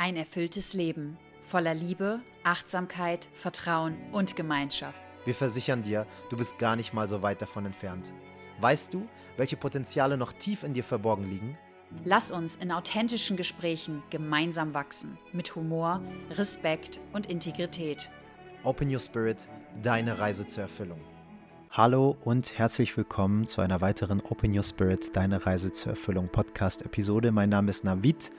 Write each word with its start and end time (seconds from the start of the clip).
Ein 0.00 0.16
erfülltes 0.16 0.72
Leben 0.72 1.18
voller 1.42 1.74
Liebe, 1.74 2.20
Achtsamkeit, 2.42 3.28
Vertrauen 3.34 3.98
und 4.12 4.34
Gemeinschaft. 4.34 4.98
Wir 5.26 5.34
versichern 5.34 5.82
dir, 5.82 6.06
du 6.30 6.38
bist 6.38 6.58
gar 6.58 6.74
nicht 6.74 6.94
mal 6.94 7.06
so 7.06 7.20
weit 7.20 7.42
davon 7.42 7.66
entfernt. 7.66 8.14
Weißt 8.62 8.94
du, 8.94 9.06
welche 9.36 9.58
Potenziale 9.58 10.16
noch 10.16 10.32
tief 10.32 10.62
in 10.62 10.72
dir 10.72 10.84
verborgen 10.84 11.28
liegen? 11.28 11.58
Lass 12.02 12.30
uns 12.30 12.56
in 12.56 12.72
authentischen 12.72 13.36
Gesprächen 13.36 14.02
gemeinsam 14.08 14.72
wachsen, 14.72 15.18
mit 15.34 15.54
Humor, 15.54 16.00
Respekt 16.30 16.98
und 17.12 17.26
Integrität. 17.26 18.10
Open 18.64 18.90
Your 18.90 19.00
Spirit, 19.00 19.48
deine 19.82 20.18
Reise 20.18 20.46
zur 20.46 20.62
Erfüllung. 20.62 21.00
Hallo 21.72 22.16
und 22.24 22.58
herzlich 22.58 22.96
willkommen 22.96 23.44
zu 23.44 23.60
einer 23.60 23.82
weiteren 23.82 24.22
Open 24.22 24.56
Your 24.56 24.64
Spirit, 24.64 25.14
deine 25.14 25.44
Reise 25.44 25.72
zur 25.72 25.90
Erfüllung 25.90 26.30
Podcast-Episode. 26.30 27.32
Mein 27.32 27.50
Name 27.50 27.68
ist 27.68 27.84
Navid 27.84 28.32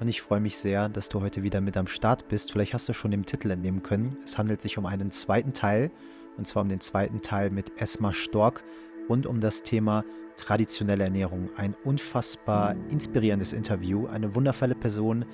und 0.00 0.08
ich 0.08 0.22
freue 0.22 0.40
mich 0.40 0.58
sehr, 0.58 0.88
dass 0.88 1.08
du 1.08 1.20
heute 1.20 1.42
wieder 1.42 1.60
mit 1.60 1.76
am 1.76 1.86
Start 1.86 2.28
bist. 2.28 2.52
Vielleicht 2.52 2.74
hast 2.74 2.88
du 2.88 2.92
schon 2.92 3.10
dem 3.10 3.26
Titel 3.26 3.50
entnehmen 3.50 3.82
können. 3.82 4.16
Es 4.24 4.38
handelt 4.38 4.60
sich 4.60 4.76
um 4.78 4.86
einen 4.86 5.10
zweiten 5.10 5.52
Teil 5.52 5.90
und 6.36 6.46
zwar 6.46 6.62
um 6.62 6.68
den 6.68 6.80
zweiten 6.80 7.22
Teil 7.22 7.50
mit 7.50 7.80
Esma 7.80 8.12
Stork 8.12 8.64
rund 9.08 9.26
um 9.26 9.40
das 9.40 9.62
Thema 9.62 10.04
traditionelle 10.36 11.04
Ernährung. 11.04 11.46
Ein 11.56 11.74
unfassbar 11.84 12.74
inspirierendes 12.90 13.52
Interview, 13.52 14.06
eine 14.06 14.34
wundervolle 14.34 14.74
Person, 14.74 15.24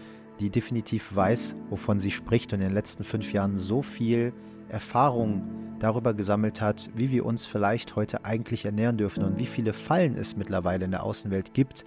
die 0.41 0.51
definitiv 0.51 1.15
weiß, 1.15 1.57
wovon 1.71 2.01
sie 2.01 2.11
spricht 2.11 2.53
und 2.53 2.61
in 2.61 2.67
den 2.67 2.75
letzten 2.75 3.05
fünf 3.05 3.33
Jahren 3.33 3.57
so 3.57 3.83
viel 3.83 4.33
Erfahrung 4.69 5.77
darüber 5.79 6.15
gesammelt 6.15 6.61
hat, 6.61 6.91
wie 6.95 7.11
wir 7.11 7.25
uns 7.25 7.47
vielleicht 7.47 7.97
heute 7.97 8.25
eigentlich 8.25 8.65
ernähren 8.65 8.99
dürfen 8.99 9.25
und 9.25 9.39
wie 9.39 9.47
viele 9.47 9.73
Fallen 9.73 10.17
es 10.17 10.37
mittlerweile 10.37 10.85
in 10.85 10.91
der 10.91 11.03
Außenwelt 11.03 11.55
gibt, 11.55 11.85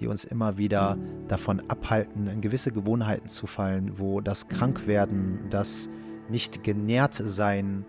die 0.00 0.06
uns 0.06 0.24
immer 0.24 0.58
wieder 0.58 0.96
davon 1.28 1.62
abhalten, 1.68 2.26
in 2.26 2.40
gewisse 2.40 2.72
Gewohnheiten 2.72 3.28
zu 3.28 3.46
fallen, 3.46 3.98
wo 3.98 4.20
das 4.20 4.48
Krankwerden, 4.48 5.40
das 5.50 5.88
nicht 6.28 6.62
genährt 6.62 7.14
sein 7.14 7.84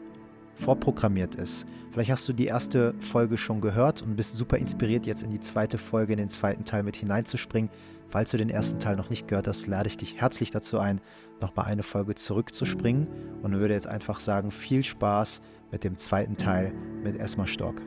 vorprogrammiert 0.56 1.36
ist. 1.36 1.66
Vielleicht 1.92 2.12
hast 2.12 2.28
du 2.28 2.34
die 2.34 2.46
erste 2.46 2.94
Folge 3.00 3.38
schon 3.38 3.62
gehört 3.62 4.02
und 4.02 4.16
bist 4.16 4.36
super 4.36 4.58
inspiriert, 4.58 5.06
jetzt 5.06 5.24
in 5.24 5.32
die 5.32 5.40
zweite 5.40 5.78
Folge, 5.78 6.14
in 6.14 6.20
den 6.20 6.30
zweiten 6.30 6.66
Teil 6.66 6.84
mit 6.84 6.96
hineinzuspringen. 6.96 7.72
Falls 8.10 8.32
du 8.32 8.38
den 8.38 8.50
ersten 8.50 8.80
Teil 8.80 8.96
noch 8.96 9.10
nicht 9.10 9.28
gehört 9.28 9.48
hast, 9.48 9.68
lade 9.68 9.88
ich 9.88 9.98
dich 9.98 10.20
herzlich 10.20 10.52
dazu 10.52 10.80
ein, 10.80 11.00
nochmal 11.42 11.68
eine 11.68 11.84
Folge 11.84 12.16
zurückzuspringen 12.16 13.08
und 13.42 13.60
würde 13.60 13.74
jetzt 13.74 13.88
einfach 13.88 14.20
sagen, 14.20 14.52
viel 14.52 14.84
Spaß 14.84 15.42
mit 15.72 15.84
dem 15.84 15.98
zweiten 15.98 16.36
Teil 16.36 16.74
mit 17.04 17.18
Esma 17.20 17.48
Stock. 17.48 17.82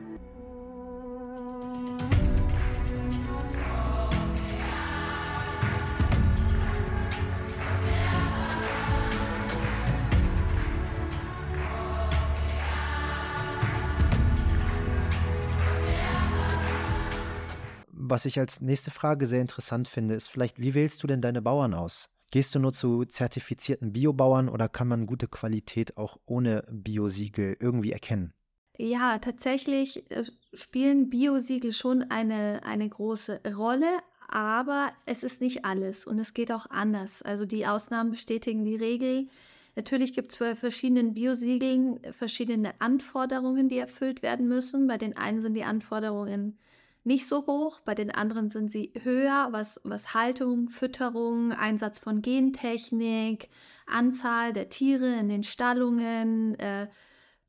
Was 18.13 18.27
ich 18.27 18.37
als 18.39 18.61
nächste 18.61 18.91
Frage 18.91 19.25
sehr 19.25 19.41
interessant 19.41 19.87
finde, 19.87 20.13
ist 20.13 20.27
vielleicht, 20.27 20.59
wie 20.61 20.75
wählst 20.75 21.01
du 21.01 21.07
denn 21.07 21.19
deine 21.19 21.41
Bauern 21.41 21.73
aus? 21.73 22.11
Gehst 22.29 22.53
du 22.53 22.59
nur 22.59 22.71
zu 22.71 23.05
zertifizierten 23.05 23.91
Biobauern 23.91 24.49
oder 24.49 24.69
kann 24.69 24.87
man 24.87 25.07
gute 25.07 25.27
Qualität 25.27 25.97
auch 25.97 26.19
ohne 26.27 26.63
Biosiegel 26.71 27.57
irgendwie 27.59 27.91
erkennen? 27.91 28.35
Ja, 28.77 29.17
tatsächlich 29.17 30.11
äh, 30.11 30.25
spielen 30.53 31.09
Biosiegel 31.09 31.73
schon 31.73 32.03
eine, 32.03 32.61
eine 32.63 32.87
große 32.87 33.41
Rolle, 33.55 33.97
aber 34.27 34.91
es 35.07 35.23
ist 35.23 35.41
nicht 35.41 35.65
alles 35.65 36.05
und 36.05 36.19
es 36.19 36.35
geht 36.35 36.51
auch 36.51 36.67
anders. 36.69 37.23
Also 37.23 37.47
die 37.47 37.65
Ausnahmen 37.65 38.11
bestätigen 38.11 38.63
die 38.63 38.75
Regel. 38.75 39.27
Natürlich 39.75 40.13
gibt 40.13 40.33
es 40.33 40.37
bei 40.37 40.53
verschiedenen 40.55 41.15
Biosiegeln 41.15 41.99
verschiedene 42.11 42.79
Anforderungen, 42.79 43.69
die 43.69 43.79
erfüllt 43.79 44.21
werden 44.21 44.47
müssen. 44.47 44.85
Bei 44.85 44.99
den 44.99 45.17
einen 45.17 45.41
sind 45.41 45.55
die 45.55 45.63
Anforderungen 45.63 46.59
nicht 47.03 47.27
so 47.27 47.45
hoch, 47.45 47.81
bei 47.81 47.95
den 47.95 48.11
anderen 48.11 48.49
sind 48.49 48.71
sie 48.71 48.93
höher, 49.01 49.49
was, 49.51 49.79
was 49.83 50.13
Haltung, 50.13 50.69
Fütterung, 50.69 51.51
Einsatz 51.51 51.99
von 51.99 52.21
Gentechnik, 52.21 53.49
Anzahl 53.85 54.53
der 54.53 54.69
Tiere 54.69 55.13
in 55.19 55.29
den 55.29 55.43
Stallungen, 55.43 56.57
äh, 56.59 56.87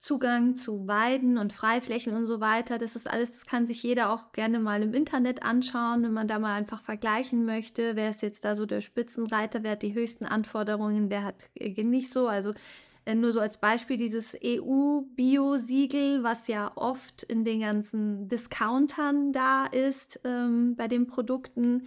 Zugang 0.05 0.55
zu 0.55 0.87
Weiden 0.87 1.39
und 1.39 1.55
Freiflächen 1.55 2.15
und 2.15 2.27
so 2.27 2.39
weiter. 2.39 2.77
Das 2.77 2.95
ist 2.95 3.09
alles, 3.11 3.33
das 3.33 3.47
kann 3.47 3.67
sich 3.67 3.83
jeder 3.83 4.11
auch 4.11 4.33
gerne 4.33 4.59
mal 4.59 4.83
im 4.83 4.93
Internet 4.93 5.43
anschauen, 5.43 6.03
wenn 6.03 6.13
man 6.13 6.29
da 6.29 6.39
mal 6.39 6.55
einfach 6.55 6.83
vergleichen 6.83 7.47
möchte. 7.47 7.97
Wer 7.97 8.11
ist 8.11 8.21
jetzt 8.21 8.45
da 8.45 8.55
so 8.55 8.67
der 8.67 8.83
Spitzenreiter, 8.83 9.63
wer 9.63 9.71
hat 9.73 9.83
die 9.83 9.95
höchsten 9.95 10.27
Anforderungen, 10.27 11.09
wer 11.09 11.25
hat 11.25 11.37
äh, 11.55 11.83
nicht 11.83 12.13
so. 12.13 12.29
Also 12.29 12.53
nur 13.13 13.33
so 13.33 13.41
als 13.41 13.59
Beispiel 13.59 13.97
dieses 13.97 14.37
EU-Bio-Siegel, 14.43 16.23
was 16.23 16.47
ja 16.47 16.73
oft 16.75 17.23
in 17.25 17.45
den 17.45 17.61
ganzen 17.61 18.29
Discountern 18.29 19.33
da 19.33 19.67
ist 19.67 20.21
ähm, 20.25 20.75
bei 20.77 20.89
den 20.89 21.07
Produkten. 21.07 21.87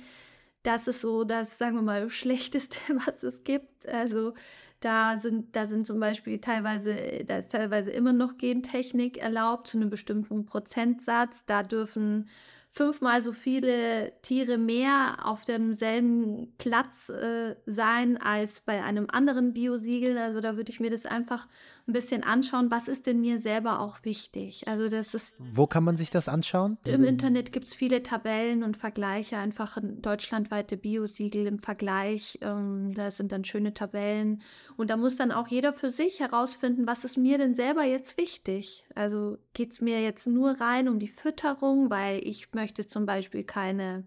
Das 0.62 0.88
ist 0.88 1.02
so 1.02 1.24
das, 1.24 1.58
sagen 1.58 1.76
wir 1.76 1.82
mal, 1.82 2.10
schlechteste, 2.12 2.80
was 3.06 3.24
es 3.24 3.44
gibt. 3.44 3.88
Also 3.88 4.34
da 4.80 5.18
sind, 5.18 5.56
da 5.56 5.66
sind 5.66 5.88
zum 5.88 6.00
Beispiel 6.00 6.40
teilweise, 6.40 7.24
da 7.26 7.40
ist 7.40 7.52
teilweise 7.52 7.90
immer 7.90 8.14
noch 8.14 8.38
Gentechnik 8.38 9.18
erlaubt 9.18 9.70
zu 9.70 9.78
einem 9.78 9.90
bestimmten 9.90 10.46
Prozentsatz. 10.46 11.46
Da 11.46 11.64
dürfen 11.64 12.30
fünfmal 12.78 13.22
so 13.22 13.34
viele 13.34 14.14
Tiere 14.22 14.60
mehr 14.60 15.18
auf 15.24 15.46
demselben 15.46 16.54
Platz 16.60 17.10
äh, 17.10 17.56
sein 17.66 18.18
als 18.18 18.62
bei 18.62 18.84
einem 18.84 19.08
anderen 19.12 19.54
Biosiegel. 19.54 20.18
Also 20.18 20.42
da 20.42 20.58
würde 20.58 20.72
ich 20.72 20.80
mir 20.80 20.92
das 20.92 21.08
einfach 21.08 21.48
ein 21.88 21.94
bisschen 21.94 22.24
anschauen, 22.24 22.70
was 22.70 22.88
ist 22.88 23.08
denn 23.08 23.22
mir 23.22 23.40
selber 23.40 23.80
auch 23.80 24.04
wichtig. 24.04 24.68
Also 24.68 24.90
das 24.90 25.14
ist. 25.14 25.36
Wo 25.40 25.68
kann 25.68 25.84
man 25.84 25.96
sich 25.96 26.10
das 26.10 26.28
anschauen? 26.28 26.78
Im 26.86 27.04
Internet 27.04 27.54
gibt 27.54 27.68
es 27.68 27.76
viele 27.76 28.04
Tabellen 28.04 28.64
und 28.64 28.76
Vergleiche, 28.76 29.38
einfach 29.38 29.78
deutschlandweite 29.82 30.76
Biosiegel 30.76 31.48
im 31.48 31.60
Vergleich. 31.60 32.40
Ähm, 32.42 32.94
da 32.94 33.10
sind 33.10 33.32
dann 33.32 33.46
schöne 33.46 33.74
Tabellen. 33.74 34.42
Und 34.76 34.90
da 34.90 34.98
muss 34.98 35.16
dann 35.16 35.32
auch 35.32 35.48
jeder 35.48 35.72
für 35.72 35.90
sich 35.90 36.20
herausfinden, 36.20 36.88
was 36.88 37.06
ist 37.06 37.18
mir 37.18 37.38
denn 37.38 37.56
selber 37.56 37.84
jetzt 37.84 38.18
wichtig. 38.18 38.86
Also 38.94 39.38
geht 39.54 39.72
es 39.72 39.80
mir 39.80 40.02
jetzt 40.02 40.28
nur 40.28 40.60
rein 40.60 40.90
um 40.90 41.00
die 41.00 41.08
Fütterung, 41.08 41.90
weil 41.90 42.20
ich 42.28 42.54
möchte 42.54 42.86
zum 42.86 43.06
Beispiel 43.06 43.44
keine 43.44 44.04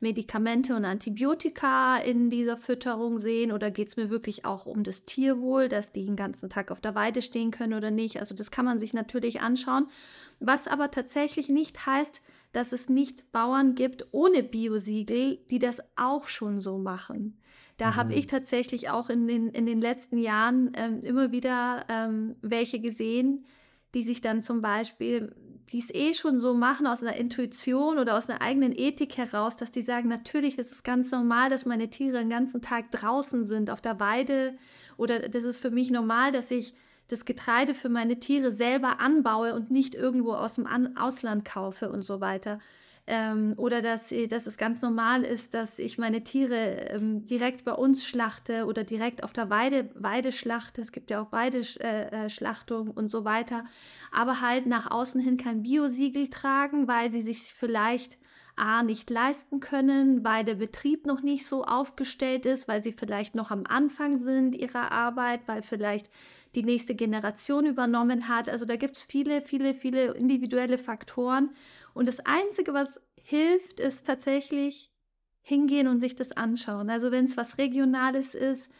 Medikamente 0.00 0.76
und 0.76 0.84
Antibiotika 0.84 1.98
in 1.98 2.30
dieser 2.30 2.56
Fütterung 2.56 3.18
sehen 3.18 3.50
oder 3.50 3.70
geht 3.70 3.88
es 3.88 3.96
mir 3.96 4.10
wirklich 4.10 4.44
auch 4.44 4.64
um 4.64 4.84
das 4.84 5.04
Tierwohl, 5.04 5.68
dass 5.68 5.90
die 5.90 6.04
den 6.04 6.14
ganzen 6.14 6.48
Tag 6.48 6.70
auf 6.70 6.80
der 6.80 6.94
Weide 6.94 7.20
stehen 7.20 7.50
können 7.50 7.74
oder 7.74 7.90
nicht. 7.90 8.20
Also 8.20 8.34
das 8.34 8.52
kann 8.52 8.64
man 8.64 8.78
sich 8.78 8.92
natürlich 8.92 9.40
anschauen. 9.40 9.88
Was 10.38 10.68
aber 10.68 10.92
tatsächlich 10.92 11.48
nicht 11.48 11.84
heißt, 11.84 12.22
dass 12.52 12.72
es 12.72 12.88
nicht 12.88 13.32
Bauern 13.32 13.74
gibt 13.74 14.06
ohne 14.12 14.44
Biosiegel, 14.44 15.38
die 15.50 15.58
das 15.58 15.80
auch 15.96 16.28
schon 16.28 16.60
so 16.60 16.78
machen. 16.78 17.38
Da 17.76 17.90
mhm. 17.90 17.96
habe 17.96 18.14
ich 18.14 18.28
tatsächlich 18.28 18.90
auch 18.90 19.10
in 19.10 19.26
den, 19.26 19.48
in 19.48 19.66
den 19.66 19.80
letzten 19.80 20.18
Jahren 20.18 20.72
ähm, 20.74 21.00
immer 21.02 21.32
wieder 21.32 21.84
ähm, 21.88 22.36
welche 22.40 22.80
gesehen, 22.80 23.44
die 23.94 24.02
sich 24.02 24.20
dann 24.20 24.42
zum 24.42 24.60
Beispiel 24.60 25.34
die 25.72 25.80
es 25.80 25.94
eh 25.94 26.14
schon 26.14 26.40
so 26.40 26.54
machen 26.54 26.86
aus 26.86 27.02
einer 27.02 27.16
Intuition 27.16 27.98
oder 27.98 28.16
aus 28.16 28.28
einer 28.28 28.40
eigenen 28.40 28.72
Ethik 28.76 29.16
heraus, 29.18 29.56
dass 29.56 29.70
die 29.70 29.82
sagen, 29.82 30.08
natürlich 30.08 30.58
ist 30.58 30.72
es 30.72 30.82
ganz 30.82 31.10
normal, 31.10 31.50
dass 31.50 31.66
meine 31.66 31.90
Tiere 31.90 32.18
den 32.18 32.30
ganzen 32.30 32.62
Tag 32.62 32.90
draußen 32.90 33.44
sind 33.44 33.70
auf 33.70 33.80
der 33.80 34.00
Weide 34.00 34.56
oder 34.96 35.28
das 35.28 35.44
ist 35.44 35.58
für 35.58 35.70
mich 35.70 35.90
normal, 35.90 36.32
dass 36.32 36.50
ich 36.50 36.74
das 37.08 37.24
Getreide 37.24 37.74
für 37.74 37.88
meine 37.88 38.20
Tiere 38.20 38.52
selber 38.52 39.00
anbaue 39.00 39.54
und 39.54 39.70
nicht 39.70 39.94
irgendwo 39.94 40.34
aus 40.34 40.54
dem 40.54 40.66
Ausland 40.96 41.44
kaufe 41.44 41.90
und 41.90 42.02
so 42.02 42.20
weiter. 42.20 42.60
Ähm, 43.10 43.54
oder 43.56 43.80
dass, 43.80 44.12
dass 44.28 44.46
es 44.46 44.58
ganz 44.58 44.82
normal 44.82 45.24
ist, 45.24 45.54
dass 45.54 45.78
ich 45.78 45.96
meine 45.96 46.24
Tiere 46.24 46.90
ähm, 46.90 47.24
direkt 47.24 47.64
bei 47.64 47.72
uns 47.72 48.04
schlachte 48.04 48.66
oder 48.66 48.84
direkt 48.84 49.24
auf 49.24 49.32
der 49.32 49.48
Weide, 49.48 49.88
Weide 49.94 50.30
schlachte. 50.30 50.82
Es 50.82 50.92
gibt 50.92 51.10
ja 51.10 51.22
auch 51.22 51.32
Weideschlachtung 51.32 52.88
äh, 52.88 52.92
und 52.92 53.08
so 53.08 53.24
weiter. 53.24 53.64
Aber 54.12 54.42
halt 54.42 54.66
nach 54.66 54.90
außen 54.90 55.22
hin 55.22 55.38
kein 55.38 55.62
Biosiegel 55.62 56.28
tragen, 56.28 56.86
weil 56.86 57.10
sie 57.10 57.22
sich 57.22 57.54
vielleicht 57.54 58.18
A 58.56 58.82
nicht 58.82 59.08
leisten 59.08 59.60
können, 59.60 60.22
weil 60.22 60.44
der 60.44 60.56
Betrieb 60.56 61.06
noch 61.06 61.22
nicht 61.22 61.46
so 61.46 61.64
aufgestellt 61.64 62.44
ist, 62.44 62.68
weil 62.68 62.82
sie 62.82 62.92
vielleicht 62.92 63.34
noch 63.34 63.50
am 63.50 63.64
Anfang 63.66 64.18
sind 64.18 64.54
ihrer 64.54 64.92
Arbeit, 64.92 65.40
weil 65.46 65.62
vielleicht 65.62 66.10
die 66.54 66.64
nächste 66.64 66.94
Generation 66.94 67.66
übernommen 67.66 68.28
hat. 68.28 68.48
Also 68.48 68.64
da 68.64 68.76
gibt 68.76 68.96
es 68.96 69.02
viele, 69.04 69.42
viele, 69.42 69.74
viele 69.74 70.12
individuelle 70.14 70.76
Faktoren. 70.78 71.50
Und 71.98 72.06
das 72.06 72.20
Einzige, 72.20 72.74
was 72.74 73.00
hilft, 73.20 73.80
ist 73.80 74.06
tatsächlich 74.06 74.92
hingehen 75.42 75.88
und 75.88 75.98
sich 75.98 76.14
das 76.14 76.30
anschauen. 76.30 76.90
Also 76.90 77.10
wenn 77.10 77.24
es 77.24 77.36
was 77.36 77.58
Regionales 77.58 78.36
ist, 78.36 78.70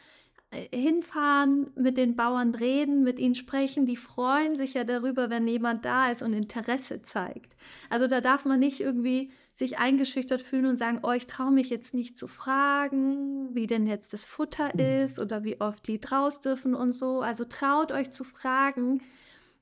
äh, 0.50 0.68
hinfahren, 0.74 1.72
mit 1.74 1.96
den 1.96 2.14
Bauern 2.14 2.54
reden, 2.54 3.02
mit 3.02 3.18
ihnen 3.18 3.34
sprechen. 3.34 3.86
Die 3.86 3.96
freuen 3.96 4.54
sich 4.54 4.74
ja 4.74 4.84
darüber, 4.84 5.30
wenn 5.30 5.48
jemand 5.48 5.84
da 5.84 6.12
ist 6.12 6.22
und 6.22 6.32
Interesse 6.32 7.02
zeigt. 7.02 7.56
Also 7.90 8.06
da 8.06 8.20
darf 8.20 8.44
man 8.44 8.60
nicht 8.60 8.78
irgendwie 8.78 9.32
sich 9.52 9.80
eingeschüchtert 9.80 10.40
fühlen 10.40 10.66
und 10.66 10.76
sagen, 10.76 11.00
oh, 11.02 11.10
ich 11.10 11.26
traue 11.26 11.50
mich 11.50 11.70
jetzt 11.70 11.92
nicht 11.92 12.16
zu 12.16 12.28
fragen, 12.28 13.52
wie 13.52 13.66
denn 13.66 13.88
jetzt 13.88 14.12
das 14.12 14.24
Futter 14.24 14.70
mhm. 14.74 15.02
ist 15.02 15.18
oder 15.18 15.42
wie 15.42 15.60
oft 15.60 15.88
die 15.88 16.00
draus 16.00 16.40
dürfen 16.40 16.76
und 16.76 16.92
so. 16.92 17.20
Also 17.20 17.44
traut 17.44 17.90
euch 17.90 18.12
zu 18.12 18.22
fragen, 18.22 19.02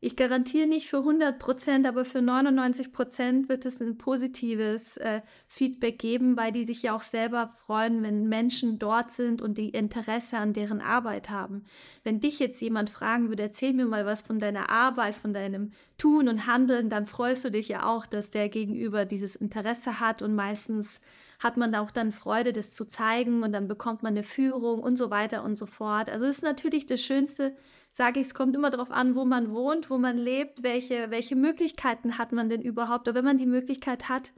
ich 0.07 0.15
garantiere 0.15 0.69
nicht 0.69 0.89
für 0.89 0.99
100 0.99 1.37
Prozent, 1.37 1.85
aber 1.85 2.05
für 2.05 2.23
99 2.23 2.93
Prozent 2.93 3.49
wird 3.49 3.67
es 3.67 3.81
ein 3.81 3.99
positives 3.99 4.97
äh, 4.99 5.21
Feedback 5.49 5.99
geben, 5.99 6.37
weil 6.37 6.53
die 6.53 6.65
sich 6.65 6.85
ja 6.85 6.95
auch 6.95 7.03
selber 7.03 7.51
freuen, 7.67 8.05
wenn 8.05 8.29
Menschen 8.29 8.79
dort 8.79 9.11
sind 9.11 9.43
und 9.43 9.59
die 9.59 9.71
Interesse 9.71 10.39
an 10.39 10.53
deren 10.53 10.81
Arbeit 10.81 11.29
haben. 11.29 11.65
Wenn 12.05 12.21
dich 12.21 12.39
jetzt 12.39 12.63
jemand 12.63 12.89
fragen 12.89 13.31
würde, 13.31 13.43
erzähl 13.43 13.73
mir 13.73 13.87
mal 13.87 14.07
was 14.07 14.23
von 14.23 14.39
deiner 14.39 14.71
Arbeit, 14.71 15.17
von 15.17 15.35
deinem 15.35 15.73
Tun 15.99 16.29
und 16.29 16.47
Handeln, 16.47 16.89
dann 16.89 17.07
freust 17.07 17.45
du 17.45 17.51
dich 17.51 17.67
ja 17.67 17.85
auch, 17.85 18.07
dass 18.07 18.31
der 18.31 18.49
Gegenüber 18.49 19.07
dieses 19.07 19.35
Interesse 19.35 19.99
hat 19.99 20.23
und 20.23 20.37
meistens 20.37 21.01
hat 21.41 21.57
man 21.57 21.75
auch 21.75 21.91
dann 21.91 22.13
Freude, 22.13 22.53
das 22.53 22.71
zu 22.71 22.85
zeigen 22.85 23.43
und 23.43 23.53
dann 23.53 23.67
bekommt 23.67 24.05
man 24.05 24.13
eine 24.13 24.23
Führung 24.23 24.85
und 24.85 24.97
so 24.97 25.11
weiter 25.11 25.43
und 25.43 25.57
so 25.57 25.67
fort. 25.67 26.09
Also 26.09 26.27
es 26.27 26.37
ist 26.37 26.43
natürlich 26.43 26.87
das 26.87 27.01
Schönste, 27.01 27.57
sage 27.97 28.21
ich, 28.21 28.27
es 28.27 28.35
kommt 28.35 28.55
immer 28.55 28.69
darauf 28.69 28.91
an, 28.91 29.15
wo 29.15 29.25
man 29.25 29.55
wohnt, 29.55 29.89
wo 29.89 29.97
man 29.97 30.19
lebt, 30.19 30.63
welche, 30.63 31.11
welche 31.11 31.35
Möglichkeiten 31.35 32.19
hat 32.19 32.31
man 32.31 32.51
denn 32.51 32.61
überhaupt. 32.61 33.09
Aber 33.09 33.17
wenn 33.17 33.25
man 33.25 33.39
die 33.39 33.47
Möglichkeit 33.47 34.11
hat, 34.11 34.35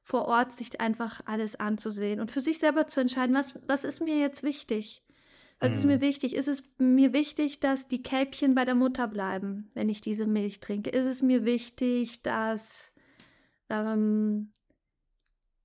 vor 0.00 0.24
Ort 0.24 0.52
sich 0.52 0.80
einfach 0.80 1.20
alles 1.26 1.60
anzusehen 1.60 2.20
und 2.20 2.30
für 2.30 2.40
sich 2.40 2.58
selber 2.58 2.86
zu 2.86 3.00
entscheiden, 3.00 3.36
was, 3.36 3.54
was 3.66 3.84
ist 3.84 4.00
mir 4.00 4.18
jetzt 4.18 4.42
wichtig? 4.42 5.02
Was 5.60 5.72
mhm. 5.72 5.78
ist 5.78 5.84
mir 5.84 5.96
mhm. 5.98 6.00
wichtig? 6.00 6.34
Ist 6.34 6.48
es 6.48 6.62
mir 6.78 7.12
wichtig, 7.12 7.60
dass 7.60 7.86
die 7.86 8.02
Kälbchen 8.02 8.54
bei 8.54 8.64
der 8.64 8.74
Mutter 8.74 9.06
bleiben, 9.08 9.70
wenn 9.74 9.90
ich 9.90 10.00
diese 10.00 10.26
Milch 10.26 10.60
trinke? 10.60 10.88
Ist 10.88 11.06
es 11.06 11.20
mir 11.20 11.44
wichtig, 11.44 12.22
dass 12.22 12.90
ähm, 13.68 14.52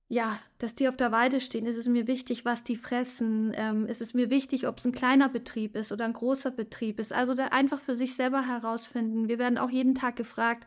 ja, 0.08 0.38
dass 0.58 0.74
die 0.74 0.88
auf 0.88 0.96
der 0.96 1.12
Weide 1.12 1.40
stehen, 1.40 1.66
ist 1.66 1.76
es 1.76 1.86
mir 1.86 2.06
wichtig, 2.06 2.46
was 2.46 2.62
die 2.62 2.76
fressen. 2.76 3.52
Ähm, 3.54 3.86
ist 3.86 4.00
es 4.00 4.14
mir 4.14 4.30
wichtig, 4.30 4.66
ob 4.66 4.78
es 4.78 4.86
ein 4.86 4.92
kleiner 4.92 5.28
Betrieb 5.28 5.76
ist 5.76 5.92
oder 5.92 6.06
ein 6.06 6.14
großer 6.14 6.50
Betrieb 6.50 6.98
ist. 6.98 7.12
Also 7.12 7.34
da 7.34 7.46
einfach 7.48 7.80
für 7.80 7.94
sich 7.94 8.14
selber 8.14 8.46
herausfinden. 8.46 9.28
Wir 9.28 9.38
werden 9.38 9.58
auch 9.58 9.70
jeden 9.70 9.94
Tag 9.94 10.16
gefragt, 10.16 10.66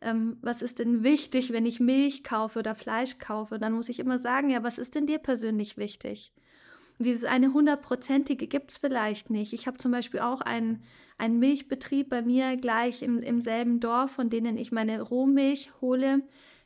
ähm, 0.00 0.38
was 0.40 0.62
ist 0.62 0.78
denn 0.78 1.02
wichtig, 1.02 1.52
wenn 1.52 1.66
ich 1.66 1.80
Milch 1.80 2.24
kaufe 2.24 2.60
oder 2.60 2.74
Fleisch 2.74 3.18
kaufe? 3.18 3.58
Dann 3.58 3.74
muss 3.74 3.90
ich 3.90 4.00
immer 4.00 4.18
sagen, 4.18 4.48
ja, 4.48 4.62
was 4.62 4.78
ist 4.78 4.94
denn 4.94 5.06
dir 5.06 5.18
persönlich 5.18 5.76
wichtig? 5.76 6.32
Und 6.98 7.04
dieses 7.04 7.24
eine 7.24 7.52
hundertprozentige 7.52 8.46
gibt 8.46 8.72
es 8.72 8.78
vielleicht 8.78 9.28
nicht. 9.28 9.52
Ich 9.52 9.66
habe 9.66 9.78
zum 9.78 9.92
Beispiel 9.92 10.20
auch 10.20 10.40
einen, 10.40 10.82
einen 11.18 11.38
Milchbetrieb 11.38 12.08
bei 12.08 12.22
mir 12.22 12.56
gleich 12.56 13.02
im, 13.02 13.20
im 13.20 13.42
selben 13.42 13.80
Dorf, 13.80 14.12
von 14.12 14.30
denen 14.30 14.56
ich 14.56 14.72
meine 14.72 15.02
Rohmilch 15.02 15.72
hole. 15.82 16.22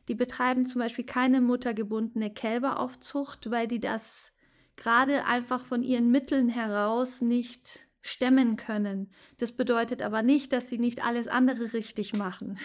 Die 0.09 0.15
betreiben 0.15 0.67
zum 0.67 0.81
Beispiel 0.81 1.05
keine 1.05 1.41
muttergebundene 1.41 2.33
Kälberaufzucht, 2.33 3.51
weil 3.51 3.69
die 3.69 3.81
das 3.81 4.33
gerade 4.77 5.25
einfach 5.27 5.65
von 5.65 5.83
ihren 5.83 6.11
Mitteln 6.11 6.49
heraus 6.49 7.21
nicht 7.21 7.81
stemmen 8.01 8.57
können. 8.57 9.13
Das 9.39 9.53
bedeutet 9.53 10.03
aber 10.03 10.23
nicht, 10.23 10.53
dass 10.53 10.69
sie 10.69 10.79
nicht 10.79 11.05
alles 11.05 11.29
andere 11.29 11.73
richtig 11.73 12.15
machen 12.15 12.59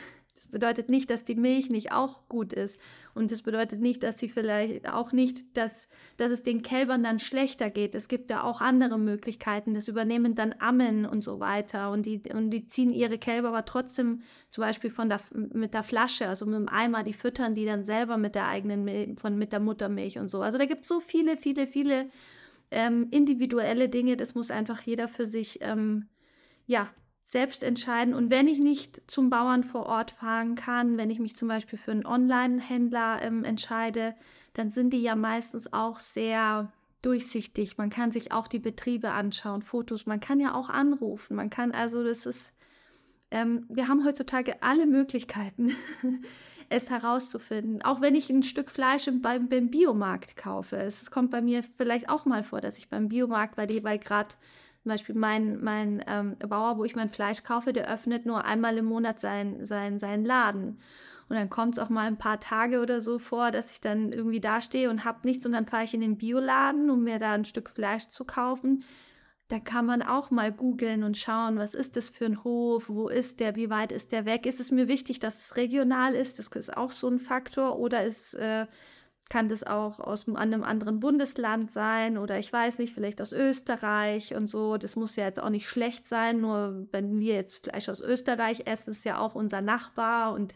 bedeutet 0.51 0.89
nicht, 0.89 1.09
dass 1.09 1.23
die 1.23 1.35
Milch 1.35 1.69
nicht 1.69 1.91
auch 1.91 2.27
gut 2.29 2.53
ist. 2.53 2.79
Und 3.13 3.31
das 3.31 3.41
bedeutet 3.41 3.79
nicht, 3.79 4.03
dass 4.03 4.19
sie 4.19 4.29
vielleicht 4.29 4.87
auch 4.89 5.11
nicht, 5.11 5.57
dass, 5.57 5.87
dass 6.17 6.31
es 6.31 6.43
den 6.43 6.61
Kälbern 6.61 7.03
dann 7.03 7.19
schlechter 7.19 7.69
geht. 7.69 7.95
Es 7.95 8.07
gibt 8.07 8.29
ja 8.29 8.43
auch 8.43 8.61
andere 8.61 8.99
Möglichkeiten. 8.99 9.73
Das 9.73 9.87
übernehmen 9.87 10.35
dann 10.35 10.55
Ammen 10.59 11.05
und 11.05 11.21
so 11.21 11.39
weiter. 11.39 11.91
Und 11.91 12.05
die, 12.05 12.21
und 12.33 12.51
die 12.51 12.67
ziehen 12.67 12.91
ihre 12.91 13.17
Kälber 13.17 13.49
aber 13.49 13.65
trotzdem 13.65 14.21
zum 14.49 14.63
Beispiel 14.63 14.89
von 14.89 15.09
der, 15.09 15.19
mit 15.33 15.73
der 15.73 15.83
Flasche, 15.83 16.27
also 16.27 16.45
mit 16.45 16.55
dem 16.55 16.69
Eimer, 16.69 17.03
die 17.03 17.13
füttern 17.13 17.55
die 17.55 17.65
dann 17.65 17.85
selber 17.85 18.17
mit 18.17 18.35
der 18.35 18.47
eigenen 18.47 18.83
Milch, 18.83 19.19
von, 19.19 19.37
mit 19.37 19.51
der 19.51 19.59
Muttermilch 19.59 20.19
und 20.19 20.29
so. 20.29 20.41
Also 20.41 20.57
da 20.57 20.65
gibt 20.65 20.83
es 20.83 20.87
so 20.87 20.99
viele, 20.99 21.37
viele, 21.37 21.67
viele 21.67 22.09
ähm, 22.71 23.07
individuelle 23.11 23.89
Dinge. 23.89 24.17
Das 24.17 24.35
muss 24.35 24.51
einfach 24.51 24.81
jeder 24.81 25.07
für 25.07 25.25
sich, 25.25 25.59
ähm, 25.61 26.07
ja, 26.65 26.89
selbst 27.29 27.61
entscheiden. 27.61 28.13
Und 28.13 28.31
wenn 28.31 28.47
ich 28.47 28.59
nicht 28.59 29.01
zum 29.07 29.29
Bauern 29.29 29.65
vor 29.65 29.85
Ort 29.85 30.11
fahren 30.11 30.55
kann, 30.55 30.97
wenn 30.97 31.09
ich 31.09 31.19
mich 31.19 31.35
zum 31.35 31.49
Beispiel 31.49 31.77
für 31.77 31.91
einen 31.91 32.05
Online-Händler 32.05 33.21
ähm, 33.21 33.43
entscheide, 33.43 34.15
dann 34.53 34.71
sind 34.71 34.91
die 34.91 35.01
ja 35.01 35.15
meistens 35.15 35.73
auch 35.73 35.99
sehr 35.99 36.71
durchsichtig. 37.01 37.77
Man 37.77 37.89
kann 37.89 38.13
sich 38.13 38.31
auch 38.31 38.47
die 38.47 38.59
Betriebe 38.59 39.11
anschauen, 39.11 39.61
Fotos, 39.61 40.05
man 40.05 40.21
kann 40.21 40.39
ja 40.39 40.55
auch 40.55 40.69
anrufen. 40.69 41.35
Man 41.35 41.49
kann 41.49 41.73
also, 41.73 42.01
das 42.01 42.25
ist, 42.25 42.53
ähm, 43.29 43.65
wir 43.67 43.89
haben 43.89 44.05
heutzutage 44.05 44.63
alle 44.63 44.85
Möglichkeiten, 44.85 45.75
es 46.69 46.89
herauszufinden. 46.89 47.81
Auch 47.81 47.99
wenn 47.99 48.15
ich 48.15 48.29
ein 48.29 48.41
Stück 48.41 48.71
Fleisch 48.71 49.09
beim, 49.21 49.49
beim 49.49 49.69
Biomarkt 49.69 50.37
kaufe. 50.37 50.77
Es 50.77 51.11
kommt 51.11 51.31
bei 51.31 51.41
mir 51.41 51.61
vielleicht 51.75 52.07
auch 52.07 52.23
mal 52.23 52.43
vor, 52.43 52.61
dass 52.61 52.77
ich 52.77 52.87
beim 52.87 53.09
Biomarkt, 53.09 53.57
weil 53.57 53.67
die, 53.67 53.83
weil 53.83 53.99
gerade 53.99 54.33
zum 54.87 54.93
Beispiel 54.93 55.15
mein, 55.15 55.61
mein 55.61 56.01
ähm, 56.07 56.37
Bauer, 56.39 56.77
wo 56.77 56.85
ich 56.85 56.95
mein 56.95 57.09
Fleisch 57.09 57.43
kaufe, 57.43 57.73
der 57.73 57.93
öffnet 57.93 58.25
nur 58.25 58.45
einmal 58.45 58.77
im 58.77 58.85
Monat 58.85 59.19
sein, 59.19 59.65
sein, 59.65 59.99
seinen 59.99 60.23
Laden. 60.23 60.79
Und 61.27 61.35
dann 61.35 61.49
kommt 61.49 61.73
es 61.73 61.83
auch 61.83 61.89
mal 61.89 62.07
ein 62.07 62.17
paar 62.17 62.39
Tage 62.39 62.79
oder 62.79 63.01
so 63.01 63.19
vor, 63.19 63.51
dass 63.51 63.73
ich 63.73 63.81
dann 63.81 64.13
irgendwie 64.13 64.39
dastehe 64.39 64.89
und 64.89 65.03
habe 65.03 65.27
nichts 65.27 65.45
und 65.45 65.51
dann 65.51 65.65
fahre 65.65 65.83
ich 65.83 65.93
in 65.93 65.99
den 65.99 66.17
Bioladen, 66.17 66.89
um 66.89 67.03
mir 67.03 67.19
da 67.19 67.33
ein 67.33 67.43
Stück 67.43 67.69
Fleisch 67.69 68.07
zu 68.07 68.23
kaufen. 68.23 68.85
Da 69.49 69.59
kann 69.59 69.85
man 69.85 70.01
auch 70.01 70.31
mal 70.31 70.53
googeln 70.53 71.03
und 71.03 71.17
schauen, 71.17 71.57
was 71.57 71.73
ist 71.73 71.97
das 71.97 72.09
für 72.09 72.25
ein 72.25 72.45
Hof, 72.45 72.87
wo 72.87 73.09
ist 73.09 73.41
der, 73.41 73.57
wie 73.57 73.69
weit 73.69 73.91
ist 73.91 74.13
der 74.13 74.23
weg. 74.23 74.45
Ist 74.45 74.61
es 74.61 74.71
mir 74.71 74.87
wichtig, 74.87 75.19
dass 75.19 75.37
es 75.37 75.57
regional 75.57 76.15
ist? 76.15 76.39
Das 76.39 76.47
ist 76.47 76.77
auch 76.77 76.91
so 76.91 77.09
ein 77.09 77.19
Faktor. 77.19 77.77
Oder 77.77 78.05
ist 78.05 78.35
äh, 78.35 78.67
kann 79.29 79.49
das 79.49 79.63
auch 79.63 79.99
aus 79.99 80.27
einem 80.27 80.63
anderen 80.63 80.99
Bundesland 80.99 81.71
sein 81.71 82.17
oder 82.17 82.39
ich 82.39 82.51
weiß 82.51 82.79
nicht, 82.79 82.93
vielleicht 82.93 83.21
aus 83.21 83.33
Österreich 83.33 84.35
und 84.35 84.47
so. 84.47 84.77
Das 84.77 84.95
muss 84.95 85.15
ja 85.15 85.25
jetzt 85.25 85.41
auch 85.41 85.49
nicht 85.49 85.67
schlecht 85.67 86.05
sein, 86.05 86.39
nur 86.39 86.87
wenn 86.91 87.19
wir 87.19 87.35
jetzt 87.35 87.65
Fleisch 87.65 87.89
aus 87.89 88.01
Österreich 88.01 88.63
essen, 88.65 88.91
ist 88.91 89.05
ja 89.05 89.17
auch 89.19 89.35
unser 89.35 89.61
Nachbar 89.61 90.33
und 90.33 90.55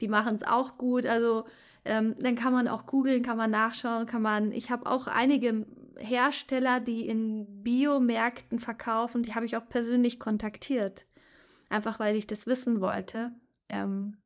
die 0.00 0.08
machen 0.08 0.36
es 0.36 0.42
auch 0.42 0.76
gut. 0.76 1.06
Also 1.06 1.44
ähm, 1.84 2.14
dann 2.18 2.34
kann 2.34 2.52
man 2.52 2.68
auch 2.68 2.86
googeln, 2.86 3.22
kann 3.22 3.38
man 3.38 3.50
nachschauen, 3.50 4.06
kann 4.06 4.22
man. 4.22 4.52
Ich 4.52 4.70
habe 4.70 4.86
auch 4.86 5.06
einige 5.06 5.66
Hersteller, 5.96 6.80
die 6.80 7.06
in 7.06 7.62
Biomärkten 7.62 8.58
verkaufen, 8.58 9.22
die 9.22 9.34
habe 9.34 9.46
ich 9.46 9.56
auch 9.56 9.68
persönlich 9.68 10.20
kontaktiert. 10.20 11.06
Einfach 11.68 11.98
weil 12.00 12.16
ich 12.16 12.26
das 12.26 12.46
wissen 12.46 12.80
wollte, 12.80 13.32
ähm, 13.68 14.16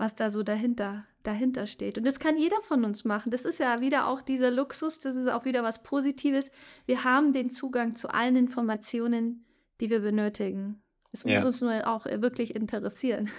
was 0.00 0.14
da 0.14 0.30
so 0.30 0.42
dahinter 0.42 1.04
dahinter 1.22 1.66
steht. 1.66 1.98
Und 1.98 2.04
das 2.04 2.18
kann 2.18 2.38
jeder 2.38 2.60
von 2.62 2.84
uns 2.84 3.04
machen. 3.04 3.30
Das 3.30 3.44
ist 3.44 3.58
ja 3.58 3.80
wieder 3.80 4.08
auch 4.08 4.22
dieser 4.22 4.50
Luxus, 4.50 5.00
das 5.00 5.16
ist 5.16 5.28
auch 5.28 5.44
wieder 5.44 5.62
was 5.62 5.82
Positives. 5.82 6.50
Wir 6.86 7.04
haben 7.04 7.32
den 7.32 7.50
Zugang 7.50 7.94
zu 7.94 8.08
allen 8.08 8.36
Informationen, 8.36 9.44
die 9.80 9.90
wir 9.90 10.00
benötigen. 10.00 10.82
Es 11.12 11.24
muss 11.24 11.34
ja. 11.34 11.44
uns 11.44 11.60
nur 11.60 11.86
auch 11.86 12.06
wirklich 12.06 12.54
interessieren. 12.54 13.30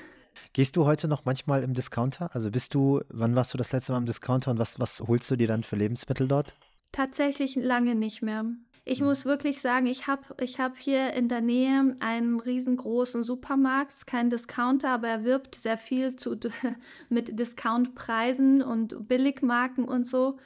Gehst 0.53 0.75
du 0.75 0.85
heute 0.85 1.07
noch 1.07 1.25
manchmal 1.25 1.63
im 1.63 1.73
Discounter? 1.73 2.29
Also 2.33 2.51
bist 2.51 2.73
du, 2.73 3.01
wann 3.09 3.35
warst 3.35 3.53
du 3.53 3.57
das 3.57 3.71
letzte 3.71 3.93
Mal 3.93 3.99
im 3.99 4.05
Discounter 4.05 4.51
und 4.51 4.59
was, 4.59 4.79
was 4.79 5.01
holst 5.01 5.29
du 5.31 5.35
dir 5.35 5.47
dann 5.47 5.63
für 5.63 5.75
Lebensmittel 5.75 6.27
dort? 6.27 6.53
Tatsächlich 6.91 7.55
lange 7.55 7.95
nicht 7.95 8.21
mehr. 8.21 8.45
Ich 8.83 8.99
mhm. 8.99 9.07
muss 9.07 9.25
wirklich 9.25 9.61
sagen, 9.61 9.85
ich 9.85 10.07
habe 10.07 10.23
ich 10.41 10.59
hab 10.59 10.77
hier 10.77 11.13
in 11.13 11.29
der 11.29 11.41
Nähe 11.41 11.95
einen 11.99 12.39
riesengroßen 12.39 13.23
Supermarkt, 13.23 14.07
kein 14.07 14.29
Discounter, 14.29 14.89
aber 14.89 15.07
er 15.07 15.23
wirbt 15.23 15.55
sehr 15.55 15.77
viel 15.77 16.15
zu, 16.15 16.37
mit 17.09 17.39
Discountpreisen 17.39 18.61
und 18.61 19.07
Billigmarken 19.07 19.85
und 19.85 20.05
so. 20.05 20.37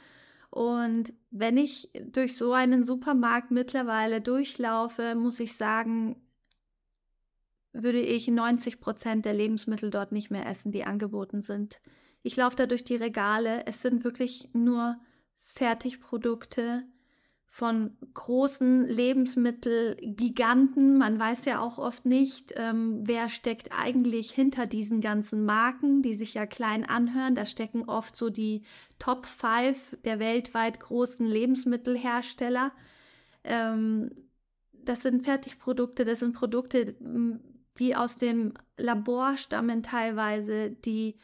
Und 0.50 1.14
wenn 1.32 1.58
ich 1.58 1.90
durch 2.02 2.38
so 2.38 2.54
einen 2.54 2.84
Supermarkt 2.84 3.52
mittlerweile 3.52 4.22
durchlaufe, 4.22 5.16
muss 5.16 5.40
ich 5.40 5.56
sagen, 5.56 6.16
würde 7.74 8.00
ich 8.00 8.28
90 8.28 8.80
Prozent 8.80 9.26
der 9.26 9.34
Lebensmittel 9.34 9.90
dort 9.90 10.14
nicht 10.14 10.32
mehr 10.32 10.46
essen, 10.46 10.72
die 10.72 10.86
angeboten 10.86 11.42
sind. 11.42 11.82
Ich 12.24 12.38
laufe 12.38 12.56
da 12.56 12.68
durch 12.68 12.86
die 12.86 12.96
Regale. 12.96 13.66
Es 13.66 13.82
sind 13.82 14.04
wirklich 14.06 14.50
nur 14.54 14.98
Fertigprodukte, 15.42 16.84
von 17.56 17.96
großen 18.14 18.86
Lebensmittelgiganten. 18.86 20.98
Man 20.98 21.18
weiß 21.18 21.46
ja 21.46 21.62
auch 21.62 21.78
oft 21.78 22.06
nicht, 22.06 22.54
ähm, 22.58 23.04
wer 23.06 23.30
steckt 23.30 23.70
eigentlich 23.72 24.32
hinter 24.32 24.68
diesen 24.68 25.00
ganzen 25.00 25.46
Marken, 25.46 26.02
die 26.02 26.16
sich 26.16 26.34
ja 26.34 26.46
klein 26.48 26.84
anhören. 26.84 27.34
Da 27.34 27.46
stecken 27.46 27.88
oft 27.88 28.18
so 28.18 28.30
die 28.30 28.64
Top 29.00 29.26
5 29.26 30.00
der 30.04 30.20
weltweit 30.20 30.82
großen 30.82 31.26
Lebensmittelhersteller. 31.26 32.74
Ähm, 33.46 34.12
das 34.74 35.04
sind 35.04 35.24
Fertigprodukte, 35.24 36.04
das 36.04 36.20
sind 36.20 36.34
Produkte, 36.34 36.98
die 37.80 37.96
aus 37.96 38.18
dem 38.18 38.54
Labor 38.76 39.38
stammen 39.38 39.82
teilweise, 39.82 40.72
die 40.72 41.16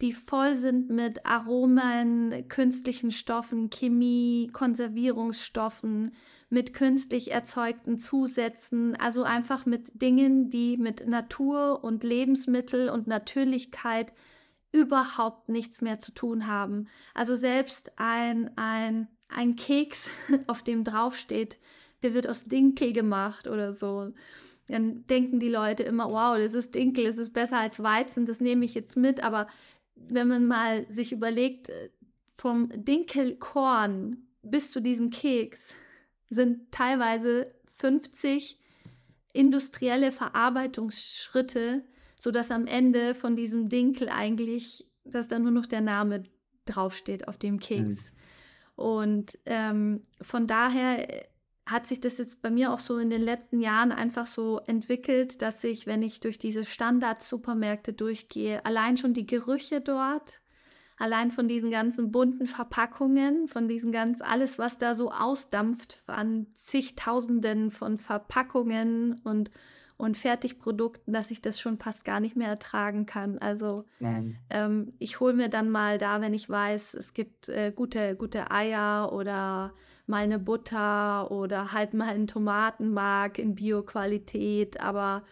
die 0.00 0.12
voll 0.12 0.54
sind 0.56 0.90
mit 0.90 1.26
Aromen, 1.26 2.46
künstlichen 2.48 3.10
Stoffen, 3.10 3.68
Chemie, 3.70 4.48
Konservierungsstoffen, 4.52 6.12
mit 6.50 6.72
künstlich 6.72 7.32
erzeugten 7.32 7.98
Zusätzen, 7.98 8.96
also 8.96 9.24
einfach 9.24 9.66
mit 9.66 10.00
Dingen, 10.00 10.50
die 10.50 10.76
mit 10.76 11.06
Natur 11.06 11.82
und 11.82 12.04
Lebensmittel 12.04 12.90
und 12.90 13.06
Natürlichkeit 13.06 14.12
überhaupt 14.72 15.48
nichts 15.48 15.80
mehr 15.80 15.98
zu 15.98 16.12
tun 16.12 16.46
haben. 16.46 16.88
Also 17.14 17.36
selbst 17.36 17.92
ein, 17.96 18.50
ein, 18.56 19.08
ein 19.28 19.56
Keks, 19.56 20.08
auf 20.46 20.62
dem 20.62 20.84
draufsteht, 20.84 21.58
der 22.02 22.14
wird 22.14 22.28
aus 22.28 22.44
Dinkel 22.44 22.92
gemacht 22.92 23.48
oder 23.48 23.72
so. 23.72 24.12
Dann 24.68 25.06
denken 25.06 25.40
die 25.40 25.48
Leute 25.48 25.82
immer, 25.82 26.10
wow, 26.10 26.36
das 26.36 26.54
ist 26.54 26.74
Dinkel, 26.74 27.04
das 27.04 27.16
ist 27.16 27.32
besser 27.32 27.58
als 27.58 27.82
Weizen, 27.82 28.26
das 28.26 28.40
nehme 28.40 28.64
ich 28.64 28.74
jetzt 28.74 28.96
mit. 28.96 29.24
Aber 29.24 29.48
wenn 30.08 30.28
man 30.28 30.46
mal 30.46 30.86
sich 30.90 31.12
überlegt, 31.12 31.68
äh, 31.68 31.90
vom 32.34 32.70
Dinkelkorn 32.72 34.28
bis 34.42 34.70
zu 34.70 34.80
diesem 34.80 35.10
Keks 35.10 35.74
sind 36.30 36.70
teilweise 36.70 37.52
50 37.66 38.58
industrielle 39.32 40.12
Verarbeitungsschritte, 40.12 41.84
sodass 42.16 42.50
am 42.50 42.66
Ende 42.66 43.14
von 43.14 43.36
diesem 43.36 43.68
Dinkel 43.68 44.08
eigentlich, 44.08 44.86
dass 45.04 45.28
da 45.28 45.38
nur 45.38 45.50
noch 45.50 45.66
der 45.66 45.80
Name 45.80 46.24
draufsteht 46.64 47.28
auf 47.28 47.38
dem 47.38 47.58
Keks. 47.58 48.12
Mhm. 48.12 48.18
Und 48.76 49.38
ähm, 49.46 50.06
von 50.20 50.46
daher 50.46 51.08
äh, 51.08 51.24
hat 51.70 51.86
sich 51.86 52.00
das 52.00 52.18
jetzt 52.18 52.40
bei 52.40 52.50
mir 52.50 52.72
auch 52.72 52.78
so 52.78 52.98
in 52.98 53.10
den 53.10 53.20
letzten 53.20 53.60
Jahren 53.60 53.92
einfach 53.92 54.26
so 54.26 54.60
entwickelt, 54.66 55.42
dass 55.42 55.62
ich, 55.64 55.86
wenn 55.86 56.02
ich 56.02 56.20
durch 56.20 56.38
diese 56.38 56.64
Standard-Supermärkte 56.64 57.92
durchgehe, 57.92 58.64
allein 58.64 58.96
schon 58.96 59.12
die 59.12 59.26
Gerüche 59.26 59.82
dort, 59.82 60.40
allein 60.96 61.30
von 61.30 61.46
diesen 61.46 61.70
ganzen 61.70 62.10
bunten 62.10 62.46
Verpackungen, 62.46 63.48
von 63.48 63.68
diesen 63.68 63.92
ganz, 63.92 64.22
alles, 64.22 64.58
was 64.58 64.78
da 64.78 64.94
so 64.94 65.12
ausdampft 65.12 66.02
an 66.06 66.46
zigtausenden 66.54 67.70
von 67.70 67.98
Verpackungen 67.98 69.20
und, 69.24 69.50
und 69.98 70.16
Fertigprodukten, 70.16 71.12
dass 71.12 71.30
ich 71.30 71.42
das 71.42 71.60
schon 71.60 71.78
fast 71.78 72.02
gar 72.04 72.20
nicht 72.20 72.34
mehr 72.34 72.48
ertragen 72.48 73.04
kann. 73.04 73.36
Also 73.38 73.84
ähm, 74.48 74.94
ich 74.98 75.20
hole 75.20 75.34
mir 75.34 75.50
dann 75.50 75.68
mal 75.68 75.98
da, 75.98 76.22
wenn 76.22 76.32
ich 76.32 76.48
weiß, 76.48 76.94
es 76.94 77.12
gibt 77.12 77.50
äh, 77.50 77.72
gute, 77.76 78.16
gute 78.16 78.50
Eier 78.50 79.12
oder 79.12 79.74
mal 80.08 80.22
eine 80.24 80.38
Butter 80.38 81.30
oder 81.30 81.72
halt 81.72 81.94
mal 81.94 82.08
einen 82.08 82.26
Tomatenmark 82.26 83.38
in 83.38 83.54
Bioqualität, 83.54 84.80
aber 84.80 85.22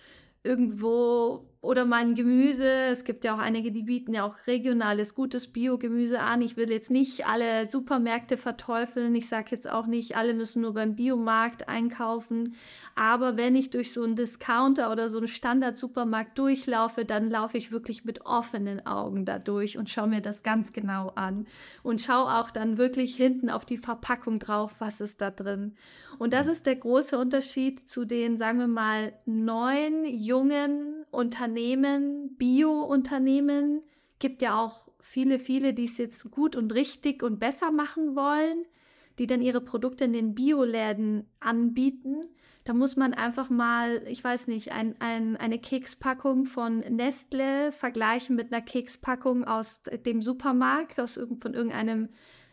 irgendwo 0.45 1.47
oder 1.67 1.85
mal 1.85 2.03
ein 2.03 2.15
Gemüse. 2.15 2.71
Es 2.91 3.03
gibt 3.03 3.25
ja 3.25 3.35
auch 3.35 3.41
einige, 3.41 3.73
die 3.73 3.83
bieten 3.83 4.15
ja 4.15 4.25
auch 4.25 4.37
regionales, 4.47 5.15
gutes 5.15 5.49
Biogemüse 5.49 6.21
an. 6.21 6.41
Ich 6.41 6.57
will 6.57 6.71
jetzt 6.71 6.91
nicht 6.91 7.27
alle 7.27 7.69
Supermärkte 7.69 8.37
verteufeln. 8.37 9.15
Ich 9.17 9.29
sage 9.29 9.49
jetzt 9.51 9.69
auch 9.69 9.87
nicht, 9.87 10.17
alle 10.17 10.33
müssen 10.33 10.63
nur 10.63 10.75
beim 10.75 10.95
Biomarkt 10.95 11.69
einkaufen. 11.69 12.55
Aber 12.95 13.37
wenn 13.37 13.57
ich 13.57 13.71
durch 13.71 13.93
so 13.93 14.05
einen 14.05 14.15
Discounter 14.15 14.93
oder 14.93 15.09
so 15.09 15.19
einen 15.19 15.29
Standard-Supermarkt 15.29 16.39
durchlaufe, 16.39 17.05
dann 17.05 17.31
laufe 17.31 17.59
ich 17.59 17.73
wirklich 17.73 18.05
mit 18.05 18.25
offenen 18.25 18.87
Augen 18.87 19.25
da 19.25 19.39
durch 19.41 19.77
und 19.77 19.91
schaue 19.91 20.09
mir 20.09 20.21
das 20.21 20.45
ganz 20.45 20.73
genau 20.73 21.13
an. 21.17 21.47
Und 21.83 22.01
schaue 22.01 22.33
auch 22.33 22.51
dann 22.51 22.79
wirklich 22.79 23.17
hinten 23.17 23.51
auf 23.51 23.65
die 23.65 23.79
Verpackung 23.79 24.39
drauf, 24.39 24.77
was 24.79 25.01
ist 25.01 25.21
da 25.21 25.33
drin. 25.33 25.75
Und 26.19 26.33
das 26.33 26.47
ist 26.47 26.65
der 26.65 26.77
große 26.77 27.19
Unterschied 27.19 27.89
zu 27.89 28.05
den, 28.05 28.39
sagen 28.39 28.59
wir 28.59 28.69
mal, 28.69 29.13
neuen, 29.27 30.05
jungen 30.05 31.05
Unternehmen, 31.17 32.37
Bio-Unternehmen. 32.37 33.83
Gibt 34.19 34.43
ja 34.43 34.61
auch 34.61 34.89
viele, 35.01 35.39
viele, 35.39 35.75
die 35.75 35.87
es 35.87 35.99
jetzt 35.99 36.31
gut 36.31 36.57
und 36.57 36.73
richtig 36.75 37.23
und 37.23 37.39
besser 37.39 37.71
machen 37.71 38.15
wollen, 38.15 38.65
die 39.19 39.27
dann 39.27 39.43
ihre 39.43 39.61
Produkte 39.61 40.05
in 40.05 40.13
den 40.13 40.35
Bioläden 40.35 41.27
anbieten. 41.41 42.27
Da 42.65 42.75
muss 42.75 42.97
man 42.97 43.15
einfach 43.15 43.49
mal, 43.49 44.03
ich 44.09 44.23
weiß 44.23 44.49
nicht, 44.49 44.73
ein, 44.73 44.97
ein, 44.99 45.37
eine 45.37 45.59
Kekspackung 45.59 46.47
von 46.47 46.81
Nestle 46.81 47.73
vergleichen 47.73 48.37
mit 48.37 48.53
einer 48.53 48.63
Kekspackung 48.63 49.45
aus 49.45 49.83
dem 50.05 50.21
Supermarkt, 50.21 50.99
aus, 50.99 51.15
von 51.15 51.55
irgendeinem 51.55 52.09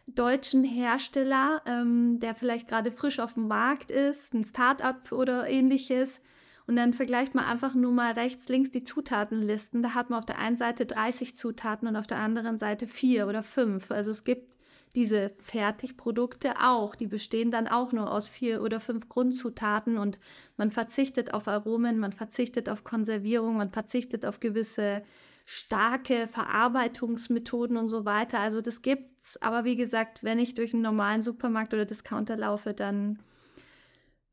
deutschen 0.07 0.63
Hersteller, 0.63 1.61
ähm, 1.65 2.19
der 2.19 2.35
vielleicht 2.35 2.67
gerade 2.67 2.91
frisch 2.91 3.19
auf 3.19 3.33
dem 3.33 3.47
Markt 3.47 3.89
ist, 3.89 4.33
ein 4.33 4.43
Start-up 4.43 5.11
oder 5.11 5.49
ähnliches. 5.49 6.21
Und 6.65 6.75
dann 6.75 6.93
vergleicht 6.93 7.35
man 7.35 7.45
einfach 7.45 7.73
nur 7.73 7.91
mal 7.91 8.13
rechts, 8.13 8.47
links 8.47 8.71
die 8.71 8.83
Zutatenlisten. 8.83 9.83
Da 9.83 9.93
hat 9.93 10.09
man 10.09 10.19
auf 10.19 10.25
der 10.25 10.39
einen 10.39 10.55
Seite 10.55 10.85
30 10.85 11.35
Zutaten 11.35 11.87
und 11.87 11.95
auf 11.95 12.07
der 12.07 12.19
anderen 12.19 12.57
Seite 12.57 12.87
vier 12.87 13.27
oder 13.27 13.43
fünf. 13.43 13.91
Also 13.91 14.11
es 14.11 14.23
gibt 14.23 14.57
diese 14.95 15.31
Fertigprodukte 15.39 16.61
auch. 16.61 16.95
Die 16.95 17.07
bestehen 17.07 17.51
dann 17.51 17.67
auch 17.67 17.91
nur 17.91 18.11
aus 18.11 18.29
vier 18.29 18.61
oder 18.61 18.79
fünf 18.79 19.09
Grundzutaten 19.09 19.97
und 19.97 20.19
man 20.57 20.71
verzichtet 20.71 21.33
auf 21.33 21.47
Aromen, 21.47 21.99
man 21.99 22.13
verzichtet 22.13 22.69
auf 22.69 22.83
Konservierung, 22.83 23.57
man 23.57 23.71
verzichtet 23.71 24.25
auf 24.25 24.39
gewisse 24.39 25.03
starke 25.45 26.27
Verarbeitungsmethoden 26.27 27.75
und 27.75 27.89
so 27.89 28.05
weiter. 28.05 28.39
Also 28.39 28.61
das 28.61 28.81
gibt's, 28.81 29.41
aber 29.41 29.65
wie 29.65 29.75
gesagt, 29.75 30.23
wenn 30.23 30.39
ich 30.39 30.53
durch 30.53 30.73
einen 30.73 30.83
normalen 30.83 31.21
Supermarkt 31.21 31.73
oder 31.73 31.85
Discounter 31.85 32.37
laufe, 32.37 32.73
dann 32.73 33.19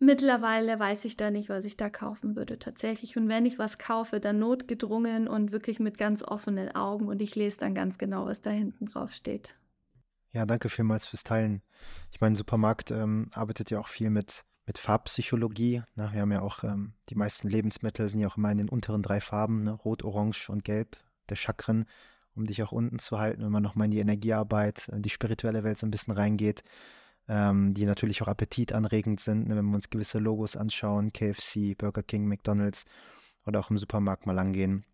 mittlerweile 0.00 0.80
weiß 0.80 1.04
ich 1.04 1.16
da 1.16 1.30
nicht, 1.30 1.48
was 1.48 1.64
ich 1.64 1.76
da 1.76 1.88
kaufen 1.88 2.34
würde 2.34 2.58
tatsächlich. 2.58 3.16
Und 3.16 3.28
wenn 3.28 3.46
ich 3.46 3.58
was 3.58 3.78
kaufe, 3.78 4.18
dann 4.18 4.40
notgedrungen 4.40 5.28
und 5.28 5.52
wirklich 5.52 5.78
mit 5.78 5.96
ganz 5.96 6.24
offenen 6.24 6.74
Augen 6.74 7.06
und 7.06 7.22
ich 7.22 7.36
lese 7.36 7.60
dann 7.60 7.74
ganz 7.74 7.98
genau, 7.98 8.26
was 8.26 8.40
da 8.40 8.50
hinten 8.50 8.86
drauf 8.86 9.12
steht. 9.12 9.56
Ja, 10.32 10.46
danke 10.46 10.68
vielmals 10.68 11.06
fürs 11.06 11.24
Teilen. 11.24 11.62
Ich 12.10 12.20
meine, 12.20 12.36
Supermarkt 12.36 12.90
ähm, 12.90 13.30
arbeitet 13.32 13.70
ja 13.70 13.78
auch 13.78 13.88
viel 13.88 14.10
mit 14.10 14.44
mit 14.70 14.78
Farbpsychologie. 14.78 15.82
Ne? 15.96 16.10
Wir 16.12 16.20
haben 16.20 16.30
ja 16.30 16.42
auch, 16.42 16.62
ähm, 16.62 16.92
die 17.08 17.16
meisten 17.16 17.48
Lebensmittel 17.48 18.08
sind 18.08 18.20
ja 18.20 18.28
auch 18.28 18.36
immer 18.36 18.52
in 18.52 18.58
den 18.58 18.68
unteren 18.68 19.02
drei 19.02 19.20
Farben, 19.20 19.64
ne? 19.64 19.72
Rot, 19.72 20.04
Orange 20.04 20.48
und 20.48 20.64
Gelb, 20.64 20.96
der 21.28 21.34
Chakren, 21.34 21.86
um 22.36 22.46
dich 22.46 22.62
auch 22.62 22.70
unten 22.70 23.00
zu 23.00 23.18
halten, 23.18 23.42
wenn 23.42 23.50
man 23.50 23.64
nochmal 23.64 23.86
in 23.86 23.90
die 23.90 23.98
Energiearbeit, 23.98 24.86
in 24.88 25.02
die 25.02 25.10
spirituelle 25.10 25.64
Welt 25.64 25.78
so 25.78 25.88
ein 25.88 25.90
bisschen 25.90 26.12
reingeht, 26.12 26.62
ähm, 27.30 27.74
die 27.74 27.86
natürlich 27.86 28.22
auch 28.22 28.28
appetitanregend 28.28 29.20
sind, 29.20 29.46
ne? 29.46 29.56
wenn 29.56 29.66
wir 29.66 29.76
uns 29.76 29.88
gewisse 29.88 30.18
Logos 30.18 30.56
anschauen, 30.56 31.12
KFC, 31.12 31.78
Burger 31.78 32.02
King, 32.02 32.26
McDonalds 32.26 32.84
oder 33.46 33.60
auch 33.60 33.70
im 33.70 33.78
Supermarkt 33.78 34.26
mal 34.26 34.38
angehen. 34.38 34.84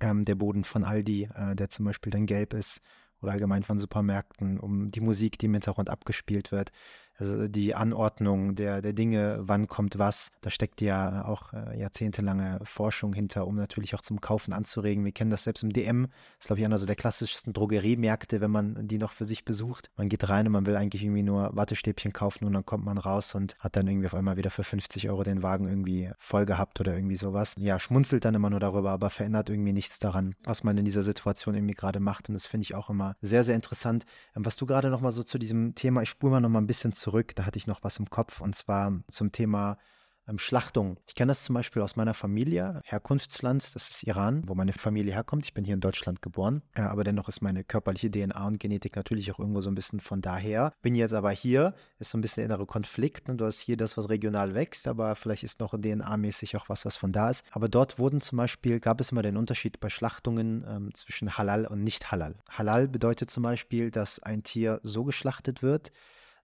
Ähm, 0.00 0.24
der 0.24 0.34
Boden 0.34 0.64
von 0.64 0.82
Aldi, 0.82 1.28
äh, 1.34 1.54
der 1.54 1.68
zum 1.68 1.84
Beispiel 1.84 2.10
dann 2.10 2.24
gelb 2.24 2.54
ist, 2.54 2.80
oder 3.20 3.32
allgemein 3.32 3.62
von 3.62 3.78
Supermärkten, 3.78 4.58
um 4.58 4.90
die 4.90 5.00
Musik, 5.00 5.38
die 5.38 5.46
im 5.46 5.52
Hintergrund 5.52 5.90
abgespielt 5.90 6.52
wird, 6.52 6.72
also 7.22 7.48
die 7.48 7.74
Anordnung 7.74 8.56
der, 8.56 8.82
der 8.82 8.92
Dinge, 8.92 9.38
wann 9.42 9.68
kommt 9.68 9.98
was, 9.98 10.30
da 10.40 10.50
steckt 10.50 10.80
ja 10.80 11.24
auch 11.24 11.52
äh, 11.52 11.78
jahrzehntelange 11.78 12.58
Forschung 12.64 13.12
hinter, 13.12 13.46
um 13.46 13.54
natürlich 13.54 13.94
auch 13.94 14.00
zum 14.00 14.20
Kaufen 14.20 14.52
anzuregen. 14.52 15.04
Wir 15.04 15.12
kennen 15.12 15.30
das 15.30 15.44
selbst 15.44 15.62
im 15.62 15.72
DM, 15.72 16.08
ist 16.40 16.48
glaube 16.48 16.60
ich 16.60 16.66
einer 16.66 16.78
so 16.78 16.86
der 16.86 16.96
klassischsten 16.96 17.52
Drogeriemärkte, 17.52 18.40
wenn 18.40 18.50
man 18.50 18.88
die 18.88 18.98
noch 18.98 19.12
für 19.12 19.24
sich 19.24 19.44
besucht. 19.44 19.90
Man 19.96 20.08
geht 20.08 20.28
rein 20.28 20.46
und 20.46 20.52
man 20.52 20.66
will 20.66 20.76
eigentlich 20.76 21.04
irgendwie 21.04 21.22
nur 21.22 21.50
Wattestäbchen 21.54 22.12
kaufen 22.12 22.44
und 22.44 22.52
dann 22.52 22.66
kommt 22.66 22.84
man 22.84 22.98
raus 22.98 23.34
und 23.34 23.56
hat 23.58 23.76
dann 23.76 23.86
irgendwie 23.86 24.06
auf 24.06 24.14
einmal 24.14 24.36
wieder 24.36 24.50
für 24.50 24.64
50 24.64 25.08
Euro 25.08 25.22
den 25.22 25.42
Wagen 25.42 25.68
irgendwie 25.68 26.10
voll 26.18 26.44
gehabt 26.44 26.80
oder 26.80 26.94
irgendwie 26.94 27.16
sowas. 27.16 27.54
Ja, 27.56 27.78
schmunzelt 27.78 28.24
dann 28.24 28.34
immer 28.34 28.50
nur 28.50 28.60
darüber, 28.60 28.90
aber 28.90 29.10
verändert 29.10 29.48
irgendwie 29.48 29.72
nichts 29.72 30.00
daran, 30.00 30.34
was 30.42 30.64
man 30.64 30.76
in 30.76 30.84
dieser 30.84 31.04
Situation 31.04 31.54
irgendwie 31.54 31.74
gerade 31.74 32.00
macht 32.00 32.28
und 32.28 32.34
das 32.34 32.48
finde 32.48 32.64
ich 32.64 32.74
auch 32.74 32.90
immer 32.90 33.14
sehr, 33.20 33.44
sehr 33.44 33.54
interessant. 33.54 34.04
Ähm, 34.34 34.44
was 34.44 34.56
du 34.56 34.66
gerade 34.66 34.90
nochmal 34.90 35.12
so 35.12 35.22
zu 35.22 35.38
diesem 35.38 35.76
Thema, 35.76 36.02
ich 36.02 36.08
spule 36.08 36.32
mal 36.32 36.40
nochmal 36.40 36.62
ein 36.62 36.66
bisschen 36.66 36.92
zurück, 36.92 37.11
zurück, 37.12 37.34
da 37.36 37.44
hatte 37.44 37.58
ich 37.58 37.66
noch 37.66 37.84
was 37.84 37.98
im 37.98 38.08
Kopf 38.08 38.40
und 38.40 38.54
zwar 38.54 39.02
zum 39.08 39.32
Thema 39.32 39.76
ähm, 40.26 40.38
Schlachtung. 40.38 40.98
Ich 41.06 41.14
kenne 41.14 41.30
das 41.30 41.44
zum 41.44 41.52
Beispiel 41.52 41.82
aus 41.82 41.94
meiner 41.94 42.14
Familie, 42.14 42.80
Herkunftsland, 42.84 43.62
das 43.74 43.90
ist 43.90 44.02
Iran, 44.04 44.44
wo 44.46 44.54
meine 44.54 44.72
Familie 44.72 45.12
herkommt. 45.12 45.44
Ich 45.44 45.52
bin 45.52 45.64
hier 45.64 45.74
in 45.74 45.82
Deutschland 45.82 46.22
geboren, 46.22 46.62
äh, 46.72 46.80
aber 46.80 47.04
dennoch 47.04 47.28
ist 47.28 47.42
meine 47.42 47.64
körperliche 47.64 48.10
DNA 48.10 48.46
und 48.46 48.58
Genetik 48.58 48.96
natürlich 48.96 49.30
auch 49.30 49.38
irgendwo 49.38 49.60
so 49.60 49.70
ein 49.70 49.74
bisschen 49.74 50.00
von 50.00 50.22
daher. 50.22 50.72
Bin 50.80 50.94
jetzt 50.94 51.12
aber 51.12 51.32
hier, 51.32 51.74
ist 51.98 52.10
so 52.10 52.16
ein 52.16 52.22
bisschen 52.22 52.46
der 52.46 52.46
innere 52.46 52.64
Konflikt. 52.64 53.28
Ne? 53.28 53.34
Du 53.34 53.44
hast 53.44 53.60
hier 53.60 53.76
das, 53.76 53.98
was 53.98 54.08
regional 54.08 54.54
wächst, 54.54 54.88
aber 54.88 55.14
vielleicht 55.16 55.42
ist 55.42 55.60
noch 55.60 55.74
DNA-mäßig 55.74 56.56
auch 56.56 56.70
was, 56.70 56.86
was 56.86 56.96
von 56.96 57.12
da 57.12 57.28
ist. 57.28 57.44
Aber 57.50 57.68
dort 57.68 57.98
wurden 57.98 58.22
zum 58.22 58.38
Beispiel, 58.38 58.80
gab 58.80 59.02
es 59.02 59.12
immer 59.12 59.22
den 59.22 59.36
Unterschied 59.36 59.80
bei 59.80 59.90
Schlachtungen 59.90 60.64
ähm, 60.66 60.94
zwischen 60.94 61.36
Halal 61.36 61.66
und 61.66 61.84
nicht 61.84 62.10
Halal. 62.10 62.36
Halal 62.48 62.88
bedeutet 62.88 63.30
zum 63.30 63.42
Beispiel, 63.42 63.90
dass 63.90 64.18
ein 64.22 64.44
Tier 64.44 64.80
so 64.82 65.04
geschlachtet 65.04 65.62
wird, 65.62 65.92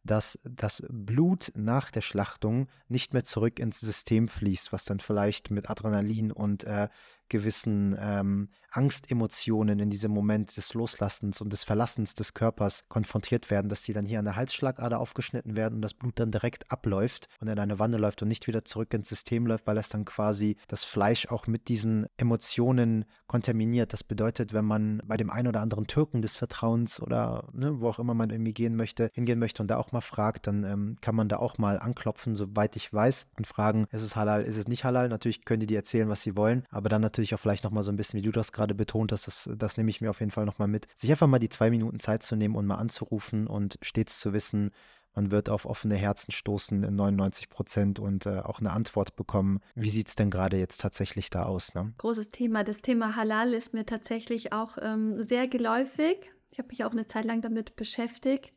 dass 0.04 0.38
das 0.44 0.82
Blut 0.88 1.52
nach 1.54 1.90
der 1.90 2.00
Schlachtung 2.00 2.68
nicht 2.88 3.12
mehr 3.12 3.24
zurück 3.24 3.58
ins 3.58 3.80
System 3.80 4.28
fließt, 4.28 4.72
was 4.72 4.84
dann 4.84 5.00
vielleicht 5.00 5.50
mit 5.50 5.70
Adrenalin 5.70 6.32
und 6.32 6.64
äh, 6.64 6.88
gewissen 7.28 7.96
ähm, 8.00 8.48
Angstemotionen 8.70 9.78
in 9.78 9.90
diesem 9.90 10.12
Moment 10.12 10.56
des 10.56 10.74
Loslassens 10.74 11.40
und 11.40 11.52
des 11.52 11.64
Verlassens 11.64 12.14
des 12.14 12.34
Körpers 12.34 12.84
konfrontiert 12.88 13.50
werden, 13.50 13.68
dass 13.68 13.82
die 13.82 13.92
dann 13.92 14.04
hier 14.04 14.18
an 14.18 14.24
der 14.24 14.36
Halsschlagader 14.36 15.00
aufgeschnitten 15.00 15.56
werden 15.56 15.76
und 15.76 15.82
das 15.82 15.94
Blut 15.94 16.20
dann 16.20 16.30
direkt 16.30 16.70
abläuft 16.70 17.28
und 17.40 17.48
in 17.48 17.58
eine 17.58 17.78
Wanne 17.78 17.96
läuft 17.96 18.22
und 18.22 18.28
nicht 18.28 18.46
wieder 18.46 18.64
zurück 18.64 18.92
ins 18.92 19.08
System 19.08 19.46
läuft, 19.46 19.66
weil 19.66 19.78
es 19.78 19.88
dann 19.88 20.04
quasi 20.04 20.56
das 20.68 20.84
Fleisch 20.84 21.26
auch 21.28 21.46
mit 21.46 21.68
diesen 21.68 22.06
Emotionen 22.16 23.04
kontaminiert. 23.26 23.92
Das 23.92 24.04
bedeutet, 24.04 24.52
wenn 24.52 24.64
man 24.64 25.02
bei 25.06 25.16
dem 25.16 25.30
einen 25.30 25.48
oder 25.48 25.60
anderen 25.60 25.86
Türken 25.86 26.22
des 26.22 26.36
Vertrauens 26.36 27.00
oder 27.00 27.48
ne, 27.52 27.80
wo 27.80 27.88
auch 27.88 27.98
immer 27.98 28.14
man 28.14 28.30
irgendwie 28.30 28.54
gehen 28.54 28.76
möchte, 28.76 29.10
hingehen 29.14 29.38
möchte 29.38 29.62
und 29.62 29.68
da 29.68 29.78
auch 29.78 29.92
mal 29.92 30.00
fragt, 30.00 30.46
dann 30.46 30.64
ähm, 30.64 30.96
kann 31.00 31.14
man 31.14 31.28
da 31.28 31.38
auch 31.38 31.58
mal 31.58 31.78
anklopfen, 31.78 32.34
soweit 32.34 32.76
ich 32.76 32.92
weiß, 32.92 33.28
und 33.36 33.46
fragen, 33.46 33.86
ist 33.90 34.02
es 34.02 34.16
halal, 34.16 34.42
ist 34.42 34.56
es 34.56 34.68
nicht 34.68 34.84
halal? 34.84 35.08
Natürlich 35.08 35.44
können 35.44 35.60
die 35.60 35.66
dir 35.66 35.78
erzählen, 35.78 36.08
was 36.08 36.22
sie 36.22 36.36
wollen, 36.36 36.64
aber 36.70 36.88
dann 36.88 37.02
natürlich 37.02 37.17
auch 37.34 37.40
vielleicht 37.40 37.64
nochmal 37.64 37.82
so 37.82 37.90
ein 37.92 37.96
bisschen, 37.96 38.18
wie 38.18 38.24
du 38.24 38.32
das 38.32 38.52
gerade 38.52 38.74
betont 38.74 39.12
hast, 39.12 39.26
das, 39.26 39.50
das 39.56 39.76
nehme 39.76 39.90
ich 39.90 40.00
mir 40.00 40.10
auf 40.10 40.20
jeden 40.20 40.30
Fall 40.30 40.44
nochmal 40.44 40.68
mit, 40.68 40.86
sich 40.94 41.10
einfach 41.10 41.26
mal 41.26 41.38
die 41.38 41.48
zwei 41.48 41.70
Minuten 41.70 42.00
Zeit 42.00 42.22
zu 42.22 42.36
nehmen 42.36 42.56
und 42.56 42.66
mal 42.66 42.76
anzurufen 42.76 43.46
und 43.46 43.78
stets 43.82 44.18
zu 44.20 44.32
wissen, 44.32 44.70
man 45.14 45.32
wird 45.32 45.48
auf 45.48 45.66
offene 45.66 45.96
Herzen 45.96 46.30
stoßen 46.30 46.84
in 46.84 46.94
99 46.94 47.48
Prozent 47.48 47.98
und 47.98 48.26
äh, 48.26 48.38
auch 48.38 48.60
eine 48.60 48.70
Antwort 48.70 49.16
bekommen. 49.16 49.58
Wie 49.74 49.90
sieht 49.90 50.08
es 50.08 50.14
denn 50.14 50.30
gerade 50.30 50.58
jetzt 50.58 50.80
tatsächlich 50.80 51.28
da 51.28 51.42
aus? 51.42 51.74
Ne? 51.74 51.92
Großes 51.98 52.30
Thema. 52.30 52.62
Das 52.62 52.82
Thema 52.82 53.16
Halal 53.16 53.52
ist 53.52 53.74
mir 53.74 53.84
tatsächlich 53.84 54.52
auch 54.52 54.78
ähm, 54.80 55.20
sehr 55.20 55.48
geläufig. 55.48 56.30
Ich 56.52 56.58
habe 56.58 56.68
mich 56.68 56.84
auch 56.84 56.92
eine 56.92 57.06
Zeit 57.06 57.24
lang 57.24 57.40
damit 57.40 57.74
beschäftigt. 57.74 58.52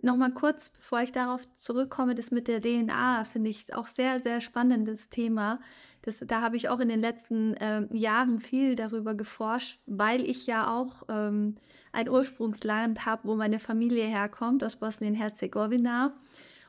Nochmal 0.00 0.32
kurz, 0.32 0.70
bevor 0.70 1.00
ich 1.00 1.10
darauf 1.10 1.42
zurückkomme, 1.56 2.14
das 2.14 2.30
mit 2.30 2.46
der 2.46 2.62
DNA 2.62 3.24
finde 3.24 3.50
ich 3.50 3.74
auch 3.74 3.88
sehr, 3.88 4.20
sehr 4.20 4.40
spannendes 4.40 5.10
Thema. 5.10 5.58
Das, 6.02 6.22
da 6.24 6.40
habe 6.40 6.56
ich 6.56 6.68
auch 6.68 6.78
in 6.78 6.88
den 6.88 7.00
letzten 7.00 7.54
äh, 7.54 7.82
Jahren 7.92 8.38
viel 8.38 8.76
darüber 8.76 9.14
geforscht, 9.14 9.80
weil 9.86 10.22
ich 10.22 10.46
ja 10.46 10.72
auch 10.72 11.02
ähm, 11.08 11.56
ein 11.90 12.08
Ursprungsland 12.08 13.06
habe, 13.06 13.26
wo 13.26 13.34
meine 13.34 13.58
Familie 13.58 14.04
herkommt, 14.04 14.62
aus 14.62 14.76
Bosnien-Herzegowina. 14.76 16.14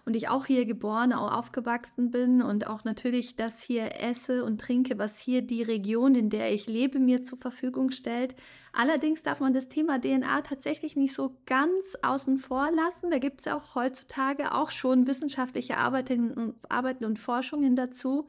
Und 0.06 0.16
ich 0.16 0.30
auch 0.30 0.46
hier 0.46 0.66
geboren, 0.66 1.14
auch 1.14 1.32
aufgewachsen 1.32 2.12
bin 2.12 2.42
und 2.42 2.68
auch 2.68 2.84
natürlich 2.84 3.36
das 3.36 3.62
hier 3.62 4.02
esse 4.02 4.44
und 4.44 4.60
trinke, 4.60 4.98
was 4.98 5.20
hier 5.20 5.42
die 5.42 5.62
Region, 5.62 6.16
in 6.16 6.30
der 6.30 6.54
ich 6.54 6.68
lebe, 6.68 7.00
mir 7.00 7.24
zur 7.24 7.38
Verfügung 7.38 7.92
stellt. 7.92 8.36
Allerdings 8.74 9.22
darf 9.24 9.40
man 9.40 9.54
das 9.54 9.70
Thema 9.70 10.00
DNA 10.00 10.42
tatsächlich 10.42 10.96
nicht 10.96 11.14
so 11.14 11.36
ganz 11.46 11.96
außen 12.02 12.38
vor 12.38 12.72
lassen. 12.72 13.12
Da 13.12 13.20
gibt 13.20 13.42
es 13.42 13.48
auch 13.52 13.76
heutzutage 13.76 14.54
auch 14.54 14.72
schon 14.72 15.08
wissenschaftliche 15.08 15.78
Arbeiten 15.78 16.56
und, 16.66 17.20
Forschungen 17.20 17.76
dazu 17.76 18.28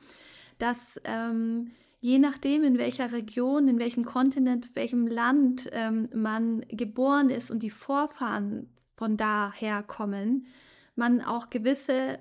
dass 0.60 1.00
ähm, 1.04 1.72
je 2.00 2.18
nachdem, 2.18 2.62
in 2.62 2.78
welcher 2.78 3.12
Region, 3.12 3.66
in 3.66 3.78
welchem 3.78 4.04
Kontinent, 4.04 4.76
welchem 4.76 5.06
Land 5.06 5.68
ähm, 5.72 6.08
man 6.14 6.60
geboren 6.68 7.30
ist 7.30 7.50
und 7.50 7.62
die 7.62 7.70
Vorfahren 7.70 8.68
von 8.96 9.16
daher 9.16 9.82
kommen, 9.82 10.46
man 11.00 11.22
auch 11.22 11.50
gewisse 11.50 12.20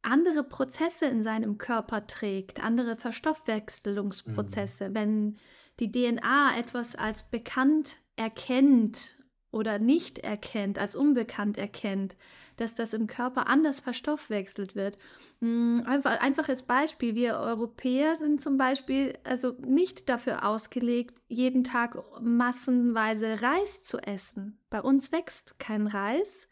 andere 0.00 0.44
Prozesse 0.44 1.06
in 1.06 1.24
seinem 1.24 1.58
Körper 1.58 2.06
trägt, 2.06 2.62
andere 2.62 2.96
Verstoffwechselungsprozesse. 2.96 4.90
Mhm. 4.90 4.94
Wenn 4.94 5.36
die 5.80 5.90
DNA 5.90 6.56
etwas 6.58 6.94
als 6.94 7.24
bekannt 7.24 7.96
erkennt 8.16 9.18
oder 9.50 9.78
nicht 9.78 10.18
erkennt, 10.18 10.78
als 10.78 10.94
unbekannt 10.96 11.58
erkennt, 11.58 12.16
dass 12.56 12.74
das 12.74 12.92
im 12.92 13.06
Körper 13.06 13.48
anders 13.48 13.80
verstoffwechselt 13.80 14.76
wird. 14.76 14.98
Hm, 15.40 15.82
einfach, 15.86 16.20
einfaches 16.20 16.62
Beispiel, 16.62 17.14
wir 17.14 17.38
Europäer 17.38 18.16
sind 18.18 18.40
zum 18.40 18.56
Beispiel 18.56 19.14
also 19.24 19.52
nicht 19.60 20.08
dafür 20.08 20.46
ausgelegt, 20.46 21.16
jeden 21.28 21.64
Tag 21.64 21.98
massenweise 22.20 23.42
Reis 23.42 23.82
zu 23.82 23.98
essen. 23.98 24.58
Bei 24.70 24.80
uns 24.80 25.10
wächst 25.10 25.58
kein 25.58 25.86
Reis. 25.86 26.48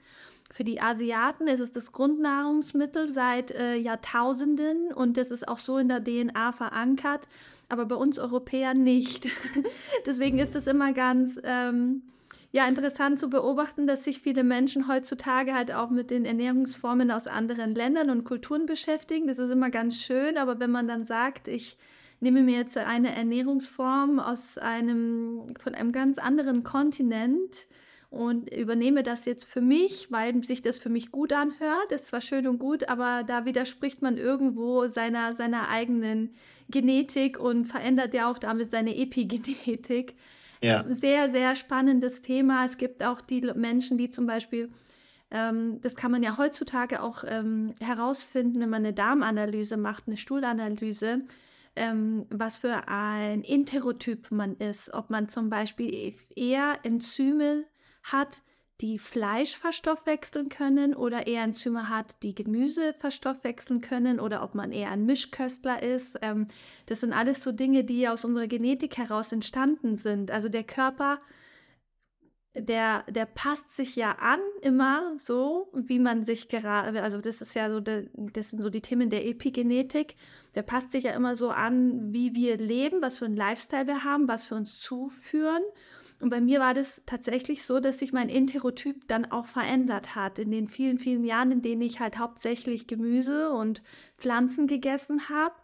Für 0.52 0.64
die 0.64 0.82
Asiaten 0.82 1.49
ist 1.49 1.61
es 1.61 1.73
das 1.73 1.92
Grundnahrungsmittel 1.92 3.11
seit 3.11 3.50
äh, 3.52 3.76
Jahrtausenden 3.76 4.92
und 4.92 5.16
das 5.16 5.30
ist 5.30 5.49
auch 5.49 5.59
so 5.59 5.78
in 5.78 5.88
der 5.88 6.04
DNA 6.04 6.52
verankert, 6.52 7.26
aber 7.71 7.87
bei 7.87 7.94
uns 7.94 8.18
Europäern 8.18 8.82
nicht. 8.82 9.28
Deswegen 10.06 10.38
ist 10.38 10.54
es 10.54 10.66
immer 10.66 10.92
ganz 10.92 11.40
ähm, 11.42 12.02
ja 12.50 12.68
interessant 12.68 13.18
zu 13.18 13.30
beobachten, 13.30 13.87
dass 13.87 14.04
sich 14.04 14.21
viele 14.21 14.44
Menschen 14.44 14.88
heutzutage 14.88 15.54
halt 15.54 15.73
auch 15.73 15.88
mit 15.88 16.11
den 16.11 16.26
Ernährungsformen 16.26 17.11
aus 17.11 17.26
anderen 17.26 17.75
Ländern 17.75 18.11
und 18.11 18.25
Kulturen 18.25 18.66
beschäftigen. 18.66 19.28
Das 19.28 19.38
ist 19.38 19.50
immer 19.50 19.71
ganz 19.71 19.97
schön, 20.02 20.37
aber 20.37 20.61
wenn 20.61 20.71
man 20.71 20.87
dann 20.87 21.06
sagt, 21.06 21.49
ich 21.49 21.78
nehme 22.21 22.42
mir 22.42 22.59
jetzt 22.59 22.76
eine 22.76 23.16
Ernährungsform 23.16 24.21
aus 24.21 24.59
einem 24.59 25.47
von 25.62 25.75
einem 25.75 25.92
ganz 25.92 26.18
anderen 26.18 26.62
Kontinent 26.62 27.66
und 28.12 28.54
übernehme 28.54 29.02
das 29.02 29.25
jetzt 29.25 29.47
für 29.47 29.62
mich, 29.62 30.12
weil 30.12 30.45
sich 30.45 30.61
das 30.61 30.78
für 30.78 30.90
mich 30.90 31.11
gut 31.11 31.33
anhört. 31.33 31.92
Ist 31.92 32.09
zwar 32.09 32.21
schön 32.21 32.47
und 32.47 32.59
gut, 32.59 32.90
aber 32.90 33.25
da 33.26 33.47
widerspricht 33.47 34.02
man 34.02 34.19
irgendwo 34.19 34.87
seiner, 34.87 35.35
seiner 35.35 35.71
eigenen 35.71 36.35
Genetik 36.69 37.40
und 37.40 37.64
verändert 37.64 38.12
ja 38.12 38.31
auch 38.31 38.37
damit 38.37 38.71
seine 38.71 38.95
Epigenetik. 38.97 40.15
Ja. 40.60 40.84
Sehr, 40.91 41.30
sehr 41.30 41.56
spannendes 41.56 42.21
Thema. 42.21 42.67
Es 42.67 42.76
gibt 42.76 43.02
auch 43.02 43.23
die 43.23 43.41
Menschen, 43.54 43.97
die 43.97 44.10
zum 44.10 44.26
Beispiel, 44.26 44.71
ähm, 45.30 45.80
das 45.80 45.97
kann 45.97 46.13
man 46.13 46.23
ja 46.23 46.37
heutzutage 46.37 47.02
auch 47.02 47.25
ähm, 47.26 47.75
herausfinden, 47.80 48.60
wenn 48.60 48.69
man 48.69 48.84
eine 48.84 48.93
Darmanalyse 48.93 49.78
macht, 49.78 50.04
eine 50.06 50.19
Stuhlanalyse, 50.19 51.23
ähm, 51.76 52.26
was 52.28 52.58
für 52.58 52.89
ein 52.89 53.43
Enterotyp 53.43 54.30
man 54.30 54.54
ist. 54.56 54.93
Ob 54.93 55.08
man 55.08 55.30
zum 55.30 55.49
Beispiel 55.49 56.15
eher 56.37 56.78
Enzyme 56.82 57.65
hat, 58.02 58.43
die 58.82 58.99
Fleisch 58.99 59.56
verstoffwechseln 59.56 60.49
können 60.49 60.95
oder 60.95 61.28
eher 61.28 61.45
Enzyme 61.45 61.88
hat, 61.88 62.21
die 62.25 62.34
Gemüse 62.34 62.93
verstoffwechseln 62.95 63.80
können 63.80 64.19
oder 64.19 64.43
ob 64.43 64.56
man 64.56 64.73
eher 64.73 64.91
ein 64.91 65.06
Mischköstler 65.06 65.82
ist. 65.82 66.19
Ähm, 66.21 66.49
das 66.86 67.00
sind 67.00 67.12
alles 67.12 67.45
so 67.45 67.52
Dinge, 67.52 67.84
die 67.84 68.08
aus 68.08 68.25
unserer 68.25 68.49
Genetik 68.49 68.99
heraus 68.99 69.30
entstanden 69.30 69.97
sind. 69.97 70.32
Also 70.32 70.49
der 70.49 70.65
Körper, 70.65 71.21
der, 72.54 73.04
der 73.04 73.25
passt 73.25 73.71
sich 73.76 73.95
ja 73.95 74.17
an 74.19 74.41
immer 74.62 75.15
so, 75.19 75.71
wie 75.75 76.00
man 76.00 76.25
sich 76.25 76.49
gerade, 76.49 77.02
also 77.02 77.21
das 77.21 77.41
ist 77.41 77.54
ja 77.54 77.71
so, 77.71 77.80
das 77.80 78.50
sind 78.50 78.62
so 78.62 78.69
die 78.69 78.82
Themen 78.82 79.10
der 79.10 79.25
Epigenetik. 79.26 80.17
Der 80.56 80.62
passt 80.62 80.91
sich 80.91 81.04
ja 81.04 81.12
immer 81.12 81.36
so 81.36 81.50
an, 81.50 82.12
wie 82.12 82.34
wir 82.34 82.56
leben, 82.56 83.00
was 83.00 83.19
für 83.19 83.26
ein 83.26 83.36
Lifestyle 83.36 83.86
wir 83.86 84.02
haben, 84.02 84.26
was 84.26 84.50
wir 84.50 84.56
uns 84.56 84.80
zuführen. 84.80 85.62
Und 86.23 86.30
bei 86.30 86.41
mir 86.41 86.61
war 86.61 86.73
das 86.73 87.02
tatsächlich 87.04 87.65
so, 87.65 87.80
dass 87.80 87.99
sich 87.99 88.13
mein 88.13 88.28
Enterotyp 88.28 89.08
dann 89.08 89.25
auch 89.32 89.47
verändert 89.47 90.15
hat 90.15 90.39
in 90.39 90.52
den 90.52 90.69
vielen, 90.69 91.00
vielen 91.00 91.25
Jahren, 91.25 91.50
in 91.50 91.63
denen 91.63 91.82
ich 91.82 91.99
halt 91.99 92.17
hauptsächlich 92.17 92.87
Gemüse 92.87 93.50
und 93.50 93.82
Pflanzen 94.19 94.69
gegessen 94.69 95.28
habe. 95.28 95.56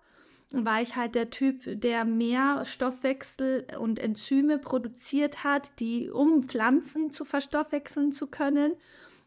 War 0.50 0.82
ich 0.82 0.96
halt 0.96 1.14
der 1.14 1.30
Typ, 1.30 1.60
der 1.80 2.04
mehr 2.04 2.64
Stoffwechsel 2.64 3.68
und 3.78 4.00
Enzyme 4.00 4.58
produziert 4.58 5.44
hat, 5.44 5.78
die 5.78 6.10
um 6.10 6.42
Pflanzen 6.42 7.12
zu 7.12 7.24
verstoffwechseln 7.24 8.10
zu 8.10 8.26
können. 8.26 8.72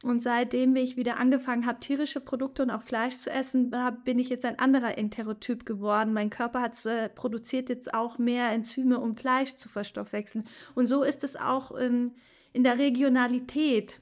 Und 0.04 0.20
seitdem 0.20 0.76
ich 0.76 0.98
wieder 0.98 1.20
angefangen 1.20 1.66
habe, 1.66 1.80
tierische 1.80 2.20
Produkte 2.20 2.64
und 2.64 2.72
auch 2.72 2.82
Fleisch 2.82 3.18
zu 3.18 3.30
essen, 3.30 3.72
bin 4.04 4.18
ich 4.18 4.30
jetzt 4.30 4.46
ein 4.46 4.58
anderer 4.58 4.98
Enterotyp 4.98 5.66
geworden. 5.66 6.14
Mein 6.14 6.32
Körper 6.32 6.62
hat 6.62 6.84
äh, 6.86 7.10
produziert 7.10 7.70
jetzt 7.70 7.94
auch 7.94 8.18
mehr 8.18 8.50
Enzyme, 8.50 9.00
um 9.00 9.16
Fleisch 9.16 9.56
zu 9.56 9.70
verstoffwechseln. 9.70 10.46
Und 10.74 10.88
so 10.88 11.04
ist 11.04 11.24
es 11.24 11.36
auch 11.36 11.72
in, 11.72 12.16
in 12.52 12.64
der 12.64 12.80
Regionalität. 12.80 14.02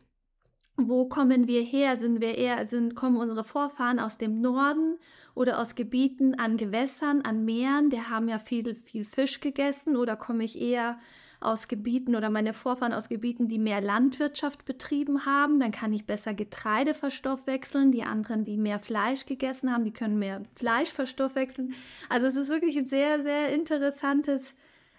Wo 0.78 1.06
kommen 1.10 1.48
wir 1.48 1.62
her? 1.64 1.98
Sind 1.98 2.22
wir 2.22 2.38
eher, 2.38 2.66
sind, 2.66 2.96
kommen 2.96 3.18
unsere 3.18 3.44
Vorfahren 3.44 4.00
aus 4.00 4.18
dem 4.18 4.40
Norden 4.40 4.98
oder 5.36 5.60
aus 5.60 5.76
Gebieten 5.76 6.36
an 6.36 6.56
Gewässern, 6.56 7.22
an 7.24 7.44
Meeren? 7.44 7.90
Die 7.90 8.02
haben 8.02 8.30
ja 8.30 8.40
viel, 8.40 8.76
viel 8.76 9.04
Fisch 9.04 9.42
gegessen. 9.42 9.98
Oder 9.98 10.16
komme 10.16 10.46
ich 10.46 10.62
eher 10.62 10.98
aus 11.41 11.67
Gebieten 11.67 12.15
oder 12.15 12.30
meine 12.30 12.54
Vorfahren 12.54 12.93
aus 12.93 13.08
Gebieten, 13.08 13.47
die 13.47 13.60
mehr 13.60 13.80
Landwirtschaft 13.80 14.65
betrieben 14.65 15.25
haben, 15.25 15.60
dann 15.60 15.71
kann 15.71 15.93
ich 15.93 16.06
besser 16.06 16.34
Getreide 16.34 16.93
verstoffwechseln. 16.93 17.91
Die 17.91 18.04
anderen, 18.04 18.43
die 18.43 18.58
mehr 18.58 18.80
Fleisch 18.80 19.25
gegessen 19.25 19.71
haben, 19.71 19.86
die 19.86 19.93
können 19.93 20.19
mehr 20.19 20.43
Fleisch 20.56 20.91
verstoffwechseln. 20.91 21.73
Also 22.10 22.28
es 22.28 22.36
ist 22.36 22.49
wirklich 22.49 22.78
ein 22.78 22.86
sehr, 22.86 23.23
sehr 23.23 23.54
interessantes 23.54 24.54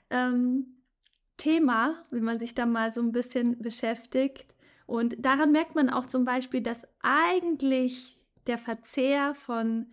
ähm, 0.09 0.67
Thema, 1.37 1.95
wenn 2.11 2.25
man 2.25 2.39
sich 2.39 2.55
da 2.55 2.65
mal 2.65 2.91
so 2.91 3.03
ein 3.03 3.13
bisschen 3.13 3.59
beschäftigt. 3.59 4.55
Und 4.87 5.25
daran 5.25 5.53
merkt 5.53 5.75
man 5.75 5.91
auch 5.91 6.07
zum 6.07 6.25
Beispiel, 6.25 6.63
dass 6.63 6.87
eigentlich 7.03 8.19
der 8.47 8.59
Verzehr 8.59 9.35
von, 9.35 9.87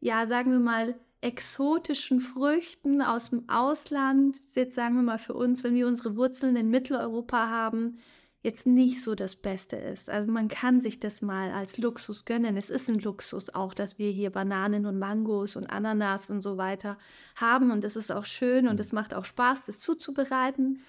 ja, 0.00 0.26
sagen 0.26 0.50
wir 0.50 0.58
mal, 0.58 0.94
exotischen 1.22 2.20
Früchten 2.20 3.00
aus 3.00 3.30
dem 3.30 3.48
Ausland, 3.48 4.36
jetzt 4.54 4.74
sagen 4.74 4.96
wir 4.96 5.02
mal 5.02 5.18
für 5.18 5.34
uns, 5.34 5.64
wenn 5.64 5.74
wir 5.74 5.86
unsere 5.86 6.16
Wurzeln 6.16 6.56
in 6.56 6.68
Mitteleuropa 6.68 7.48
haben, 7.48 7.98
jetzt 8.42 8.66
nicht 8.66 9.02
so 9.04 9.14
das 9.14 9.36
Beste 9.36 9.76
ist. 9.76 10.10
Also 10.10 10.32
man 10.32 10.48
kann 10.48 10.80
sich 10.80 10.98
das 10.98 11.22
mal 11.22 11.52
als 11.52 11.78
Luxus 11.78 12.24
gönnen. 12.24 12.56
Es 12.56 12.70
ist 12.70 12.90
ein 12.90 12.98
Luxus 12.98 13.54
auch, 13.54 13.72
dass 13.72 14.00
wir 14.00 14.10
hier 14.10 14.30
Bananen 14.30 14.84
und 14.84 14.98
Mangos 14.98 15.54
und 15.54 15.68
Ananas 15.68 16.28
und 16.28 16.40
so 16.40 16.56
weiter 16.56 16.98
haben 17.36 17.70
und 17.70 17.84
es 17.84 17.94
ist 17.94 18.10
auch 18.10 18.24
schön 18.24 18.66
und 18.66 18.80
es 18.80 18.92
macht 18.92 19.14
auch 19.14 19.24
Spaß, 19.24 19.66
das 19.66 19.78
zuzubereiten. 19.78 20.80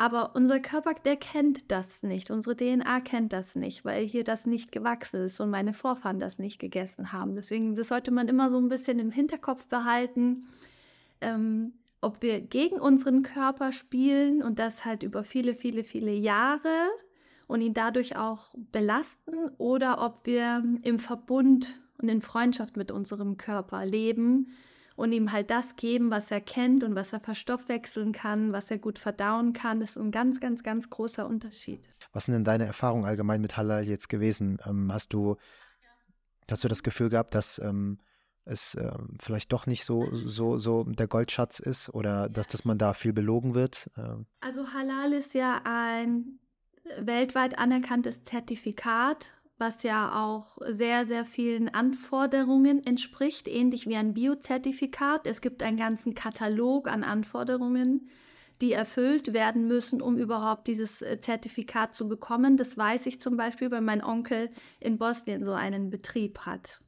Aber 0.00 0.36
unser 0.36 0.60
Körper, 0.60 0.94
der 0.94 1.16
kennt 1.16 1.72
das 1.72 2.04
nicht. 2.04 2.30
Unsere 2.30 2.56
DNA 2.56 3.00
kennt 3.00 3.32
das 3.32 3.56
nicht, 3.56 3.84
weil 3.84 4.06
hier 4.06 4.22
das 4.22 4.46
nicht 4.46 4.70
gewachsen 4.70 5.24
ist 5.24 5.40
und 5.40 5.50
meine 5.50 5.74
Vorfahren 5.74 6.20
das 6.20 6.38
nicht 6.38 6.60
gegessen 6.60 7.12
haben. 7.12 7.34
Deswegen, 7.34 7.74
das 7.74 7.88
sollte 7.88 8.12
man 8.12 8.28
immer 8.28 8.48
so 8.48 8.58
ein 8.58 8.68
bisschen 8.68 9.00
im 9.00 9.10
Hinterkopf 9.10 9.66
behalten. 9.66 10.46
Ähm, 11.20 11.72
ob 12.00 12.22
wir 12.22 12.40
gegen 12.40 12.78
unseren 12.78 13.24
Körper 13.24 13.72
spielen 13.72 14.40
und 14.40 14.60
das 14.60 14.84
halt 14.84 15.02
über 15.02 15.24
viele, 15.24 15.56
viele, 15.56 15.82
viele 15.82 16.12
Jahre 16.12 16.88
und 17.48 17.60
ihn 17.60 17.74
dadurch 17.74 18.16
auch 18.16 18.54
belasten 18.70 19.34
oder 19.58 20.00
ob 20.00 20.24
wir 20.26 20.62
im 20.84 21.00
Verbund 21.00 21.74
und 22.00 22.08
in 22.08 22.22
Freundschaft 22.22 22.76
mit 22.76 22.92
unserem 22.92 23.36
Körper 23.36 23.84
leben 23.84 24.52
und 24.98 25.12
ihm 25.12 25.30
halt 25.30 25.50
das 25.50 25.76
geben, 25.76 26.10
was 26.10 26.32
er 26.32 26.40
kennt 26.40 26.82
und 26.82 26.96
was 26.96 27.12
er 27.12 27.20
verstoffwechseln 27.20 28.10
kann, 28.10 28.52
was 28.52 28.68
er 28.68 28.78
gut 28.78 28.98
verdauen 28.98 29.52
kann. 29.52 29.78
Das 29.78 29.90
ist 29.90 29.96
ein 29.96 30.10
ganz, 30.10 30.40
ganz, 30.40 30.64
ganz 30.64 30.90
großer 30.90 31.24
Unterschied. 31.24 31.88
Was 32.12 32.24
sind 32.24 32.34
denn 32.34 32.44
deine 32.44 32.66
Erfahrungen 32.66 33.04
allgemein 33.04 33.40
mit 33.40 33.56
Halal 33.56 33.86
jetzt 33.86 34.08
gewesen? 34.08 34.58
Ähm, 34.66 34.92
hast 34.92 35.12
du 35.12 35.36
hast 36.50 36.64
du 36.64 36.68
das 36.68 36.82
Gefühl 36.82 37.10
gehabt, 37.10 37.36
dass 37.36 37.60
ähm, 37.60 37.98
es 38.44 38.74
äh, 38.74 38.90
vielleicht 39.20 39.52
doch 39.52 39.66
nicht 39.66 39.84
so, 39.84 40.08
so, 40.12 40.58
so 40.58 40.82
der 40.82 41.06
Goldschatz 41.06 41.60
ist 41.60 41.90
oder 41.90 42.28
dass, 42.28 42.48
dass 42.48 42.64
man 42.64 42.76
da 42.76 42.92
viel 42.92 43.12
belogen 43.12 43.54
wird? 43.54 43.88
Äh. 43.96 44.16
Also 44.40 44.72
Halal 44.72 45.12
ist 45.12 45.34
ja 45.34 45.60
ein 45.62 46.40
weltweit 46.98 47.56
anerkanntes 47.56 48.24
Zertifikat, 48.24 49.30
was 49.58 49.82
ja 49.82 50.24
auch 50.24 50.58
sehr, 50.66 51.04
sehr 51.04 51.24
vielen 51.24 51.68
Anforderungen 51.68 52.84
entspricht, 52.86 53.48
ähnlich 53.48 53.86
wie 53.86 53.96
ein 53.96 54.14
Biozertifikat. 54.14 55.26
Es 55.26 55.40
gibt 55.40 55.62
einen 55.62 55.76
ganzen 55.76 56.14
Katalog 56.14 56.88
an 56.88 57.02
Anforderungen, 57.02 58.08
die 58.60 58.72
erfüllt 58.72 59.32
werden 59.32 59.66
müssen, 59.66 60.00
um 60.00 60.16
überhaupt 60.16 60.68
dieses 60.68 61.02
äh, 61.02 61.20
Zertifikat 61.20 61.94
zu 61.94 62.08
bekommen. 62.08 62.56
Das 62.56 62.76
weiß 62.76 63.06
ich 63.06 63.20
zum 63.20 63.36
Beispiel, 63.36 63.70
weil 63.70 63.80
mein 63.80 64.02
Onkel 64.02 64.50
in 64.80 64.98
Bosnien 64.98 65.44
so 65.44 65.52
einen 65.52 65.90
Betrieb 65.90 66.40
hat. 66.40 66.80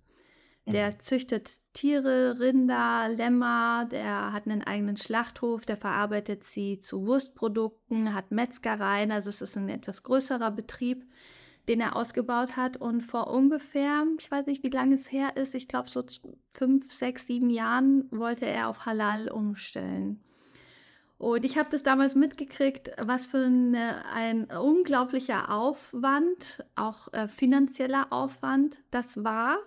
Der 0.67 0.93
mhm. 0.93 1.01
züchtet 1.01 1.51
Tiere, 1.73 2.39
Rinder, 2.39 3.09
Lämmer, 3.09 3.87
der 3.91 4.33
hat 4.33 4.47
einen 4.47 4.63
eigenen 4.63 4.97
Schlachthof, 4.97 5.65
der 5.65 5.77
verarbeitet 5.77 6.45
sie 6.45 6.79
zu 6.79 7.07
Wurstprodukten, 7.07 8.15
hat 8.15 8.31
Metzgereien, 8.31 9.11
also 9.11 9.31
es 9.31 9.41
ist 9.41 9.57
ein 9.57 9.69
etwas 9.69 10.03
größerer 10.03 10.51
Betrieb, 10.51 11.05
den 11.71 11.81
er 11.81 11.95
ausgebaut 11.97 12.57
hat. 12.57 12.77
Und 12.77 13.03
vor 13.03 13.29
ungefähr, 13.33 14.05
ich 14.19 14.31
weiß 14.31 14.47
nicht, 14.47 14.63
wie 14.65 14.71
lange 14.71 14.97
es 14.97 15.11
her 15.11 15.37
ist, 15.37 15.55
ich 15.55 15.69
glaube 15.69 15.89
so 15.89 16.05
fünf, 16.53 16.93
sechs, 16.93 17.27
sieben 17.27 17.49
Jahren 17.49 18.09
wollte 18.11 18.45
er 18.45 18.69
auf 18.69 18.85
Halal 18.85 19.31
umstellen. 19.31 20.21
Und 21.17 21.45
ich 21.45 21.57
habe 21.57 21.69
das 21.71 21.83
damals 21.83 22.15
mitgekriegt, 22.15 22.91
was 23.01 23.27
für 23.27 23.45
eine, 23.45 24.05
ein 24.15 24.47
unglaublicher 24.47 25.51
Aufwand, 25.51 26.65
auch 26.75 27.13
äh, 27.13 27.29
finanzieller 27.29 28.09
Aufwand 28.11 28.83
das 28.91 29.23
war 29.23 29.59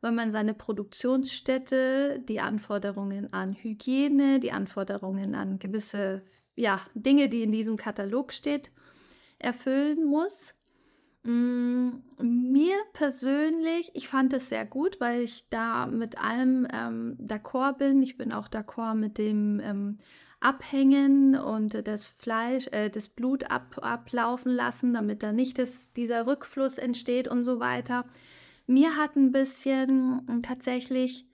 weil 0.00 0.12
man 0.12 0.32
seine 0.32 0.54
Produktionsstätte, 0.54 2.20
die 2.26 2.40
Anforderungen 2.40 3.32
an 3.32 3.54
Hygiene, 3.54 4.40
die 4.40 4.52
Anforderungen 4.52 5.34
an 5.34 5.58
gewisse 5.58 6.22
ja, 6.56 6.80
Dinge, 6.94 7.28
die 7.28 7.42
in 7.42 7.52
diesem 7.52 7.76
Katalog 7.76 8.32
steht, 8.32 8.70
erfüllen 9.38 10.04
muss. 10.04 10.54
Mm, 11.22 11.90
mir 12.18 12.76
persönlich, 12.94 13.90
ich 13.94 14.08
fand 14.08 14.32
es 14.32 14.48
sehr 14.48 14.64
gut, 14.64 15.00
weil 15.00 15.22
ich 15.22 15.44
da 15.50 15.86
mit 15.86 16.18
allem 16.18 16.66
ähm, 16.72 17.18
d'accord 17.20 17.74
bin. 17.78 18.02
Ich 18.02 18.16
bin 18.16 18.32
auch 18.32 18.48
d'accord 18.48 18.94
mit 18.94 19.18
dem 19.18 19.60
ähm, 19.60 19.98
Abhängen 20.40 21.36
und 21.36 21.86
das 21.86 22.08
Fleisch, 22.08 22.68
äh, 22.68 22.88
das 22.88 23.10
Blut 23.10 23.50
ab, 23.50 23.78
ablaufen 23.82 24.52
lassen, 24.52 24.94
damit 24.94 25.22
da 25.22 25.32
nicht 25.32 25.58
das, 25.58 25.92
dieser 25.92 26.26
Rückfluss 26.26 26.78
entsteht 26.78 27.28
und 27.28 27.44
so 27.44 27.60
weiter. 27.60 28.06
Mir 28.66 28.96
hat 28.96 29.16
ein 29.16 29.32
bisschen 29.32 30.42
tatsächlich 30.42 31.26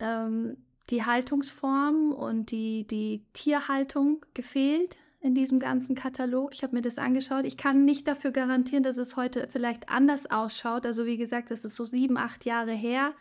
ähm, 0.00 0.58
die 0.90 1.04
Haltungsform 1.04 2.12
und 2.12 2.50
die, 2.50 2.86
die 2.86 3.24
Tierhaltung 3.32 4.26
gefehlt 4.34 4.96
in 5.24 5.34
diesem 5.34 5.58
ganzen 5.58 5.96
Katalog. 5.96 6.52
Ich 6.52 6.62
habe 6.62 6.76
mir 6.76 6.82
das 6.82 6.98
angeschaut. 6.98 7.46
Ich 7.46 7.56
kann 7.56 7.86
nicht 7.86 8.06
dafür 8.06 8.30
garantieren, 8.30 8.82
dass 8.82 8.98
es 8.98 9.16
heute 9.16 9.48
vielleicht 9.48 9.88
anders 9.88 10.30
ausschaut. 10.30 10.84
Also 10.84 11.06
wie 11.06 11.16
gesagt, 11.16 11.50
das 11.50 11.64
ist 11.64 11.76
so 11.76 11.84
sieben, 11.84 12.18
acht 12.18 12.44
Jahre 12.44 12.72
her. 12.72 13.14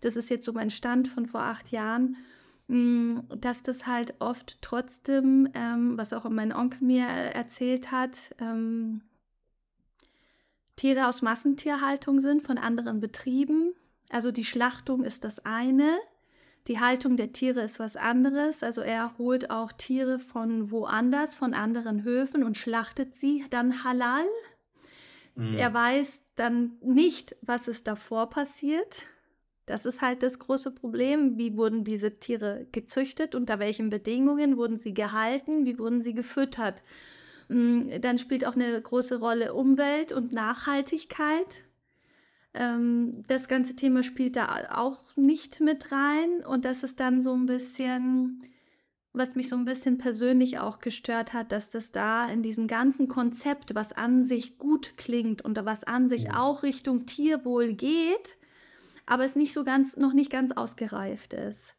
Das 0.00 0.16
ist 0.16 0.30
jetzt 0.30 0.46
so 0.46 0.54
mein 0.54 0.70
Stand 0.70 1.06
von 1.06 1.26
vor 1.26 1.42
acht 1.42 1.70
Jahren, 1.70 2.16
hm, 2.68 3.24
dass 3.38 3.62
das 3.62 3.86
halt 3.86 4.14
oft 4.20 4.56
trotzdem, 4.62 5.50
ähm, 5.52 5.98
was 5.98 6.14
auch 6.14 6.26
mein 6.30 6.54
Onkel 6.54 6.82
mir 6.82 7.06
äh, 7.06 7.32
erzählt 7.32 7.92
hat, 7.92 8.34
ähm, 8.40 9.02
Tiere 10.76 11.08
aus 11.08 11.20
Massentierhaltung 11.20 12.22
sind 12.22 12.40
von 12.40 12.56
anderen 12.56 13.00
Betrieben. 13.00 13.74
Also 14.08 14.32
die 14.32 14.46
Schlachtung 14.46 15.02
ist 15.02 15.24
das 15.24 15.44
eine, 15.44 15.98
die 16.70 16.78
Haltung 16.78 17.16
der 17.16 17.32
Tiere 17.32 17.62
ist 17.62 17.80
was 17.80 17.96
anderes. 17.96 18.62
Also 18.62 18.80
er 18.80 19.18
holt 19.18 19.50
auch 19.50 19.72
Tiere 19.72 20.20
von 20.20 20.70
woanders, 20.70 21.34
von 21.34 21.52
anderen 21.52 22.04
Höfen 22.04 22.44
und 22.44 22.56
schlachtet 22.56 23.12
sie 23.12 23.44
dann 23.50 23.82
halal. 23.82 24.24
Mhm. 25.34 25.54
Er 25.54 25.74
weiß 25.74 26.20
dann 26.36 26.76
nicht, 26.80 27.34
was 27.42 27.66
ist 27.66 27.88
davor 27.88 28.30
passiert. 28.30 29.02
Das 29.66 29.84
ist 29.84 30.00
halt 30.00 30.22
das 30.22 30.38
große 30.38 30.70
Problem. 30.70 31.38
Wie 31.38 31.56
wurden 31.56 31.82
diese 31.82 32.20
Tiere 32.20 32.68
gezüchtet? 32.70 33.34
Unter 33.34 33.58
welchen 33.58 33.90
Bedingungen 33.90 34.56
wurden 34.56 34.78
sie 34.78 34.94
gehalten? 34.94 35.64
Wie 35.64 35.76
wurden 35.76 36.02
sie 36.02 36.14
gefüttert? 36.14 36.84
Mm, 37.48 38.00
dann 38.00 38.18
spielt 38.18 38.46
auch 38.46 38.54
eine 38.54 38.80
große 38.80 39.18
Rolle 39.18 39.54
Umwelt 39.54 40.12
und 40.12 40.32
Nachhaltigkeit. 40.32 41.64
Ähm, 42.54 43.22
das 43.28 43.48
ganze 43.48 43.76
Thema 43.76 44.02
spielt 44.02 44.36
da 44.36 44.68
auch 44.72 45.16
nicht 45.16 45.60
mit 45.60 45.92
rein. 45.92 46.44
Und 46.44 46.64
das 46.64 46.82
ist 46.82 47.00
dann 47.00 47.22
so 47.22 47.32
ein 47.32 47.46
bisschen, 47.46 48.42
was 49.12 49.34
mich 49.34 49.48
so 49.48 49.56
ein 49.56 49.64
bisschen 49.64 49.98
persönlich 49.98 50.58
auch 50.58 50.78
gestört 50.78 51.32
hat, 51.32 51.52
dass 51.52 51.70
das 51.70 51.92
da 51.92 52.26
in 52.26 52.42
diesem 52.42 52.66
ganzen 52.66 53.08
Konzept, 53.08 53.74
was 53.74 53.92
an 53.92 54.24
sich 54.24 54.58
gut 54.58 54.94
klingt 54.96 55.42
und 55.42 55.64
was 55.64 55.84
an 55.84 56.08
sich 56.08 56.24
ja. 56.24 56.40
auch 56.40 56.62
Richtung 56.62 57.06
Tierwohl 57.06 57.74
geht, 57.74 58.36
aber 59.06 59.24
es 59.24 59.36
nicht 59.36 59.52
so 59.52 59.64
ganz, 59.64 59.96
noch 59.96 60.12
nicht 60.12 60.30
ganz 60.30 60.52
ausgereift 60.52 61.32
ist. 61.32 61.74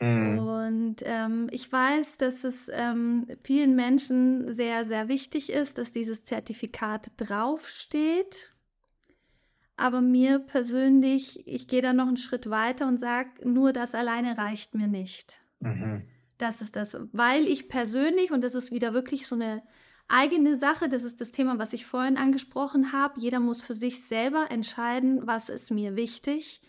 Mhm. 0.00 0.38
Und 0.38 0.96
ähm, 1.02 1.48
ich 1.50 1.70
weiß, 1.70 2.18
dass 2.18 2.44
es 2.44 2.70
ähm, 2.72 3.26
vielen 3.42 3.74
Menschen 3.74 4.52
sehr, 4.52 4.84
sehr 4.84 5.08
wichtig 5.08 5.50
ist, 5.50 5.78
dass 5.78 5.90
dieses 5.90 6.24
Zertifikat 6.24 7.10
draufsteht. 7.16 8.52
Aber 9.78 10.00
mir 10.00 10.40
persönlich, 10.40 11.46
ich 11.46 11.68
gehe 11.68 11.82
da 11.82 11.92
noch 11.92 12.08
einen 12.08 12.16
Schritt 12.16 12.50
weiter 12.50 12.88
und 12.88 12.98
sage, 12.98 13.30
nur 13.44 13.72
das 13.72 13.94
alleine 13.94 14.36
reicht 14.36 14.74
mir 14.74 14.88
nicht. 14.88 15.40
Mhm. 15.60 16.02
Das 16.36 16.60
ist 16.60 16.74
das, 16.74 16.96
weil 17.12 17.46
ich 17.46 17.68
persönlich, 17.68 18.32
und 18.32 18.42
das 18.42 18.56
ist 18.56 18.72
wieder 18.72 18.92
wirklich 18.92 19.28
so 19.28 19.36
eine 19.36 19.62
eigene 20.08 20.58
Sache, 20.58 20.88
das 20.88 21.04
ist 21.04 21.20
das 21.20 21.30
Thema, 21.30 21.58
was 21.58 21.72
ich 21.72 21.86
vorhin 21.86 22.16
angesprochen 22.16 22.92
habe, 22.92 23.20
jeder 23.20 23.38
muss 23.38 23.62
für 23.62 23.74
sich 23.74 24.02
selber 24.02 24.46
entscheiden, 24.50 25.26
was 25.28 25.48
ist 25.48 25.70
mir 25.70 25.94
wichtig. 25.94 26.60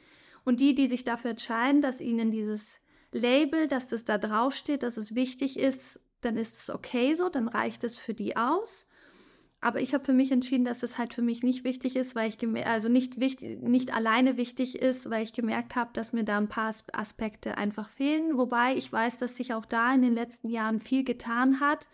Und 0.46 0.60
die, 0.60 0.76
die 0.76 0.88
sich 0.88 1.04
dafür 1.04 1.32
entscheiden, 1.32 1.82
dass 1.82 2.02
ihnen 2.02 2.30
dieses 2.30 2.80
Label, 3.12 3.68
dass 3.68 3.88
das 3.88 4.06
da 4.06 4.20
draufsteht, 4.20 4.84
dass 4.84 4.98
es 4.98 5.16
wichtig 5.16 5.58
ist, 5.58 6.00
dann 6.22 6.38
ist 6.38 6.60
es 6.60 6.70
okay 6.70 7.16
so, 7.16 7.30
dann 7.30 7.48
reicht 7.48 7.84
es 7.84 7.98
für 7.98 8.14
die 8.14 8.38
aus. 8.38 8.86
Aber 9.62 9.82
ich 9.82 9.94
habe 9.94 10.06
für 10.06 10.14
mich 10.14 10.32
entschieden, 10.32 10.64
dass 10.64 10.84
es 10.84 10.98
halt 10.98 11.14
für 11.14 11.22
mich 11.22 11.44
nicht 11.44 11.66
wichtig 11.66 11.98
ist, 11.98 12.16
weil 12.16 12.30
ich 12.30 12.66
also 12.66 12.88
nicht 12.88 13.20
wichtig, 13.20 13.62
nicht 13.62 13.94
alleine 13.94 14.38
wichtig 14.38 14.82
ist, 14.82 15.10
weil 15.10 15.24
ich 15.24 15.34
gemerkt 15.34 15.76
habe, 15.76 15.90
dass 15.94 16.14
mir 16.14 16.24
da 16.24 16.38
ein 16.38 16.48
paar 16.48 16.74
Aspekte 16.94 17.58
einfach 17.58 17.90
fehlen. 17.90 18.38
Wobei 18.38 18.76
ich 18.76 18.92
weiß, 18.92 19.18
dass 19.18 19.36
sich 19.36 19.54
auch 19.54 19.66
da 19.66 19.94
in 19.94 20.02
den 20.02 20.14
letzten 20.14 20.50
Jahren 20.50 20.80
viel 20.80 21.04
getan 21.04 21.60
hat, 21.60 21.90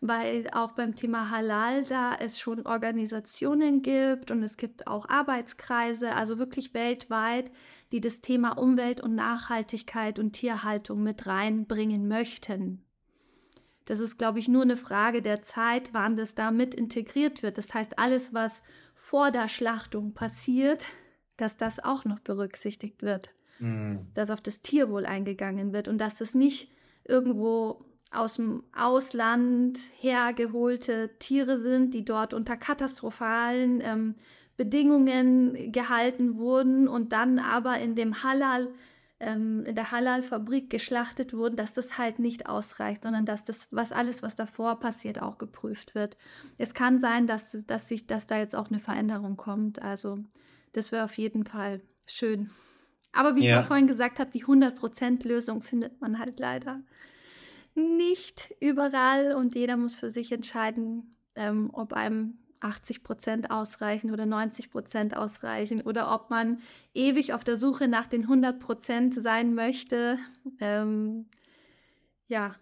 weil 0.00 0.48
auch 0.52 0.72
beim 0.72 0.94
Thema 0.94 1.30
Halal 1.30 1.84
da 1.84 2.14
es 2.14 2.38
schon 2.38 2.64
Organisationen 2.64 3.82
gibt 3.82 4.30
und 4.30 4.44
es 4.44 4.56
gibt 4.56 4.86
auch 4.86 5.08
Arbeitskreise, 5.08 6.14
also 6.14 6.38
wirklich 6.38 6.74
weltweit, 6.74 7.50
die 7.90 8.00
das 8.00 8.20
Thema 8.20 8.52
Umwelt 8.52 9.00
und 9.00 9.16
Nachhaltigkeit 9.16 10.20
und 10.20 10.32
Tierhaltung 10.32 11.02
mit 11.02 11.26
reinbringen 11.26 12.06
möchten. 12.06 12.84
Das 13.90 13.98
ist, 13.98 14.18
glaube 14.18 14.38
ich, 14.38 14.46
nur 14.46 14.62
eine 14.62 14.76
Frage 14.76 15.20
der 15.20 15.42
Zeit, 15.42 15.88
wann 15.90 16.14
das 16.14 16.36
da 16.36 16.52
mit 16.52 16.76
integriert 16.76 17.42
wird. 17.42 17.58
Das 17.58 17.74
heißt, 17.74 17.98
alles, 17.98 18.32
was 18.32 18.62
vor 18.94 19.32
der 19.32 19.48
Schlachtung 19.48 20.14
passiert, 20.14 20.86
dass 21.36 21.56
das 21.56 21.82
auch 21.82 22.04
noch 22.04 22.20
berücksichtigt 22.20 23.02
wird. 23.02 23.30
Mhm. 23.58 24.06
Dass 24.14 24.30
auf 24.30 24.40
das 24.40 24.60
Tierwohl 24.60 25.06
eingegangen 25.06 25.72
wird 25.72 25.88
und 25.88 25.98
dass 25.98 26.20
es 26.20 26.36
nicht 26.36 26.70
irgendwo 27.02 27.84
aus 28.12 28.34
dem 28.34 28.62
Ausland 28.72 29.76
hergeholte 29.98 31.10
Tiere 31.18 31.58
sind, 31.58 31.92
die 31.92 32.04
dort 32.04 32.32
unter 32.32 32.56
katastrophalen 32.56 33.80
ähm, 33.82 34.14
Bedingungen 34.56 35.72
gehalten 35.72 36.36
wurden 36.36 36.86
und 36.86 37.12
dann 37.12 37.40
aber 37.40 37.80
in 37.80 37.96
dem 37.96 38.22
Halal 38.22 38.68
ähm, 39.20 39.64
in 39.66 39.74
der 39.74 39.90
Halal-Fabrik 39.90 40.70
geschlachtet 40.70 41.34
wurden, 41.34 41.56
dass 41.56 41.74
das 41.74 41.98
halt 41.98 42.18
nicht 42.18 42.48
ausreicht, 42.48 43.02
sondern 43.02 43.26
dass 43.26 43.44
das, 43.44 43.68
was 43.70 43.92
alles, 43.92 44.22
was 44.22 44.34
davor 44.34 44.80
passiert, 44.80 45.20
auch 45.20 45.38
geprüft 45.38 45.94
wird. 45.94 46.16
Es 46.58 46.74
kann 46.74 46.98
sein, 46.98 47.26
dass, 47.26 47.56
dass, 47.66 47.88
sich, 47.88 48.06
dass 48.06 48.26
da 48.26 48.38
jetzt 48.38 48.56
auch 48.56 48.70
eine 48.70 48.80
Veränderung 48.80 49.36
kommt. 49.36 49.80
Also 49.82 50.18
das 50.72 50.90
wäre 50.90 51.04
auf 51.04 51.18
jeden 51.18 51.44
Fall 51.44 51.80
schön. 52.06 52.50
Aber 53.12 53.36
wie 53.36 53.46
ja. 53.46 53.60
ich 53.60 53.66
vorhin 53.66 53.86
gesagt 53.86 54.20
habe, 54.20 54.30
die 54.30 54.44
100%-Lösung 54.44 55.62
findet 55.62 56.00
man 56.00 56.18
halt 56.18 56.40
leider 56.40 56.80
nicht 57.74 58.54
überall 58.60 59.34
und 59.34 59.54
jeder 59.54 59.76
muss 59.76 59.96
für 59.96 60.10
sich 60.10 60.32
entscheiden, 60.32 61.14
ähm, 61.34 61.70
ob 61.72 61.92
einem 61.92 62.38
80 62.60 63.02
Prozent 63.02 63.50
ausreichen 63.50 64.10
oder 64.10 64.26
90 64.26 64.70
Prozent 64.70 65.16
ausreichen 65.16 65.80
oder 65.82 66.14
ob 66.14 66.30
man 66.30 66.60
ewig 66.94 67.32
auf 67.32 67.44
der 67.44 67.56
Suche 67.56 67.88
nach 67.88 68.06
den 68.06 68.22
100 68.22 68.60
Prozent 68.60 69.14
sein 69.14 69.54
möchte. 69.54 70.18
Ähm, 70.60 71.26
ja, 72.28 72.54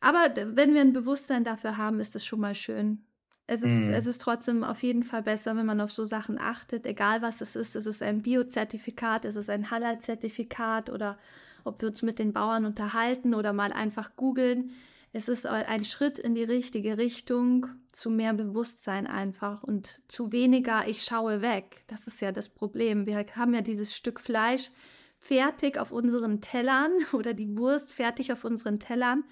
aber 0.00 0.34
wenn 0.36 0.74
wir 0.74 0.80
ein 0.80 0.92
Bewusstsein 0.92 1.44
dafür 1.44 1.76
haben, 1.76 2.00
ist 2.00 2.14
es 2.14 2.24
schon 2.24 2.40
mal 2.40 2.54
schön. 2.54 3.04
Es 3.46 3.62
ist, 3.62 3.88
mm. 3.88 3.92
es 3.92 4.06
ist 4.06 4.20
trotzdem 4.20 4.64
auf 4.64 4.82
jeden 4.82 5.04
Fall 5.04 5.22
besser, 5.22 5.56
wenn 5.56 5.66
man 5.66 5.80
auf 5.80 5.92
so 5.92 6.04
Sachen 6.04 6.38
achtet, 6.38 6.86
egal 6.86 7.22
was 7.22 7.40
es 7.40 7.54
ist. 7.54 7.76
Es 7.76 7.86
ist 7.86 8.02
ein 8.02 8.22
Biozertifikat, 8.22 9.24
es 9.24 9.36
ist 9.36 9.48
ein 9.48 9.70
Halal-Zertifikat 9.70 10.90
oder 10.90 11.16
ob 11.64 11.80
wir 11.80 11.88
uns 11.88 12.02
mit 12.02 12.18
den 12.18 12.32
Bauern 12.32 12.64
unterhalten 12.64 13.34
oder 13.34 13.52
mal 13.52 13.72
einfach 13.72 14.16
googeln 14.16 14.72
es 15.16 15.28
ist 15.28 15.46
ein 15.46 15.84
Schritt 15.86 16.18
in 16.18 16.34
die 16.34 16.44
richtige 16.44 16.98
Richtung 16.98 17.68
zu 17.90 18.10
mehr 18.10 18.34
Bewusstsein 18.34 19.06
einfach 19.06 19.62
und 19.62 20.02
zu 20.08 20.30
weniger 20.30 20.86
ich 20.86 21.02
schaue 21.02 21.40
weg. 21.40 21.84
Das 21.86 22.06
ist 22.06 22.20
ja 22.20 22.32
das 22.32 22.50
Problem. 22.50 23.06
Wir 23.06 23.24
haben 23.34 23.54
ja 23.54 23.62
dieses 23.62 23.96
Stück 23.96 24.20
Fleisch 24.20 24.70
fertig 25.18 25.78
auf 25.78 25.90
unseren 25.90 26.42
Tellern 26.42 26.92
oder 27.14 27.32
die 27.32 27.56
Wurst 27.56 27.94
fertig 27.94 28.30
auf 28.30 28.44
unseren 28.44 28.78
Tellern 28.78 29.24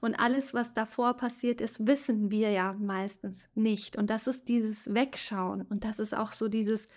und 0.00 0.14
alles, 0.14 0.54
was 0.54 0.74
davor 0.74 1.14
passiert 1.14 1.60
ist, 1.60 1.88
wissen 1.88 2.30
wir 2.30 2.50
ja 2.50 2.74
meistens 2.74 3.48
nicht. 3.56 3.96
Und 3.96 4.10
das 4.10 4.28
ist 4.28 4.48
dieses 4.48 4.94
Wegschauen 4.94 5.62
und 5.62 5.84
das 5.84 5.98
ist 5.98 6.16
auch 6.16 6.32
so 6.32 6.46
dieses 6.46 6.88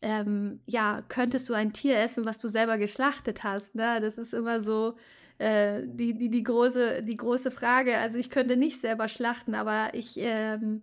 ähm, 0.00 0.60
ja, 0.64 1.02
könntest 1.08 1.50
du 1.50 1.54
ein 1.54 1.74
Tier 1.74 1.98
essen, 1.98 2.24
was 2.24 2.38
du 2.38 2.48
selber 2.48 2.78
geschlachtet 2.78 3.44
hast? 3.44 3.74
Ne? 3.74 4.00
Das 4.00 4.16
ist 4.16 4.32
immer 4.32 4.60
so, 4.60 4.96
äh, 5.38 5.82
die, 5.86 6.14
die, 6.14 6.30
die, 6.30 6.42
große, 6.42 7.02
die 7.02 7.16
große 7.16 7.50
Frage. 7.50 7.96
Also 7.98 8.18
ich 8.18 8.30
könnte 8.30 8.56
nicht 8.56 8.80
selber 8.80 9.08
schlachten, 9.08 9.54
aber 9.54 9.94
ich 9.94 10.14
ähm, 10.18 10.82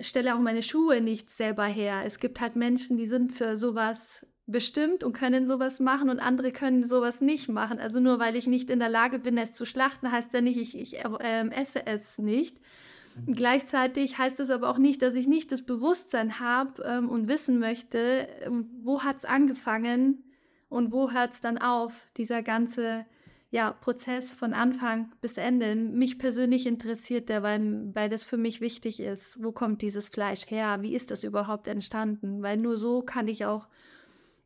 stelle 0.00 0.34
auch 0.34 0.40
meine 0.40 0.62
Schuhe 0.62 1.00
nicht 1.00 1.30
selber 1.30 1.64
her. 1.64 2.02
Es 2.04 2.18
gibt 2.18 2.40
halt 2.40 2.56
Menschen, 2.56 2.96
die 2.96 3.06
sind 3.06 3.32
für 3.32 3.56
sowas 3.56 4.26
bestimmt 4.46 5.04
und 5.04 5.12
können 5.12 5.46
sowas 5.46 5.80
machen 5.80 6.10
und 6.10 6.18
andere 6.18 6.52
können 6.52 6.84
sowas 6.84 7.20
nicht 7.20 7.48
machen. 7.48 7.78
Also 7.78 8.00
nur 8.00 8.18
weil 8.18 8.36
ich 8.36 8.46
nicht 8.46 8.68
in 8.68 8.80
der 8.80 8.88
Lage 8.88 9.18
bin, 9.18 9.38
es 9.38 9.54
zu 9.54 9.64
schlachten, 9.64 10.10
heißt 10.10 10.32
ja 10.32 10.40
nicht, 10.40 10.58
ich, 10.58 10.76
ich 10.76 10.98
äh, 10.98 11.48
esse 11.50 11.86
es 11.86 12.18
nicht. 12.18 12.58
Mhm. 13.26 13.34
Gleichzeitig 13.34 14.18
heißt 14.18 14.40
es 14.40 14.50
aber 14.50 14.68
auch 14.68 14.78
nicht, 14.78 15.02
dass 15.02 15.14
ich 15.14 15.26
nicht 15.26 15.52
das 15.52 15.62
Bewusstsein 15.62 16.40
habe 16.40 16.82
ähm, 16.82 17.08
und 17.08 17.28
wissen 17.28 17.58
möchte, 17.58 18.28
ähm, 18.42 18.68
wo 18.82 19.02
hat 19.02 19.18
es 19.18 19.24
angefangen 19.24 20.24
und 20.68 20.92
wo 20.92 21.10
hört 21.10 21.32
es 21.32 21.40
dann 21.40 21.58
auf, 21.58 22.10
dieser 22.16 22.42
ganze 22.42 23.06
ja, 23.50 23.72
Prozess 23.72 24.30
von 24.30 24.54
Anfang 24.54 25.12
bis 25.20 25.36
Ende. 25.36 25.74
Mich 25.74 26.18
persönlich 26.18 26.66
interessiert 26.66 27.28
der, 27.28 27.42
weil, 27.42 27.90
weil 27.94 28.08
das 28.08 28.22
für 28.22 28.36
mich 28.36 28.60
wichtig 28.60 29.00
ist. 29.00 29.42
Wo 29.42 29.50
kommt 29.50 29.82
dieses 29.82 30.08
Fleisch 30.08 30.48
her? 30.50 30.82
Wie 30.82 30.94
ist 30.94 31.10
das 31.10 31.24
überhaupt 31.24 31.66
entstanden? 31.66 32.42
Weil 32.42 32.56
nur 32.56 32.76
so 32.76 33.02
kann 33.02 33.26
ich 33.26 33.44
auch 33.44 33.68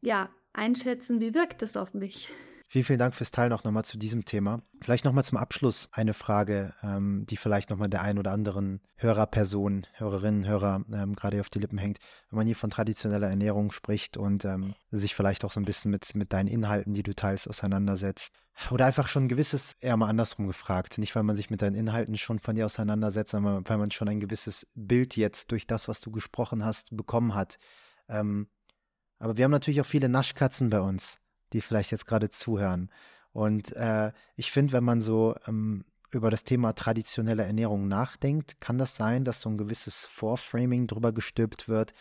ja, 0.00 0.30
einschätzen, 0.54 1.20
wie 1.20 1.34
wirkt 1.34 1.62
es 1.62 1.76
auf 1.76 1.92
mich. 1.92 2.28
Vielen, 2.66 2.84
vielen 2.84 2.98
Dank 2.98 3.14
fürs 3.14 3.30
Teilen 3.30 3.52
auch 3.52 3.62
nochmal 3.62 3.84
zu 3.84 3.98
diesem 3.98 4.24
Thema. 4.24 4.62
Vielleicht 4.80 5.04
nochmal 5.04 5.22
zum 5.22 5.38
Abschluss 5.38 5.88
eine 5.92 6.14
Frage, 6.14 6.74
ähm, 6.82 7.24
die 7.26 7.36
vielleicht 7.36 7.70
nochmal 7.70 7.88
der 7.88 8.02
ein 8.02 8.18
oder 8.18 8.32
anderen 8.32 8.80
Hörerperson, 8.96 9.86
Hörerinnen, 9.92 10.46
Hörer 10.46 10.84
ähm, 10.92 11.14
gerade 11.14 11.40
auf 11.40 11.50
die 11.50 11.60
Lippen 11.60 11.78
hängt. 11.78 11.98
Wenn 12.30 12.38
man 12.38 12.46
hier 12.46 12.56
von 12.56 12.70
traditioneller 12.70 13.28
Ernährung 13.28 13.70
spricht 13.70 14.16
und 14.16 14.44
ähm, 14.44 14.74
sich 14.90 15.14
vielleicht 15.14 15.44
auch 15.44 15.52
so 15.52 15.60
ein 15.60 15.64
bisschen 15.64 15.90
mit, 15.90 16.14
mit 16.14 16.32
deinen 16.32 16.48
Inhalten, 16.48 16.94
die 16.94 17.02
du 17.02 17.14
teilst, 17.14 17.48
auseinandersetzt. 17.48 18.32
Oder 18.70 18.86
einfach 18.86 19.08
schon 19.08 19.24
ein 19.24 19.28
gewisses, 19.28 19.74
eher 19.80 19.96
mal 19.96 20.08
andersrum 20.08 20.46
gefragt. 20.46 20.98
Nicht, 20.98 21.14
weil 21.14 21.22
man 21.22 21.36
sich 21.36 21.50
mit 21.50 21.60
deinen 21.62 21.76
Inhalten 21.76 22.16
schon 22.16 22.38
von 22.38 22.56
dir 22.56 22.64
auseinandersetzt, 22.64 23.32
sondern 23.32 23.68
weil 23.68 23.78
man 23.78 23.90
schon 23.90 24.08
ein 24.08 24.20
gewisses 24.20 24.66
Bild 24.74 25.16
jetzt 25.16 25.52
durch 25.52 25.66
das, 25.66 25.86
was 25.86 26.00
du 26.00 26.10
gesprochen 26.10 26.64
hast, 26.64 26.96
bekommen 26.96 27.34
hat. 27.34 27.58
Ähm, 28.08 28.48
aber 29.18 29.36
wir 29.36 29.44
haben 29.44 29.52
natürlich 29.52 29.80
auch 29.80 29.86
viele 29.86 30.08
Naschkatzen 30.08 30.70
bei 30.70 30.80
uns 30.80 31.20
die 31.54 31.62
vielleicht 31.62 31.90
jetzt 31.92 32.06
gerade 32.06 32.28
zuhören. 32.28 32.90
Und 33.32 33.74
äh, 33.76 34.12
ich 34.36 34.50
finde, 34.52 34.74
wenn 34.74 34.84
man 34.84 35.00
so 35.00 35.34
ähm, 35.48 35.84
über 36.10 36.30
das 36.30 36.44
Thema 36.44 36.74
traditionelle 36.74 37.44
Ernährung 37.44 37.88
nachdenkt, 37.88 38.60
kann 38.60 38.78
das 38.78 38.96
sein, 38.96 39.24
dass 39.24 39.40
so 39.40 39.48
ein 39.48 39.58
gewisses 39.58 40.04
Vorframing 40.04 40.86
drüber 40.86 41.12
gestülpt 41.12 41.68
wird, 41.68 41.94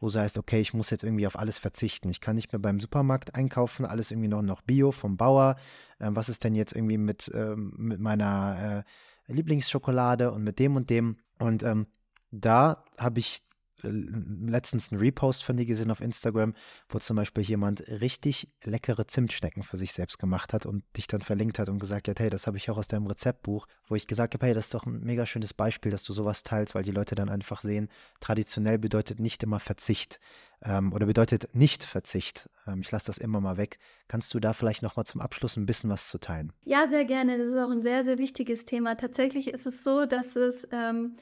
wo 0.00 0.08
es 0.08 0.16
heißt, 0.16 0.36
okay, 0.38 0.60
ich 0.60 0.74
muss 0.74 0.90
jetzt 0.90 1.04
irgendwie 1.04 1.26
auf 1.26 1.38
alles 1.38 1.58
verzichten. 1.58 2.10
Ich 2.10 2.20
kann 2.20 2.36
nicht 2.36 2.52
mehr 2.52 2.58
beim 2.58 2.80
Supermarkt 2.80 3.34
einkaufen, 3.34 3.86
alles 3.86 4.10
irgendwie 4.10 4.28
noch, 4.28 4.42
noch 4.42 4.60
Bio 4.62 4.90
vom 4.90 5.16
Bauer. 5.16 5.56
Ähm, 6.00 6.16
was 6.16 6.28
ist 6.28 6.44
denn 6.44 6.54
jetzt 6.54 6.74
irgendwie 6.74 6.98
mit, 6.98 7.30
ähm, 7.34 7.72
mit 7.76 8.00
meiner 8.00 8.84
äh, 9.28 9.32
Lieblingsschokolade 9.32 10.32
und 10.32 10.44
mit 10.44 10.58
dem 10.58 10.76
und 10.76 10.90
dem? 10.90 11.18
Und 11.38 11.62
ähm, 11.62 11.86
da 12.30 12.84
habe 12.98 13.20
ich 13.20 13.42
letztens 13.84 14.90
einen 14.90 15.00
Repost 15.00 15.44
von 15.44 15.56
dir 15.56 15.66
gesehen 15.66 15.90
auf 15.90 16.00
Instagram, 16.00 16.54
wo 16.88 16.98
zum 16.98 17.16
Beispiel 17.16 17.44
jemand 17.44 17.82
richtig 17.88 18.48
leckere 18.64 19.06
Zimtschnecken 19.06 19.62
für 19.62 19.76
sich 19.76 19.92
selbst 19.92 20.18
gemacht 20.18 20.52
hat 20.52 20.66
und 20.66 20.84
dich 20.96 21.06
dann 21.06 21.22
verlinkt 21.22 21.58
hat 21.58 21.68
und 21.68 21.78
gesagt 21.78 22.08
hat, 22.08 22.20
hey, 22.20 22.30
das 22.30 22.46
habe 22.46 22.56
ich 22.56 22.70
auch 22.70 22.78
aus 22.78 22.88
deinem 22.88 23.06
Rezeptbuch, 23.06 23.66
wo 23.88 23.94
ich 23.94 24.06
gesagt 24.06 24.34
habe, 24.34 24.46
hey, 24.46 24.54
das 24.54 24.66
ist 24.66 24.74
doch 24.74 24.86
ein 24.86 25.00
mega 25.00 25.26
schönes 25.26 25.54
Beispiel, 25.54 25.92
dass 25.92 26.02
du 26.04 26.12
sowas 26.12 26.42
teilst, 26.42 26.74
weil 26.74 26.82
die 26.82 26.90
Leute 26.90 27.14
dann 27.14 27.28
einfach 27.28 27.60
sehen, 27.60 27.88
traditionell 28.20 28.78
bedeutet 28.78 29.20
nicht 29.20 29.42
immer 29.42 29.60
Verzicht 29.60 30.20
ähm, 30.64 30.92
oder 30.92 31.06
bedeutet 31.06 31.54
nicht 31.54 31.84
Verzicht. 31.84 32.48
Ähm, 32.66 32.80
ich 32.80 32.90
lasse 32.90 33.06
das 33.06 33.18
immer 33.18 33.40
mal 33.40 33.56
weg. 33.56 33.78
Kannst 34.08 34.32
du 34.34 34.40
da 34.40 34.52
vielleicht 34.52 34.82
noch 34.82 34.96
mal 34.96 35.04
zum 35.04 35.20
Abschluss 35.20 35.56
ein 35.56 35.66
bisschen 35.66 35.90
was 35.90 36.08
zu 36.08 36.18
teilen? 36.18 36.52
Ja, 36.64 36.88
sehr 36.88 37.04
gerne. 37.04 37.38
Das 37.38 37.46
ist 37.46 37.58
auch 37.58 37.70
ein 37.70 37.82
sehr, 37.82 38.04
sehr 38.04 38.18
wichtiges 38.18 38.64
Thema. 38.64 38.96
Tatsächlich 38.96 39.48
ist 39.48 39.66
es 39.66 39.84
so, 39.84 40.06
dass 40.06 40.36
es 40.36 40.66
ähm, 40.72 41.16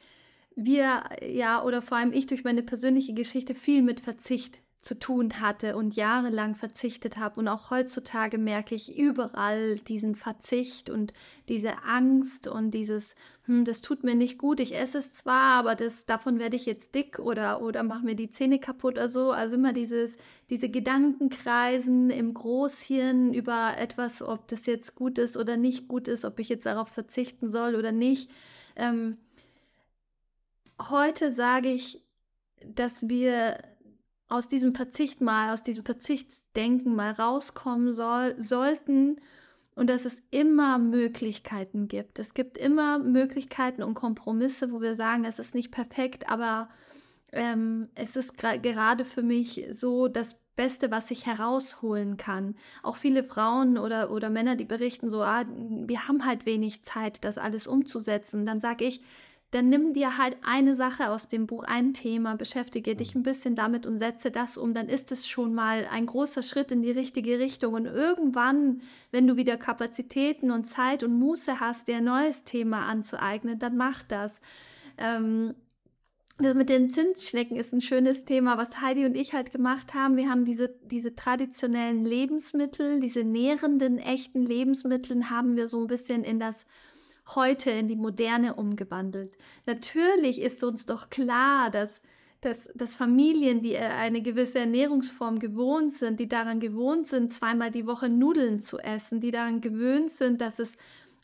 wir 0.56 1.04
ja 1.26 1.62
oder 1.62 1.82
vor 1.82 1.98
allem 1.98 2.12
ich 2.12 2.26
durch 2.26 2.44
meine 2.44 2.62
persönliche 2.62 3.14
Geschichte 3.14 3.54
viel 3.54 3.82
mit 3.82 4.00
Verzicht 4.00 4.58
zu 4.82 4.98
tun 4.98 5.40
hatte 5.40 5.76
und 5.76 5.94
jahrelang 5.94 6.56
verzichtet 6.56 7.16
habe. 7.16 7.38
Und 7.38 7.46
auch 7.46 7.70
heutzutage 7.70 8.36
merke 8.36 8.74
ich 8.74 8.98
überall 8.98 9.76
diesen 9.76 10.16
Verzicht 10.16 10.90
und 10.90 11.12
diese 11.48 11.84
Angst 11.84 12.48
und 12.48 12.72
dieses, 12.72 13.14
hm, 13.44 13.64
das 13.64 13.80
tut 13.80 14.02
mir 14.02 14.16
nicht 14.16 14.38
gut, 14.38 14.58
ich 14.58 14.76
esse 14.76 14.98
es 14.98 15.14
zwar, 15.14 15.58
aber 15.58 15.76
das, 15.76 16.04
davon 16.04 16.40
werde 16.40 16.56
ich 16.56 16.66
jetzt 16.66 16.96
dick 16.96 17.20
oder, 17.20 17.62
oder 17.62 17.84
mache 17.84 18.04
mir 18.04 18.16
die 18.16 18.32
Zähne 18.32 18.58
kaputt 18.58 18.94
oder 18.94 19.08
so. 19.08 19.30
Also 19.30 19.54
immer 19.54 19.72
dieses, 19.72 20.16
diese 20.50 20.68
Gedankenkreisen 20.68 22.10
im 22.10 22.34
Großhirn 22.34 23.32
über 23.34 23.74
etwas, 23.78 24.20
ob 24.20 24.48
das 24.48 24.66
jetzt 24.66 24.96
gut 24.96 25.18
ist 25.18 25.36
oder 25.36 25.56
nicht 25.56 25.86
gut 25.86 26.08
ist, 26.08 26.24
ob 26.24 26.40
ich 26.40 26.48
jetzt 26.48 26.66
darauf 26.66 26.88
verzichten 26.88 27.52
soll 27.52 27.76
oder 27.76 27.92
nicht. 27.92 28.30
Ähm, 28.74 29.18
heute 30.90 31.32
sage 31.32 31.68
ich, 31.68 32.02
dass 32.64 33.08
wir 33.08 33.58
aus 34.28 34.48
diesem 34.48 34.74
Verzicht 34.74 35.20
mal, 35.20 35.52
aus 35.52 35.62
diesem 35.62 35.84
Verzichtsdenken 35.84 36.94
mal 36.94 37.12
rauskommen 37.12 37.92
soll, 37.92 38.34
sollten 38.38 39.20
und 39.74 39.88
dass 39.88 40.04
es 40.04 40.22
immer 40.30 40.78
Möglichkeiten 40.78 41.88
gibt. 41.88 42.18
Es 42.18 42.34
gibt 42.34 42.58
immer 42.58 42.98
Möglichkeiten 42.98 43.82
und 43.82 43.94
Kompromisse, 43.94 44.72
wo 44.72 44.80
wir 44.80 44.94
sagen, 44.94 45.24
es 45.24 45.38
ist 45.38 45.54
nicht 45.54 45.70
perfekt, 45.70 46.30
aber 46.30 46.68
ähm, 47.32 47.88
es 47.94 48.16
ist 48.16 48.36
gerade 48.36 49.04
für 49.04 49.22
mich 49.22 49.66
so 49.72 50.08
das 50.08 50.36
Beste, 50.54 50.90
was 50.90 51.10
ich 51.10 51.24
herausholen 51.24 52.18
kann. 52.18 52.54
Auch 52.82 52.96
viele 52.96 53.24
Frauen 53.24 53.78
oder, 53.78 54.10
oder 54.10 54.28
Männer, 54.28 54.54
die 54.54 54.66
berichten 54.66 55.08
so, 55.08 55.22
ah, 55.22 55.44
wir 55.48 56.08
haben 56.08 56.26
halt 56.26 56.44
wenig 56.44 56.84
Zeit, 56.84 57.24
das 57.24 57.38
alles 57.38 57.66
umzusetzen. 57.66 58.44
Dann 58.44 58.60
sage 58.60 58.84
ich, 58.84 59.00
dann 59.52 59.68
nimm 59.68 59.92
dir 59.92 60.16
halt 60.16 60.38
eine 60.42 60.74
Sache 60.74 61.10
aus 61.10 61.28
dem 61.28 61.46
Buch, 61.46 61.62
ein 61.64 61.92
Thema, 61.92 62.36
beschäftige 62.36 62.96
dich 62.96 63.14
mhm. 63.14 63.20
ein 63.20 63.22
bisschen 63.22 63.54
damit 63.54 63.84
und 63.86 63.98
setze 63.98 64.30
das 64.30 64.56
um, 64.56 64.72
dann 64.72 64.88
ist 64.88 65.12
es 65.12 65.28
schon 65.28 65.54
mal 65.54 65.86
ein 65.90 66.06
großer 66.06 66.42
Schritt 66.42 66.70
in 66.72 66.82
die 66.82 66.90
richtige 66.90 67.38
Richtung. 67.38 67.74
Und 67.74 67.84
irgendwann, 67.84 68.80
wenn 69.10 69.26
du 69.26 69.36
wieder 69.36 69.58
Kapazitäten 69.58 70.50
und 70.50 70.64
Zeit 70.64 71.04
und 71.04 71.18
Muße 71.18 71.60
hast, 71.60 71.86
dir 71.86 71.98
ein 71.98 72.04
neues 72.04 72.44
Thema 72.44 72.86
anzueignen, 72.86 73.58
dann 73.58 73.76
mach 73.76 74.02
das. 74.02 74.40
Ähm, 74.96 75.54
das 76.38 76.54
mit 76.54 76.70
den 76.70 76.88
Zinsschnecken 76.88 77.58
ist 77.58 77.74
ein 77.74 77.82
schönes 77.82 78.24
Thema, 78.24 78.56
was 78.56 78.80
Heidi 78.80 79.04
und 79.04 79.14
ich 79.14 79.34
halt 79.34 79.52
gemacht 79.52 79.92
haben. 79.92 80.16
Wir 80.16 80.30
haben 80.30 80.46
diese, 80.46 80.74
diese 80.86 81.14
traditionellen 81.14 82.06
Lebensmittel, 82.06 83.00
diese 83.00 83.22
nährenden, 83.22 83.98
echten 83.98 84.46
Lebensmittel, 84.46 85.28
haben 85.28 85.56
wir 85.56 85.68
so 85.68 85.82
ein 85.82 85.88
bisschen 85.88 86.24
in 86.24 86.40
das 86.40 86.64
heute 87.28 87.70
in 87.70 87.88
die 87.88 87.96
Moderne 87.96 88.54
umgewandelt. 88.54 89.36
Natürlich 89.66 90.40
ist 90.40 90.62
uns 90.64 90.86
doch 90.86 91.10
klar, 91.10 91.70
dass, 91.70 92.00
dass, 92.40 92.68
dass 92.74 92.96
Familien, 92.96 93.62
die 93.62 93.74
äh, 93.74 93.80
eine 93.80 94.22
gewisse 94.22 94.58
Ernährungsform 94.58 95.38
gewohnt 95.38 95.94
sind, 95.94 96.20
die 96.20 96.28
daran 96.28 96.60
gewohnt 96.60 97.06
sind, 97.06 97.32
zweimal 97.32 97.70
die 97.70 97.86
Woche 97.86 98.08
Nudeln 98.08 98.60
zu 98.60 98.78
essen, 98.78 99.20
die 99.20 99.30
daran 99.30 99.60
gewöhnt 99.60 100.10
sind, 100.10 100.40
dass 100.40 100.58
es 100.58 100.76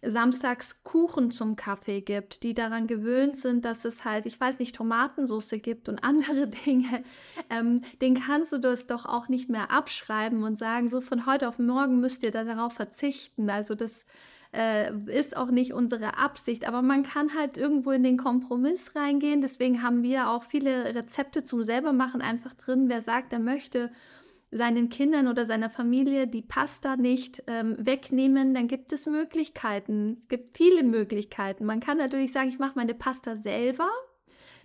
samstags 0.03 0.85
Kuchen 0.85 1.33
zum 1.33 1.57
Kaffee 1.57 2.01
gibt, 2.01 2.45
die 2.45 2.55
daran 2.55 2.87
gewöhnt 2.87 3.37
sind, 3.37 3.65
dass 3.65 3.85
es 3.85 4.05
halt, 4.05 4.27
ich 4.27 4.41
weiß 4.41 4.59
nicht, 4.61 4.77
Tomatensauce 4.77 5.55
gibt 5.61 5.89
und 5.89 5.99
andere 6.05 6.47
Dinge, 6.49 7.03
ähm, 7.51 7.83
den 8.01 8.15
kannst 8.21 8.53
du 8.53 8.59
das 8.59 8.87
doch 8.87 9.07
auch 9.07 9.29
nicht 9.29 9.49
mehr 9.49 9.71
abschreiben 9.71 10.45
und 10.45 10.59
sagen, 10.59 10.89
so 10.89 11.01
von 11.01 11.27
heute 11.27 11.49
auf 11.49 11.59
morgen 11.59 12.01
müsst 12.01 12.23
ihr 12.23 12.31
darauf 12.31 12.75
verzichten. 12.75 13.51
Also 13.51 13.75
das 13.75 14.07
äh, 14.55 14.93
ist 15.07 15.37
auch 15.37 15.51
nicht 15.51 15.73
unsere 15.73 16.17
Absicht, 16.17 16.67
aber 16.67 16.83
man 16.83 17.03
kann 17.03 17.35
halt 17.35 17.57
irgendwo 17.57 17.91
in 17.91 18.03
den 18.03 18.17
Kompromiss 18.17 18.95
reingehen. 18.97 19.43
Deswegen 19.43 19.83
haben 19.83 20.03
wir 20.03 20.31
auch 20.31 20.45
viele 20.45 20.95
Rezepte 20.95 21.45
zum 21.45 21.63
selbermachen 21.63 22.23
einfach 22.23 22.55
drin. 22.55 22.89
Wer 22.89 23.03
sagt, 23.03 23.33
er 23.33 23.41
möchte 23.41 23.91
seinen 24.51 24.89
Kindern 24.89 25.29
oder 25.29 25.45
seiner 25.45 25.69
Familie 25.69 26.27
die 26.27 26.43
Pasta 26.43 26.97
nicht 26.97 27.43
ähm, 27.47 27.77
wegnehmen, 27.79 28.55
dann 28.55 28.67
gibt 28.67 28.93
es 28.93 29.07
Möglichkeiten. 29.07 30.17
Es 30.19 30.29
gibt 30.29 30.57
viele 30.57 30.83
Möglichkeiten. 30.83 31.67
Man 31.67 31.81
kann 31.81 31.99
natürlich 31.99 32.33
sagen, 32.33 32.49
ich 32.49 32.59
mache 32.59 32.73
meine 32.77 32.95
Pasta 32.95 33.37
selber. 33.37 33.89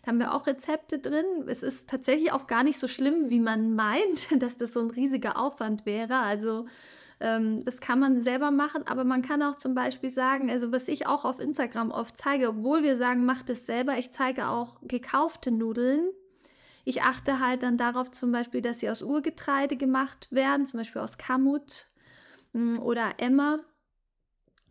Da 0.01 0.09
haben 0.09 0.19
wir 0.19 0.33
auch 0.33 0.47
Rezepte 0.47 0.99
drin. 0.99 1.25
Es 1.47 1.63
ist 1.63 1.89
tatsächlich 1.89 2.31
auch 2.31 2.47
gar 2.47 2.63
nicht 2.63 2.79
so 2.79 2.87
schlimm, 2.87 3.29
wie 3.29 3.39
man 3.39 3.75
meint, 3.75 4.29
dass 4.41 4.57
das 4.57 4.73
so 4.73 4.79
ein 4.79 4.89
riesiger 4.89 5.37
Aufwand 5.37 5.85
wäre. 5.85 6.17
Also 6.19 6.65
ähm, 7.19 7.63
das 7.65 7.79
kann 7.79 7.99
man 7.99 8.23
selber 8.23 8.51
machen, 8.51 8.85
aber 8.87 9.03
man 9.03 9.21
kann 9.21 9.41
auch 9.41 9.55
zum 9.55 9.75
Beispiel 9.75 10.09
sagen, 10.09 10.49
also 10.49 10.71
was 10.71 10.87
ich 10.87 11.07
auch 11.07 11.25
auf 11.25 11.39
Instagram 11.39 11.91
oft 11.91 12.17
zeige, 12.17 12.49
obwohl 12.49 12.83
wir 12.83 12.97
sagen, 12.97 13.25
macht 13.25 13.49
es 13.49 13.65
selber, 13.65 13.97
ich 13.97 14.11
zeige 14.11 14.47
auch 14.47 14.79
gekaufte 14.83 15.51
Nudeln. 15.51 16.09
Ich 16.85 17.01
achte 17.01 17.39
halt 17.39 17.63
dann 17.63 17.77
darauf 17.77 18.11
zum 18.11 18.31
Beispiel, 18.31 18.61
dass 18.61 18.81
sie 18.81 18.89
aus 18.89 19.01
Urgetreide 19.01 19.77
gemacht 19.77 20.27
werden, 20.31 20.65
zum 20.65 20.79
Beispiel 20.79 21.01
aus 21.01 21.17
Kamut 21.17 21.87
hm, 22.53 22.79
oder 22.79 23.11
Emmer. 23.17 23.59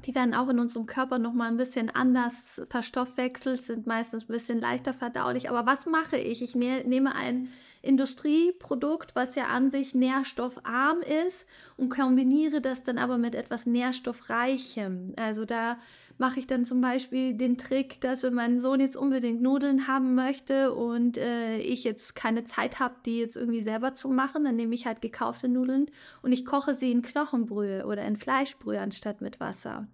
Die 0.04 0.14
werden 0.14 0.34
auch 0.34 0.48
in 0.48 0.58
unserem 0.58 0.86
Körper 0.86 1.18
nochmal 1.18 1.48
ein 1.48 1.56
bisschen 1.56 1.88
anders 1.88 2.60
verstoffwechselt, 2.68 3.64
sind 3.64 3.86
meistens 3.86 4.24
ein 4.24 4.32
bisschen 4.32 4.60
leichter 4.60 4.92
verdaulich. 4.92 5.48
Aber 5.48 5.64
was 5.64 5.86
mache 5.86 6.16
ich? 6.18 6.42
Ich 6.42 6.54
ne 6.54 6.82
nehme 6.84 7.14
ein 7.14 7.48
Industrieprodukt, 7.82 9.14
was 9.16 9.34
ja 9.34 9.46
an 9.46 9.70
sich 9.70 9.94
nährstoffarm 9.94 11.00
ist 11.00 11.46
und 11.76 11.88
kombiniere 11.88 12.60
das 12.60 12.84
dann 12.84 12.96
aber 12.96 13.18
mit 13.18 13.34
etwas 13.34 13.66
nährstoffreichem. 13.66 15.14
Also 15.16 15.44
da 15.44 15.78
mache 16.16 16.38
ich 16.38 16.46
dann 16.46 16.64
zum 16.64 16.80
Beispiel 16.80 17.34
den 17.34 17.58
Trick, 17.58 18.00
dass 18.00 18.22
wenn 18.22 18.34
mein 18.34 18.60
Sohn 18.60 18.78
jetzt 18.78 18.96
unbedingt 18.96 19.42
Nudeln 19.42 19.88
haben 19.88 20.14
möchte 20.14 20.72
und 20.72 21.18
äh, 21.18 21.58
ich 21.58 21.82
jetzt 21.82 22.14
keine 22.14 22.44
Zeit 22.44 22.78
habe, 22.78 22.94
die 23.04 23.18
jetzt 23.18 23.36
irgendwie 23.36 23.62
selber 23.62 23.94
zu 23.94 24.08
machen, 24.08 24.44
dann 24.44 24.54
nehme 24.54 24.76
ich 24.76 24.86
halt 24.86 25.00
gekaufte 25.00 25.48
Nudeln 25.48 25.90
und 26.22 26.30
ich 26.30 26.44
koche 26.44 26.74
sie 26.74 26.92
in 26.92 27.02
Knochenbrühe 27.02 27.84
oder 27.86 28.04
in 28.04 28.16
Fleischbrühe 28.16 28.80
anstatt 28.80 29.20
mit 29.20 29.40
Wasser. 29.40 29.88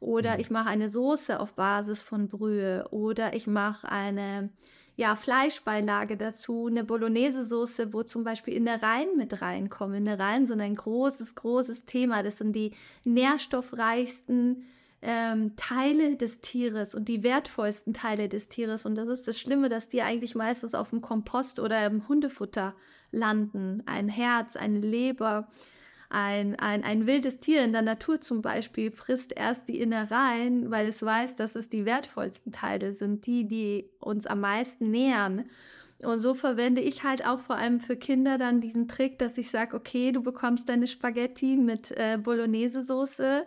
Oder 0.00 0.34
mhm. 0.34 0.40
ich 0.40 0.50
mache 0.50 0.68
eine 0.68 0.90
Soße 0.90 1.40
auf 1.40 1.54
Basis 1.54 2.02
von 2.02 2.28
Brühe 2.28 2.86
oder 2.90 3.34
ich 3.34 3.46
mache 3.46 3.90
eine 3.90 4.50
ja, 5.00 5.16
Fleischbeilage 5.16 6.18
dazu, 6.18 6.66
eine 6.66 6.84
Bolognese-Soße, 6.84 7.94
wo 7.94 8.02
zum 8.02 8.22
Beispiel 8.22 8.52
Innereien 8.52 9.16
mit 9.16 9.40
reinkommen. 9.40 9.96
Innereien 9.96 10.46
sind 10.46 10.60
ein 10.60 10.74
großes, 10.74 11.36
großes 11.36 11.86
Thema. 11.86 12.22
Das 12.22 12.36
sind 12.36 12.52
die 12.52 12.72
nährstoffreichsten 13.04 14.66
ähm, 15.00 15.56
Teile 15.56 16.16
des 16.16 16.42
Tieres 16.42 16.94
und 16.94 17.08
die 17.08 17.22
wertvollsten 17.22 17.94
Teile 17.94 18.28
des 18.28 18.48
Tieres. 18.48 18.84
Und 18.84 18.94
das 18.94 19.08
ist 19.08 19.26
das 19.26 19.40
Schlimme, 19.40 19.70
dass 19.70 19.88
die 19.88 20.02
eigentlich 20.02 20.34
meistens 20.34 20.74
auf 20.74 20.90
dem 20.90 21.00
Kompost 21.00 21.60
oder 21.60 21.86
im 21.86 22.06
Hundefutter 22.06 22.74
landen. 23.10 23.82
Ein 23.86 24.10
Herz, 24.10 24.54
eine 24.56 24.80
Leber, 24.80 25.48
ein, 26.10 26.58
ein, 26.58 26.82
ein 26.82 27.06
wildes 27.06 27.38
Tier 27.38 27.62
in 27.62 27.72
der 27.72 27.82
Natur 27.82 28.20
zum 28.20 28.42
Beispiel 28.42 28.90
frisst 28.90 29.32
erst 29.34 29.68
die 29.68 29.80
Innereien, 29.80 30.70
weil 30.70 30.88
es 30.88 31.02
weiß, 31.02 31.36
dass 31.36 31.54
es 31.54 31.68
die 31.68 31.84
wertvollsten 31.84 32.50
Teile 32.50 32.92
sind, 32.92 33.26
die, 33.26 33.46
die 33.46 33.88
uns 34.00 34.26
am 34.26 34.40
meisten 34.40 34.90
nähern. 34.90 35.44
Und 36.02 36.18
so 36.18 36.34
verwende 36.34 36.80
ich 36.80 37.04
halt 37.04 37.24
auch 37.24 37.40
vor 37.40 37.56
allem 37.56 37.78
für 37.78 37.96
Kinder 37.96 38.38
dann 38.38 38.60
diesen 38.60 38.88
Trick, 38.88 39.18
dass 39.18 39.38
ich 39.38 39.50
sage, 39.50 39.76
okay, 39.76 40.10
du 40.10 40.20
bekommst 40.20 40.68
deine 40.68 40.88
Spaghetti 40.88 41.56
mit 41.56 41.92
äh, 41.92 42.18
Bolognese-Soße 42.20 43.46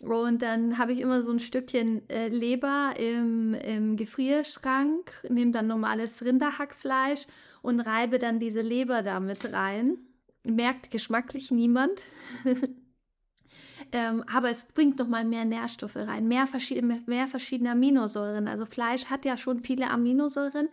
und 0.00 0.42
dann 0.42 0.78
habe 0.78 0.92
ich 0.92 1.00
immer 1.00 1.22
so 1.22 1.30
ein 1.30 1.38
Stückchen 1.38 2.08
äh, 2.08 2.26
Leber 2.26 2.94
im, 2.98 3.54
im 3.54 3.96
Gefrierschrank, 3.96 5.12
nehme 5.28 5.52
dann 5.52 5.68
normales 5.68 6.24
Rinderhackfleisch 6.24 7.26
und 7.60 7.78
reibe 7.78 8.18
dann 8.18 8.40
diese 8.40 8.62
Leber 8.62 9.02
damit 9.02 9.52
rein 9.52 9.98
merkt 10.44 10.90
geschmacklich 10.90 11.50
niemand. 11.50 12.02
ähm, 13.92 14.24
aber 14.32 14.50
es 14.50 14.64
bringt 14.64 14.98
nochmal 14.98 15.24
mehr 15.24 15.44
Nährstoffe 15.44 15.96
rein, 15.96 16.28
mehr, 16.28 16.46
verschiedene, 16.46 17.02
mehr 17.06 17.28
verschiedene 17.28 17.72
Aminosäuren. 17.72 18.48
Also 18.48 18.66
Fleisch 18.66 19.06
hat 19.06 19.24
ja 19.24 19.36
schon 19.36 19.60
viele 19.60 19.90
Aminosäuren, 19.90 20.68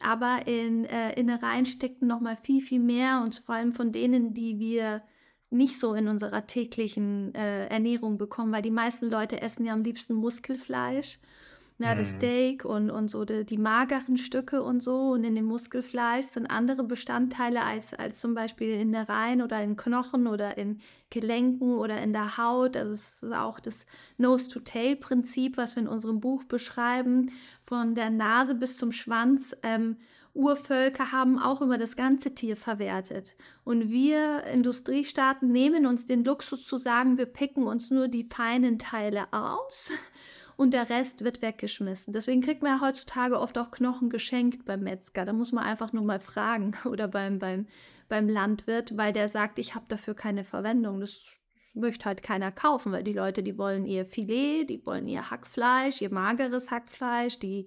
aber 0.00 0.46
in 0.46 0.84
äh, 0.84 1.18
Innereien 1.18 1.66
stecken 1.66 2.06
nochmal 2.06 2.36
viel, 2.36 2.60
viel 2.60 2.80
mehr 2.80 3.22
und 3.22 3.42
vor 3.44 3.54
allem 3.54 3.72
von 3.72 3.92
denen, 3.92 4.34
die 4.34 4.58
wir 4.58 5.02
nicht 5.50 5.78
so 5.78 5.94
in 5.94 6.08
unserer 6.08 6.46
täglichen 6.46 7.34
äh, 7.34 7.66
Ernährung 7.68 8.18
bekommen, 8.18 8.52
weil 8.52 8.62
die 8.62 8.70
meisten 8.70 9.08
Leute 9.08 9.40
essen 9.40 9.64
ja 9.64 9.72
am 9.72 9.84
liebsten 9.84 10.14
Muskelfleisch 10.14 11.18
das 11.78 12.12
mhm. 12.12 12.16
Steak 12.16 12.64
und, 12.64 12.90
und 12.90 13.08
so 13.08 13.24
die, 13.26 13.44
die, 13.44 13.58
mageren 13.58 14.16
Stücke 14.16 14.62
und 14.62 14.82
so. 14.82 15.10
Und 15.10 15.24
in 15.24 15.34
dem 15.34 15.44
Muskelfleisch 15.44 16.26
sind 16.26 16.46
andere 16.46 16.84
Bestandteile 16.84 17.62
als, 17.62 17.92
als 17.92 18.18
zum 18.18 18.34
Beispiel 18.34 18.70
in 18.70 18.92
der 18.92 19.08
Reihen 19.08 19.42
oder 19.42 19.62
in 19.62 19.76
Knochen 19.76 20.26
oder 20.26 20.56
in 20.56 20.78
Gelenken 21.10 21.74
oder 21.76 22.00
in 22.00 22.14
der 22.14 22.38
Haut. 22.38 22.76
Also 22.76 22.92
es 22.92 23.22
ist 23.22 23.34
auch 23.34 23.60
das 23.60 23.84
Nose-to-Tail-Prinzip, 24.16 25.58
was 25.58 25.76
wir 25.76 25.82
in 25.82 25.88
unserem 25.88 26.20
Buch 26.20 26.44
beschreiben, 26.44 27.30
von 27.60 27.94
der 27.94 28.08
Nase 28.08 28.54
bis 28.54 28.78
zum 28.78 28.92
Schwanz. 28.92 29.54
Ähm, 29.62 29.96
Urvölker 30.32 31.12
haben 31.12 31.38
auch 31.38 31.62
immer 31.62 31.78
das 31.78 31.96
ganze 31.96 32.34
Tier 32.34 32.56
verwertet. 32.56 33.36
Und 33.64 33.90
wir 33.90 34.44
Industriestaaten 34.44 35.50
nehmen 35.50 35.86
uns 35.86 36.06
den 36.06 36.24
Luxus 36.24 36.64
zu 36.64 36.76
sagen, 36.76 37.16
wir 37.18 37.26
picken 37.26 37.66
uns 37.66 37.90
nur 37.90 38.08
die 38.08 38.24
feinen 38.24 38.78
Teile 38.78 39.26
aus 39.32 39.90
und 40.56 40.72
der 40.72 40.88
Rest 40.88 41.22
wird 41.22 41.42
weggeschmissen. 41.42 42.12
Deswegen 42.12 42.40
kriegt 42.40 42.62
man 42.62 42.78
ja 42.78 42.86
heutzutage 42.86 43.38
oft 43.38 43.58
auch 43.58 43.70
Knochen 43.70 44.08
geschenkt 44.08 44.64
beim 44.64 44.80
Metzger. 44.80 45.24
Da 45.24 45.32
muss 45.32 45.52
man 45.52 45.64
einfach 45.64 45.92
nur 45.92 46.04
mal 46.04 46.20
fragen 46.20 46.72
oder 46.84 47.08
beim, 47.08 47.38
beim, 47.38 47.66
beim 48.08 48.28
Landwirt, 48.28 48.96
weil 48.96 49.12
der 49.12 49.28
sagt, 49.28 49.58
ich 49.58 49.74
habe 49.74 49.84
dafür 49.88 50.14
keine 50.14 50.44
Verwendung. 50.44 51.00
Das 51.00 51.36
möchte 51.74 52.06
halt 52.06 52.22
keiner 52.22 52.50
kaufen, 52.50 52.90
weil 52.92 53.04
die 53.04 53.12
Leute, 53.12 53.42
die 53.42 53.58
wollen 53.58 53.84
ihr 53.84 54.06
Filet, 54.06 54.64
die 54.64 54.84
wollen 54.86 55.06
ihr 55.08 55.30
Hackfleisch, 55.30 56.00
ihr 56.00 56.12
mageres 56.12 56.70
Hackfleisch, 56.70 57.38
die 57.38 57.66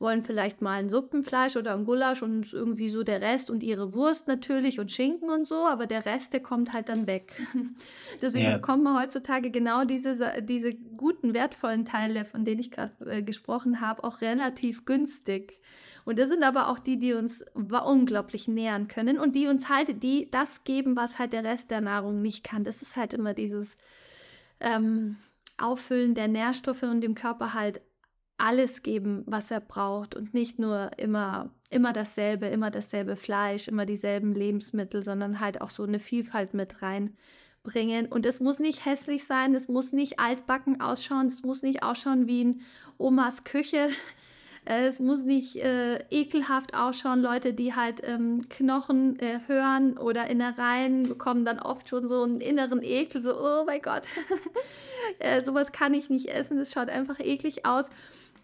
wollen 0.00 0.22
vielleicht 0.22 0.62
mal 0.62 0.78
ein 0.78 0.88
Suppenfleisch 0.88 1.56
oder 1.56 1.74
ein 1.74 1.84
Gulasch 1.84 2.22
und 2.22 2.52
irgendwie 2.52 2.88
so 2.88 3.02
der 3.02 3.20
Rest 3.20 3.50
und 3.50 3.62
ihre 3.62 3.94
Wurst 3.94 4.28
natürlich 4.28 4.80
und 4.80 4.90
Schinken 4.90 5.28
und 5.28 5.46
so, 5.46 5.66
aber 5.66 5.86
der 5.86 6.06
Rest, 6.06 6.32
der 6.32 6.40
kommt 6.40 6.72
halt 6.72 6.88
dann 6.88 7.06
weg. 7.06 7.32
Deswegen 8.22 8.46
ja. 8.46 8.56
bekommt 8.56 8.82
man 8.82 8.98
heutzutage 8.98 9.50
genau 9.50 9.84
diese, 9.84 10.42
diese 10.42 10.74
guten, 10.74 11.34
wertvollen 11.34 11.84
Teile, 11.84 12.24
von 12.24 12.46
denen 12.46 12.60
ich 12.60 12.70
gerade 12.70 12.94
äh, 13.04 13.22
gesprochen 13.22 13.82
habe, 13.82 14.02
auch 14.02 14.22
relativ 14.22 14.86
günstig. 14.86 15.60
Und 16.06 16.18
das 16.18 16.30
sind 16.30 16.42
aber 16.42 16.68
auch 16.68 16.78
die, 16.78 16.98
die 16.98 17.12
uns 17.12 17.44
unglaublich 17.54 18.48
nähern 18.48 18.88
können 18.88 19.18
und 19.18 19.34
die 19.34 19.48
uns 19.48 19.68
halt 19.68 20.02
die 20.02 20.30
das 20.30 20.64
geben, 20.64 20.96
was 20.96 21.18
halt 21.18 21.34
der 21.34 21.44
Rest 21.44 21.70
der 21.70 21.82
Nahrung 21.82 22.22
nicht 22.22 22.42
kann. 22.42 22.64
Das 22.64 22.80
ist 22.80 22.96
halt 22.96 23.12
immer 23.12 23.34
dieses 23.34 23.76
ähm, 24.60 25.16
Auffüllen 25.58 26.14
der 26.14 26.28
Nährstoffe 26.28 26.84
und 26.84 27.02
dem 27.02 27.14
Körper 27.14 27.52
halt 27.52 27.82
alles 28.40 28.82
geben, 28.82 29.22
was 29.26 29.50
er 29.50 29.60
braucht 29.60 30.14
und 30.14 30.34
nicht 30.34 30.58
nur 30.58 30.90
immer 30.98 31.50
immer 31.70 31.92
dasselbe, 31.92 32.46
immer 32.46 32.70
dasselbe 32.70 33.16
Fleisch, 33.16 33.68
immer 33.68 33.86
dieselben 33.86 34.34
Lebensmittel, 34.34 35.02
sondern 35.02 35.40
halt 35.40 35.60
auch 35.60 35.70
so 35.70 35.84
eine 35.84 36.00
Vielfalt 36.00 36.52
mit 36.52 36.82
reinbringen. 36.82 38.06
Und 38.10 38.26
es 38.26 38.40
muss 38.40 38.58
nicht 38.58 38.84
hässlich 38.84 39.24
sein, 39.24 39.54
es 39.54 39.68
muss 39.68 39.92
nicht 39.92 40.18
altbacken 40.18 40.80
ausschauen, 40.80 41.28
es 41.28 41.44
muss 41.44 41.62
nicht 41.62 41.82
ausschauen 41.82 42.26
wie 42.26 42.42
in 42.42 42.60
Omas 42.98 43.44
Küche. 43.44 43.88
Es 44.66 45.00
muss 45.00 45.24
nicht 45.24 45.56
äh, 45.56 46.04
ekelhaft 46.10 46.74
ausschauen. 46.74 47.22
Leute, 47.22 47.54
die 47.54 47.74
halt 47.74 48.02
ähm, 48.04 48.46
Knochen 48.50 49.18
äh, 49.18 49.40
hören 49.46 49.96
oder 49.96 50.26
Innereien, 50.26 51.04
bekommen 51.04 51.46
dann 51.46 51.58
oft 51.58 51.88
schon 51.88 52.06
so 52.06 52.22
einen 52.22 52.42
inneren 52.42 52.82
Ekel, 52.82 53.22
so, 53.22 53.34
oh 53.40 53.64
mein 53.64 53.80
Gott, 53.80 54.02
äh, 55.18 55.40
sowas 55.40 55.72
kann 55.72 55.94
ich 55.94 56.10
nicht 56.10 56.26
essen, 56.26 56.58
das 56.58 56.72
schaut 56.72 56.90
einfach 56.90 57.18
eklig 57.20 57.64
aus. 57.64 57.86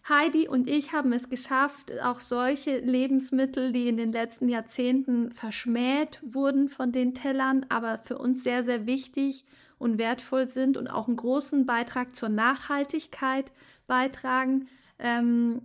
Heidi 0.08 0.46
und 0.46 0.68
ich 0.68 0.92
haben 0.92 1.12
es 1.12 1.28
geschafft, 1.28 1.90
auch 2.00 2.20
solche 2.20 2.78
Lebensmittel, 2.78 3.72
die 3.72 3.88
in 3.88 3.96
den 3.96 4.12
letzten 4.12 4.48
Jahrzehnten 4.48 5.32
verschmäht 5.32 6.20
wurden 6.22 6.68
von 6.68 6.92
den 6.92 7.12
Tellern, 7.12 7.66
aber 7.68 7.98
für 7.98 8.18
uns 8.18 8.44
sehr, 8.44 8.62
sehr 8.62 8.86
wichtig 8.86 9.44
und 9.78 9.98
wertvoll 9.98 10.46
sind 10.46 10.76
und 10.76 10.88
auch 10.88 11.08
einen 11.08 11.16
großen 11.16 11.66
Beitrag 11.66 12.14
zur 12.14 12.28
Nachhaltigkeit 12.28 13.50
beitragen, 13.88 14.68
ähm, 14.98 15.62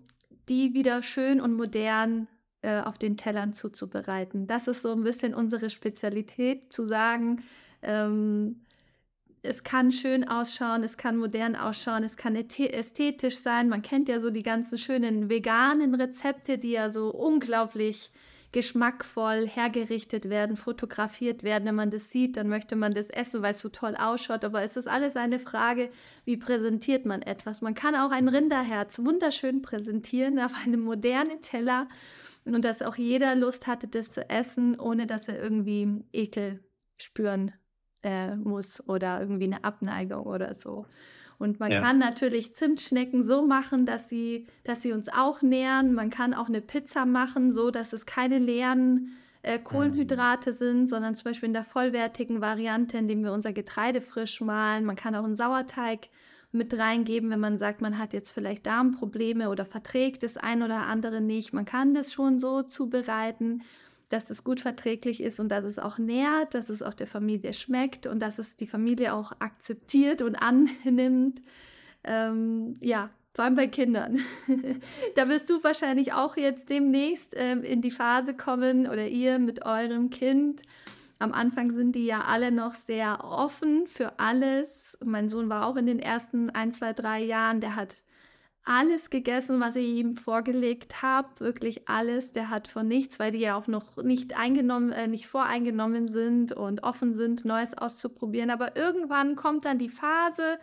die 0.50 0.74
wieder 0.74 1.04
schön 1.04 1.40
und 1.40 1.54
modern 1.54 2.28
äh, 2.64 2.82
auf 2.82 2.98
den 2.98 3.18
Tellern 3.18 3.54
zuzubereiten. 3.54 4.48
Das 4.48 4.68
ist 4.68 4.82
so 4.82 4.92
ein 4.92 5.04
bisschen 5.04 5.36
unsere 5.36 5.70
Spezialität, 5.70 6.74
zu 6.74 6.84
sagen, 6.84 7.44
ähm, 7.84 8.62
es 9.44 9.64
kann 9.64 9.92
schön 9.92 10.28
ausschauen, 10.28 10.84
es 10.84 10.98
kann 10.98 11.18
modern 11.18 11.56
ausschauen, 11.56 12.04
es 12.04 12.16
kann 12.16 12.36
ästhetisch 12.36 13.38
sein. 13.38 13.70
Man 13.70 13.82
kennt 13.82 14.08
ja 14.08 14.20
so 14.20 14.30
die 14.30 14.44
ganzen 14.44 14.78
schönen 14.78 15.30
veganen 15.30 15.96
Rezepte, 15.96 16.58
die 16.58 16.72
ja 16.72 16.90
so 16.90 17.10
unglaublich 17.10 18.12
geschmackvoll 18.52 19.48
hergerichtet 19.48 20.30
werden, 20.30 20.58
fotografiert 20.58 21.44
werden. 21.44 21.66
Wenn 21.66 21.76
man 21.76 21.90
das 21.90 22.12
sieht, 22.12 22.36
dann 22.38 22.50
möchte 22.50 22.76
man 22.76 22.94
das 22.94 23.10
essen, 23.10 23.42
weil 23.42 23.52
es 23.52 23.60
so 23.62 23.70
toll 23.70 23.96
ausschaut. 23.96 24.44
Aber 24.44 24.62
es 24.62 24.76
ist 24.76 24.88
alles 24.88 25.16
eine 25.16 25.40
Frage, 25.40 25.90
wie 26.26 26.38
präsentiert 26.38 27.06
man 27.06 27.22
etwas. 27.22 27.62
Man 27.62 27.74
kann 27.74 27.96
auch 27.96 28.12
ein 28.12 28.28
Rinderherz 28.28 29.00
wunderschön 29.00 29.62
präsentieren 29.62 30.38
auf 30.38 30.52
einem 30.66 30.82
modernen 30.82 31.42
Teller 31.42 31.88
und 32.44 32.66
dass 32.66 32.82
auch 32.82 32.96
jeder 32.96 33.36
Lust 33.36 33.68
hatte, 33.68 33.88
das 33.88 34.12
zu 34.12 34.30
essen, 34.30 34.80
ohne 34.80 35.08
dass 35.08 35.30
er 35.30 35.42
irgendwie 35.42 36.04
Ekel 36.12 36.60
spüren 36.98 37.54
äh, 38.04 38.36
muss 38.36 38.88
oder 38.88 39.20
irgendwie 39.20 39.46
eine 39.46 39.64
Abneigung 39.64 40.26
oder 40.26 40.54
so. 40.54 40.86
Und 41.38 41.60
man 41.60 41.72
ja. 41.72 41.82
kann 41.82 41.98
natürlich 41.98 42.54
Zimtschnecken 42.54 43.26
so 43.26 43.46
machen, 43.46 43.88
dass 43.88 44.08
sie, 44.08 44.46
dass 44.64 44.84
sie 44.84 44.92
uns 44.92 45.10
auch 45.10 45.42
nähren. 45.42 45.96
Man 45.96 46.12
kann 46.12 46.36
auch 46.36 46.48
eine 46.48 46.62
Pizza 46.62 47.08
machen, 47.08 47.52
so 47.52 47.72
dass 47.72 47.94
es 47.94 48.06
keine 48.06 48.38
leeren 48.38 49.18
äh, 49.42 49.58
Kohlenhydrate 49.58 50.52
mhm. 50.52 50.56
sind, 50.56 50.88
sondern 50.88 51.16
zum 51.16 51.32
Beispiel 51.32 51.48
in 51.48 51.54
der 51.54 51.64
vollwertigen 51.64 52.42
Variante, 52.42 52.98
indem 52.98 53.24
wir 53.24 53.34
unser 53.34 53.54
Getreide 53.54 54.02
frisch 54.02 54.40
mahlen. 54.40 54.86
Man 54.86 54.96
kann 54.96 55.16
auch 55.16 55.24
einen 55.24 55.36
Sauerteig 55.36 56.10
mit 56.52 56.78
reingeben, 56.78 57.30
wenn 57.32 57.40
man 57.40 57.58
sagt, 57.58 57.82
man 57.82 57.98
hat 57.98 58.14
jetzt 58.14 58.30
vielleicht 58.30 58.66
Darmprobleme 58.68 59.50
oder 59.50 59.66
verträgt 59.66 60.22
das 60.22 60.38
ein 60.38 60.62
oder 60.62 60.86
andere 60.86 61.22
nicht. 61.22 61.54
Man 61.54 61.66
kann 61.66 61.94
das 61.94 62.14
schon 62.14 62.38
so 62.38 62.62
zubereiten 62.62 63.64
dass 64.12 64.30
es 64.30 64.44
gut 64.44 64.60
verträglich 64.60 65.22
ist 65.22 65.40
und 65.40 65.50
dass 65.50 65.64
es 65.64 65.80
auch 65.80 65.98
nährt, 65.98 66.54
dass 66.54 66.70
es 66.70 66.82
auch 66.82 66.94
der 66.94 67.08
Familie 67.08 67.54
schmeckt 67.54 68.08
und 68.08 68.20
dass 68.20 68.40
es 68.40 68.56
die 68.56 68.68
Familie 68.68 69.14
auch 69.14 69.32
akzeptiert 69.40 70.22
und 70.22 70.36
annimmt. 70.36 71.42
Ähm, 72.04 72.78
ja, 72.82 73.10
vor 73.34 73.46
allem 73.46 73.56
bei 73.56 73.68
Kindern. 73.68 74.20
da 75.16 75.30
wirst 75.30 75.50
du 75.50 75.64
wahrscheinlich 75.64 76.14
auch 76.14 76.36
jetzt 76.36 76.70
demnächst 76.70 77.34
ähm, 77.38 77.64
in 77.64 77.82
die 77.82 77.92
Phase 77.92 78.34
kommen 78.34 78.88
oder 78.88 79.08
ihr 79.08 79.40
mit 79.40 79.66
eurem 79.66 80.10
Kind. 80.10 80.62
Am 81.20 81.32
Anfang 81.32 81.72
sind 81.72 81.96
die 81.96 82.06
ja 82.06 82.24
alle 82.26 82.52
noch 82.52 82.76
sehr 82.76 83.24
offen 83.24 83.88
für 83.88 84.20
alles. 84.20 84.98
Mein 85.04 85.30
Sohn 85.30 85.50
war 85.50 85.66
auch 85.66 85.78
in 85.78 85.86
den 85.86 86.00
ersten 86.00 86.50
ein, 86.50 86.74
zwei, 86.74 86.94
drei 86.94 87.24
Jahren, 87.24 87.62
der 87.62 87.76
hat 87.76 88.04
alles 88.64 89.10
gegessen, 89.10 89.60
was 89.60 89.76
ich 89.76 89.88
ihm 89.88 90.14
vorgelegt 90.14 91.02
habe, 91.02 91.28
wirklich 91.40 91.88
alles. 91.90 92.32
Der 92.34 92.50
hat 92.50 92.68
von 92.68 92.88
nichts, 92.88 93.20
weil 93.20 93.32
die 93.32 93.40
ja 93.40 93.56
auch 93.56 93.68
noch 93.68 93.98
nicht 93.98 94.38
eingenommen, 94.38 94.92
äh, 94.92 95.08
nicht 95.08 95.28
voreingenommen 95.28 96.08
sind 96.10 96.52
und 96.52 96.84
offen 96.84 97.16
sind, 97.16 97.44
Neues 97.44 97.76
auszuprobieren. 97.78 98.52
Aber 98.52 98.76
irgendwann 98.76 99.36
kommt 99.36 99.66
dann 99.66 99.80
die 99.80 99.90
Phase, 99.90 100.60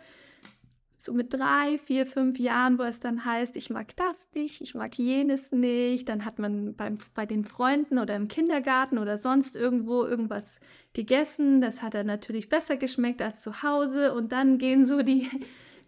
so 1.01 1.13
mit 1.13 1.33
drei, 1.33 1.77
vier, 1.77 2.05
fünf 2.05 2.39
Jahren, 2.39 2.77
wo 2.77 2.83
es 2.83 2.99
dann 2.99 3.23
heißt, 3.23 3.55
ich 3.55 3.69
mag 3.69 3.95
das 3.95 4.27
nicht, 4.35 4.59
ich 4.61 4.75
mag 4.75 4.95
jenes 4.97 5.51
nicht. 5.51 6.09
Dann 6.09 6.25
hat 6.25 6.39
man 6.39 6.75
beim, 6.75 6.97
bei 7.15 7.25
den 7.25 7.45
Freunden 7.45 7.99
oder 7.99 8.15
im 8.15 8.27
Kindergarten 8.27 8.97
oder 8.97 9.17
sonst 9.17 9.55
irgendwo 9.55 10.03
irgendwas 10.03 10.59
gegessen. 10.93 11.61
Das 11.61 11.81
hat 11.81 11.93
dann 11.93 12.07
natürlich 12.07 12.49
besser 12.49 12.75
geschmeckt 12.75 13.21
als 13.21 13.39
zu 13.39 13.63
Hause. 13.63 14.13
Und 14.13 14.33
dann 14.33 14.57
gehen 14.57 14.85
so 14.85 15.01
die 15.01 15.29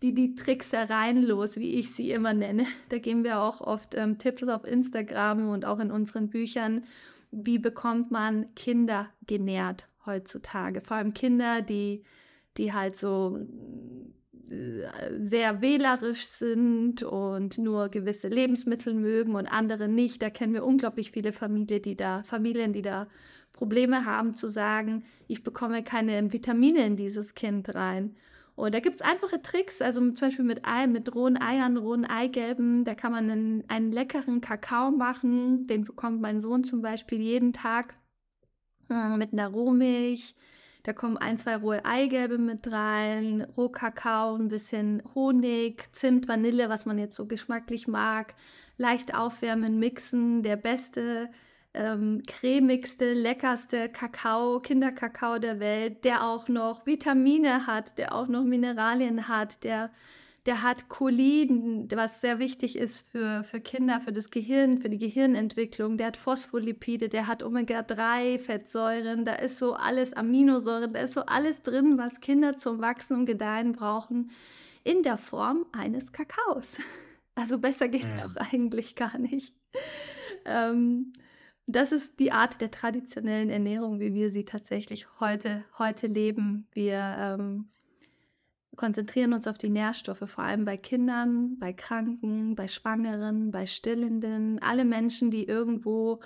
die, 0.02 0.14
die 0.14 0.36
Tricksereien 0.36 1.24
los, 1.24 1.58
wie 1.58 1.76
ich 1.76 1.92
sie 1.94 2.12
immer 2.12 2.34
nenne. 2.34 2.66
Da 2.90 2.98
geben 2.98 3.24
wir 3.24 3.40
auch 3.40 3.62
oft 3.62 3.96
ähm, 3.96 4.18
Tipps 4.18 4.44
auf 4.44 4.66
Instagram 4.66 5.50
und 5.50 5.66
auch 5.66 5.80
in 5.80 5.92
unseren 5.92 6.30
Büchern. 6.30 6.84
Wie 7.32 7.60
bekommt 7.60 8.12
man 8.12 8.54
Kinder 8.56 9.10
genährt 9.28 9.88
heutzutage? 10.06 10.82
Vor 10.82 10.98
allem 10.98 11.14
Kinder, 11.14 11.62
die, 11.62 12.04
die 12.58 12.74
halt 12.74 12.96
so 12.96 13.40
äh, 14.50 14.84
sehr 15.24 15.62
wählerisch 15.62 16.26
sind 16.26 17.04
und 17.04 17.58
nur 17.60 17.90
gewisse 17.90 18.28
Lebensmittel 18.28 18.94
mögen 18.96 19.36
und 19.36 19.48
andere 19.48 19.88
nicht. 19.88 20.22
Da 20.22 20.30
kennen 20.30 20.54
wir 20.54 20.66
unglaublich 20.66 21.12
viele 21.12 21.32
Familien, 21.32 21.82
die 21.82 21.96
da, 21.96 22.24
Familien, 22.24 22.74
die 22.74 22.82
da 22.82 23.08
Probleme 23.54 24.06
haben 24.06 24.34
zu 24.36 24.48
sagen, 24.48 25.04
ich 25.28 25.44
bekomme 25.44 25.84
keine 25.84 26.34
Vitamine 26.34 26.86
in 26.86 26.98
dieses 26.98 27.36
Kind 27.36 27.76
rein. 27.76 28.16
Und 28.62 28.76
da 28.76 28.80
gibt 28.80 29.02
es 29.02 29.08
einfache 29.08 29.42
Tricks, 29.42 29.82
also 29.82 30.00
zum 30.12 30.28
Beispiel 30.28 30.46
mit 30.46 30.68
Ei, 30.68 30.86
mit 30.86 31.16
rohen 31.16 31.42
Eiern, 31.42 31.78
rohen 31.78 32.06
Eigelben. 32.06 32.86
Da 32.86 32.94
kann 32.94 33.12
man 33.12 33.28
einen, 33.28 33.64
einen 33.70 33.92
leckeren 33.92 34.40
Kakao 34.40 34.92
machen. 34.92 35.66
Den 35.66 35.84
bekommt 35.84 36.22
mein 36.22 36.42
Sohn 36.42 36.64
zum 36.64 36.84
Beispiel 36.84 37.20
jeden 37.20 37.54
Tag 37.54 37.98
äh, 38.92 39.18
mit 39.18 39.34
einer 39.34 39.48
Rohmilch. 39.48 40.36
Da 40.84 40.94
kommen 40.94 41.18
ein, 41.18 41.40
zwei 41.40 41.56
rohe 41.56 41.84
Eigelbe 41.86 42.38
mit 42.38 42.72
rein, 42.72 43.48
Rohkakao, 43.58 44.36
ein 44.36 44.50
bisschen 44.50 45.02
Honig, 45.16 45.92
Zimt, 45.92 46.28
Vanille, 46.28 46.70
was 46.70 46.86
man 46.86 47.00
jetzt 47.00 47.16
so 47.16 47.26
geschmacklich 47.26 47.88
mag. 47.88 48.36
Leicht 48.78 49.16
aufwärmen, 49.16 49.80
mixen. 49.80 50.44
Der 50.44 50.56
beste 50.56 51.32
ähm, 51.74 52.22
cremigste, 52.28 53.14
leckerste 53.14 53.90
Kakao, 53.90 54.60
Kinderkakao 54.60 55.40
der 55.40 55.60
Welt, 55.60 56.04
der 56.04 56.26
auch 56.26 56.48
noch 56.48 56.86
Vitamine 56.86 57.66
hat, 57.66 57.98
der 57.98 58.14
auch 58.14 58.28
noch 58.28 58.44
Mineralien 58.44 59.28
hat, 59.28 59.64
der, 59.64 59.90
der 60.46 60.64
hat 60.64 60.90
Cholin, 60.90 61.88
was 61.94 62.20
sehr 62.20 62.40
wichtig 62.40 62.78
ist 62.78 63.10
für, 63.10 63.44
für 63.46 63.62
Kinder, 63.62 64.02
für 64.02 64.12
das 64.12 64.32
Gehirn, 64.32 64.80
für 64.80 64.90
die 64.90 64.98
Gehirnentwicklung, 64.98 65.98
der 65.98 66.08
hat 66.08 66.18
Phospholipide, 66.18 67.08
der 67.08 67.28
hat 67.28 67.42
Omega-3-Fettsäuren, 67.42 69.24
da 69.24 69.36
ist 69.36 69.58
so 69.58 69.74
alles 69.74 70.14
Aminosäuren, 70.14 70.94
da 70.94 71.02
ist 71.02 71.14
so 71.14 71.22
alles 71.22 71.62
drin, 71.62 71.98
was 71.98 72.20
Kinder 72.20 72.58
zum 72.58 72.82
Wachsen 72.82 73.16
und 73.16 73.26
Gedeihen 73.28 73.72
brauchen, 73.72 74.32
in 74.84 75.04
der 75.04 75.18
Form 75.18 75.66
eines 75.72 76.12
Kakaos. 76.12 76.78
Also 77.34 77.58
besser 77.60 77.88
geht 77.88 78.06
es 78.06 78.20
ja. 78.20 78.28
doch 78.28 78.36
eigentlich 78.36 78.94
gar 78.98 79.18
nicht. 79.18 79.56
Ähm, 80.44 81.14
das 81.68 81.92
ist 81.92 82.20
die 82.20 82.32
Art 82.32 82.62
der 82.62 82.72
traditionellen 82.72 83.50
Ernährung, 83.50 84.00
wie 84.00 84.14
wir 84.14 84.30
sie 84.30 84.46
tatsächlich 84.46 85.20
heute, 85.20 85.64
heute 85.78 86.08
leben. 86.08 86.68
Wir 86.74 87.16
ähm, 87.18 87.70
konzentrieren 88.76 89.34
uns 89.34 89.48
auf 89.48 89.58
die 89.58 89.70
Nährstoffe, 89.70 90.24
vor 90.28 90.44
allem 90.44 90.66
bei 90.66 90.78
Kindern, 90.78 91.58
bei 91.60 91.74
Kranken, 91.74 92.56
bei 92.56 92.68
Schwangeren, 92.68 93.52
bei 93.52 93.68
Stillenden, 93.68 94.60
alle 94.62 94.86
Menschen, 94.86 95.32
die 95.32 95.46
irgendwo 95.46 96.20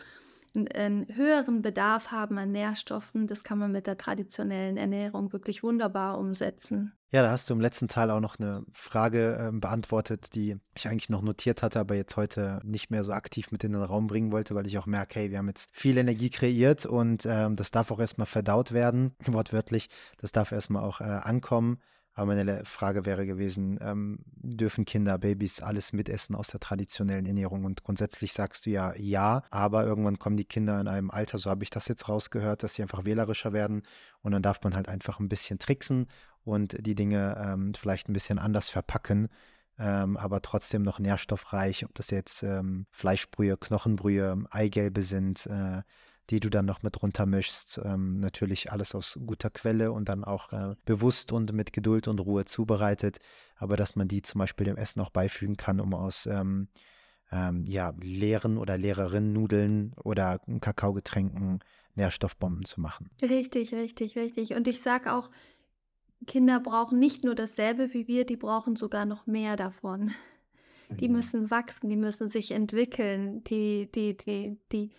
einen 0.56 1.08
höheren 1.16 1.62
Bedarf 1.62 2.12
haben 2.12 2.38
an 2.38 2.51
Nährstoffen, 2.51 3.28
das 3.28 3.43
kann 3.43 3.60
man 3.60 3.72
mit 3.72 3.88
der 3.88 3.97
traditionellen 3.97 4.78
Ernährung 4.78 5.34
wirklich 5.34 5.64
wunderbar 5.64 6.18
umsetzen. 6.18 6.93
Ja, 7.12 7.22
da 7.22 7.32
hast 7.32 7.49
du 7.49 7.53
im 7.53 7.62
letzten 7.62 7.88
Teil 7.88 8.12
auch 8.12 8.20
noch 8.20 8.39
eine 8.39 8.66
Frage 8.74 9.38
äh, 9.38 9.58
beantwortet, 9.58 10.36
die 10.36 10.58
ich 10.76 10.88
eigentlich 10.88 11.10
noch 11.10 11.22
notiert 11.22 11.64
hatte, 11.64 11.80
aber 11.80 11.95
jetzt 11.95 12.18
heute 12.18 12.60
nicht 12.64 12.91
mehr 12.91 13.03
so 13.03 13.14
aktiv 13.14 13.51
mit 13.51 13.64
in 13.64 13.72
den 13.72 13.82
Raum 13.82 14.08
bringen 14.08 14.32
wollte, 14.32 14.53
weil 14.53 14.68
ich 14.68 14.78
auch 14.78 14.86
merke, 14.86 15.20
hey, 15.20 15.32
wir 15.32 15.38
haben 15.38 15.47
jetzt 15.47 15.70
viel 15.72 15.97
Energie 15.97 16.30
kreiert 16.30 16.86
und 16.86 17.26
ähm, 17.26 17.56
das 17.56 17.72
darf 17.72 17.91
auch 17.91 17.99
erstmal 17.99 18.26
verdaut 18.26 18.74
werden, 18.74 19.16
wortwörtlich. 19.26 19.89
Das 20.18 20.32
darf 20.32 20.51
erstmal 20.51 20.84
auch 20.84 20.99
äh, 20.99 21.06
ankommen. 21.06 21.80
Aber 22.16 22.28
meine 22.28 22.63
Frage 22.63 23.05
wäre 23.05 23.26
gewesen, 23.26 23.78
ähm, 23.82 24.20
dürfen 24.26 24.86
Kinder, 24.86 25.18
Babys 25.18 25.61
alles 25.61 25.91
mitessen 25.91 26.34
aus 26.34 26.47
der 26.47 26.61
traditionellen 26.61 27.26
Ernährung? 27.26 27.66
Und 27.66 27.84
grundsätzlich 27.84 28.32
sagst 28.32 28.66
du 28.66 28.70
ja 28.70 28.95
ja, 28.95 29.43
aber 29.51 29.86
irgendwann 29.86 30.18
kommen 30.18 30.38
die 30.38 30.45
Kinder 30.45 30.80
in 30.80 30.88
einem 30.88 31.11
Alter, 31.11 31.38
so 31.38 31.49
habe 31.49 31.63
ich 31.63 31.70
das 31.70 31.89
jetzt 31.89 32.07
rausgehört, 32.07 32.63
dass 32.63 32.76
sie 32.76 32.82
einfach 32.82 33.03
wählerischer 33.03 33.51
werden 33.51 33.84
und 34.22 34.32
dann 34.32 34.41
darf 34.41 34.61
man 34.63 34.76
halt 34.76 34.88
einfach 34.88 35.20
ein 35.20 35.28
bisschen 35.28 35.59
tricksen 35.59 36.07
und 36.45 36.78
die 36.86 36.95
Dinge 36.95 37.38
ähm, 37.38 37.74
vielleicht 37.74 38.07
ein 38.07 38.13
bisschen 38.13 38.39
anders 38.39 38.70
verpacken. 38.70 39.28
Ähm, 39.78 40.16
aber 40.16 40.41
trotzdem 40.41 40.84
noch 40.84 40.99
nährstoffreich, 40.99 41.84
ob 41.84 41.93
das 41.95 42.09
jetzt 42.09 42.43
ähm, 42.43 42.86
Fleischbrühe, 42.91 43.57
Knochenbrühe, 43.57 44.45
Eigelbe 44.49 45.01
sind, 45.01 45.47
äh, 45.47 45.82
die 46.30 46.39
du 46.39 46.49
dann 46.49 46.65
noch 46.65 46.84
mit 46.84 47.01
runtermischst. 47.01 47.82
Ähm, 47.84 48.19
natürlich 48.19 48.71
alles 48.71 48.95
aus 48.95 49.19
guter 49.26 49.49
Quelle 49.49 49.91
und 49.91 50.09
dann 50.09 50.23
auch 50.23 50.51
äh, 50.51 50.76
bewusst 50.86 51.32
und 51.32 51.53
mit 51.53 51.73
Geduld 51.73 52.07
und 52.07 52.19
Ruhe 52.19 52.45
zubereitet, 52.45 53.17
aber 53.55 53.78
dass 53.78 53.95
man 53.95 54.07
die 54.07 54.21
zum 54.21 54.39
Beispiel 54.39 54.65
dem 54.65 54.78
Essen 54.78 55.01
auch 55.01 55.11
beifügen 55.11 55.57
kann, 55.57 55.80
um 55.80 55.93
aus 55.93 56.26
ähm, 56.26 56.67
ähm, 57.32 57.65
ja, 57.67 57.93
leeren 57.99 58.57
oder 58.57 58.78
leereren 58.78 59.34
Nudeln 59.34 59.93
oder 60.03 60.39
Kakaogetränken 60.61 61.59
Nährstoffbomben 61.95 62.65
zu 62.65 62.82
machen. 62.82 63.09
Richtig, 63.21 63.73
richtig, 63.73 64.17
richtig. 64.17 64.53
Und 64.53 64.67
ich 64.67 64.82
sage 64.82 65.13
auch, 65.13 65.32
Kinder 66.28 66.59
brauchen 66.59 66.99
nicht 66.99 67.23
nur 67.23 67.36
dasselbe 67.36 67.93
wie 67.93 68.07
wir, 68.07 68.26
die 68.26 68.38
brauchen 68.38 68.76
sogar 68.76 69.05
noch 69.05 69.28
mehr 69.28 69.55
davon. 69.55 70.11
Die 70.89 71.07
mhm. 71.07 71.15
müssen 71.15 71.51
wachsen, 71.51 71.89
die 71.89 71.95
müssen 71.95 72.30
sich 72.30 72.51
entwickeln, 72.51 73.43
die, 73.45 73.89
die, 73.91 74.15
die, 74.15 74.57
die 74.71 74.91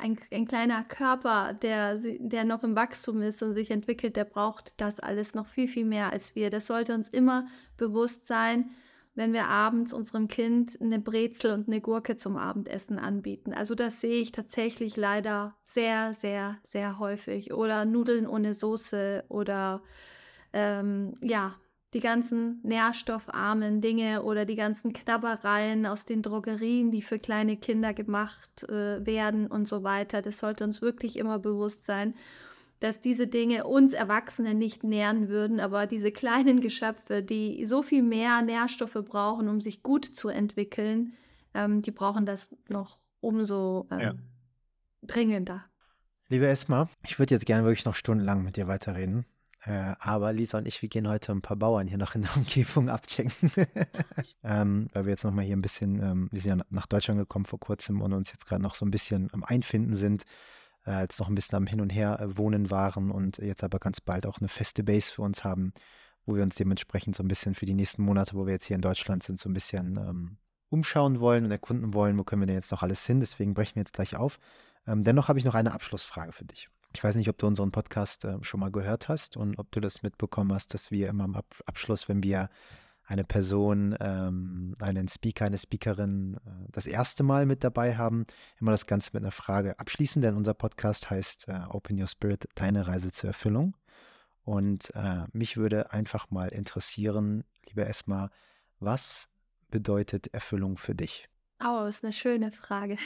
ein, 0.00 0.18
ein 0.32 0.46
kleiner 0.46 0.84
Körper, 0.84 1.54
der, 1.54 1.96
der 1.96 2.44
noch 2.44 2.62
im 2.62 2.76
Wachstum 2.76 3.22
ist 3.22 3.42
und 3.42 3.52
sich 3.52 3.70
entwickelt, 3.70 4.16
der 4.16 4.24
braucht 4.24 4.72
das 4.76 5.00
alles 5.00 5.34
noch 5.34 5.46
viel, 5.46 5.68
viel 5.68 5.84
mehr 5.84 6.12
als 6.12 6.34
wir. 6.34 6.50
Das 6.50 6.66
sollte 6.66 6.94
uns 6.94 7.08
immer 7.08 7.46
bewusst 7.76 8.26
sein, 8.26 8.70
wenn 9.14 9.32
wir 9.32 9.48
abends 9.48 9.92
unserem 9.92 10.28
Kind 10.28 10.78
eine 10.80 10.98
Brezel 10.98 11.52
und 11.52 11.68
eine 11.68 11.80
Gurke 11.80 12.16
zum 12.16 12.36
Abendessen 12.36 12.98
anbieten. 12.98 13.54
Also 13.54 13.74
das 13.74 14.00
sehe 14.00 14.20
ich 14.20 14.30
tatsächlich 14.30 14.96
leider 14.96 15.56
sehr, 15.64 16.12
sehr, 16.12 16.58
sehr 16.62 16.98
häufig. 16.98 17.52
Oder 17.54 17.86
Nudeln 17.86 18.26
ohne 18.26 18.52
Soße 18.52 19.24
oder 19.28 19.82
ähm, 20.52 21.16
ja, 21.22 21.54
die 21.96 22.00
ganzen 22.00 22.60
nährstoffarmen 22.62 23.80
Dinge 23.80 24.22
oder 24.22 24.44
die 24.44 24.54
ganzen 24.54 24.92
Knabbereien 24.92 25.86
aus 25.86 26.04
den 26.04 26.20
Drogerien, 26.20 26.90
die 26.90 27.00
für 27.00 27.18
kleine 27.18 27.56
Kinder 27.56 27.94
gemacht 27.94 28.64
äh, 28.64 29.04
werden 29.06 29.46
und 29.46 29.66
so 29.66 29.82
weiter. 29.82 30.20
Das 30.20 30.38
sollte 30.38 30.64
uns 30.64 30.82
wirklich 30.82 31.18
immer 31.18 31.38
bewusst 31.38 31.86
sein 31.86 32.14
dass 32.80 33.00
diese 33.00 33.26
Dinge 33.26 33.66
uns 33.66 33.94
Erwachsene 33.94 34.54
nicht 34.54 34.84
nähren 34.84 35.28
würden, 35.28 35.60
aber 35.60 35.86
diese 35.86 36.12
kleinen 36.12 36.60
Geschöpfe, 36.60 37.22
die 37.22 37.64
so 37.64 37.82
viel 37.82 38.02
mehr 38.02 38.42
Nährstoffe 38.42 39.02
brauchen, 39.02 39.48
um 39.48 39.62
sich 39.62 39.82
gut 39.82 40.04
zu 40.04 40.28
entwickeln, 40.28 41.14
ähm, 41.54 41.80
die 41.80 41.90
brauchen 41.90 42.26
das 42.26 42.54
noch 42.68 42.98
umso 43.20 43.86
ähm, 43.90 44.00
ja. 44.00 44.14
dringender. 45.06 45.64
Liebe 46.28 46.46
Esma, 46.48 46.90
ich 47.02 47.18
würde 47.18 47.34
jetzt 47.34 47.46
gerne 47.46 47.64
wirklich 47.64 47.86
noch 47.86 47.94
stundenlang 47.94 48.44
mit 48.44 48.56
dir 48.56 48.66
weiterreden. 48.66 49.24
Äh, 49.66 49.96
aber 49.98 50.32
Lisa 50.32 50.58
und 50.58 50.68
ich, 50.68 50.80
wir 50.80 50.88
gehen 50.88 51.08
heute 51.08 51.32
ein 51.32 51.42
paar 51.42 51.56
Bauern 51.56 51.88
hier 51.88 51.98
noch 51.98 52.14
in 52.14 52.22
der 52.22 52.30
Umgebung 52.36 52.88
abchecken. 52.88 53.50
ähm, 54.44 54.86
weil 54.92 55.04
wir 55.06 55.10
jetzt 55.10 55.24
nochmal 55.24 55.44
hier 55.44 55.56
ein 55.56 55.62
bisschen, 55.62 56.00
ähm, 56.00 56.28
wir 56.30 56.40
sind 56.40 56.58
ja 56.58 56.64
nach 56.70 56.86
Deutschland 56.86 57.18
gekommen 57.18 57.46
vor 57.46 57.58
kurzem 57.58 58.00
und 58.00 58.12
uns 58.12 58.30
jetzt 58.30 58.46
gerade 58.46 58.62
noch 58.62 58.76
so 58.76 58.86
ein 58.86 58.92
bisschen 58.92 59.28
am 59.32 59.42
Einfinden 59.42 59.94
sind 59.94 60.24
äh, 60.86 60.92
als 60.92 61.18
noch 61.18 61.28
ein 61.28 61.34
bisschen 61.34 61.56
am 61.56 61.66
Hin 61.66 61.80
und 61.80 61.90
Her 61.90 62.20
äh, 62.20 62.36
wohnen 62.38 62.70
waren 62.70 63.10
und 63.10 63.38
jetzt 63.38 63.64
aber 63.64 63.78
ganz 63.78 64.00
bald 64.00 64.24
auch 64.26 64.38
eine 64.38 64.48
feste 64.48 64.84
Base 64.84 65.12
für 65.12 65.22
uns 65.22 65.42
haben, 65.42 65.72
wo 66.24 66.36
wir 66.36 66.44
uns 66.44 66.54
dementsprechend 66.54 67.16
so 67.16 67.24
ein 67.24 67.28
bisschen 67.28 67.54
für 67.54 67.66
die 67.66 67.74
nächsten 67.74 68.02
Monate, 68.02 68.36
wo 68.36 68.46
wir 68.46 68.52
jetzt 68.52 68.66
hier 68.66 68.76
in 68.76 68.82
Deutschland 68.82 69.24
sind, 69.24 69.40
so 69.40 69.48
ein 69.48 69.54
bisschen 69.54 69.96
ähm, 69.96 70.38
umschauen 70.68 71.20
wollen 71.20 71.44
und 71.44 71.50
erkunden 71.50 71.92
wollen, 71.92 72.16
wo 72.18 72.24
können 72.24 72.42
wir 72.42 72.46
denn 72.46 72.56
jetzt 72.56 72.70
noch 72.70 72.82
alles 72.82 73.04
hin. 73.04 73.20
Deswegen 73.20 73.54
brechen 73.54 73.74
wir 73.74 73.80
jetzt 73.80 73.92
gleich 73.92 74.16
auf. 74.16 74.38
Ähm, 74.86 75.02
dennoch 75.02 75.28
habe 75.28 75.38
ich 75.38 75.44
noch 75.44 75.54
eine 75.54 75.72
Abschlussfrage 75.72 76.32
für 76.32 76.44
dich. 76.44 76.68
Ich 76.96 77.04
weiß 77.04 77.16
nicht, 77.16 77.28
ob 77.28 77.36
du 77.36 77.46
unseren 77.46 77.72
Podcast 77.72 78.24
äh, 78.24 78.38
schon 78.40 78.58
mal 78.58 78.72
gehört 78.72 79.10
hast 79.10 79.36
und 79.36 79.58
ob 79.58 79.70
du 79.70 79.80
das 79.80 80.02
mitbekommen 80.02 80.54
hast, 80.54 80.72
dass 80.72 80.90
wir 80.90 81.10
immer 81.10 81.24
am 81.24 81.34
Ab 81.34 81.44
Abschluss, 81.66 82.08
wenn 82.08 82.22
wir 82.22 82.48
eine 83.04 83.22
Person, 83.22 83.94
ähm, 84.00 84.74
einen 84.80 85.06
Speaker, 85.06 85.44
eine 85.44 85.58
Speakerin 85.58 86.36
äh, 86.36 86.70
das 86.72 86.86
erste 86.86 87.22
Mal 87.22 87.44
mit 87.44 87.64
dabei 87.64 87.98
haben, 87.98 88.24
immer 88.58 88.70
das 88.70 88.86
Ganze 88.86 89.10
mit 89.12 89.22
einer 89.22 89.30
Frage 89.30 89.78
abschließen, 89.78 90.22
denn 90.22 90.36
unser 90.36 90.54
Podcast 90.54 91.10
heißt 91.10 91.48
äh, 91.48 91.60
Open 91.68 92.00
Your 92.00 92.06
Spirit, 92.06 92.48
deine 92.54 92.86
Reise 92.86 93.12
zur 93.12 93.28
Erfüllung. 93.28 93.76
Und 94.44 94.90
äh, 94.94 95.24
mich 95.34 95.58
würde 95.58 95.92
einfach 95.92 96.30
mal 96.30 96.48
interessieren, 96.48 97.44
liebe 97.66 97.84
Esma, 97.84 98.30
was 98.80 99.28
bedeutet 99.68 100.28
Erfüllung 100.28 100.78
für 100.78 100.94
dich? 100.94 101.28
Oh, 101.62 101.84
ist 101.84 102.04
eine 102.04 102.14
schöne 102.14 102.52
Frage. 102.52 102.96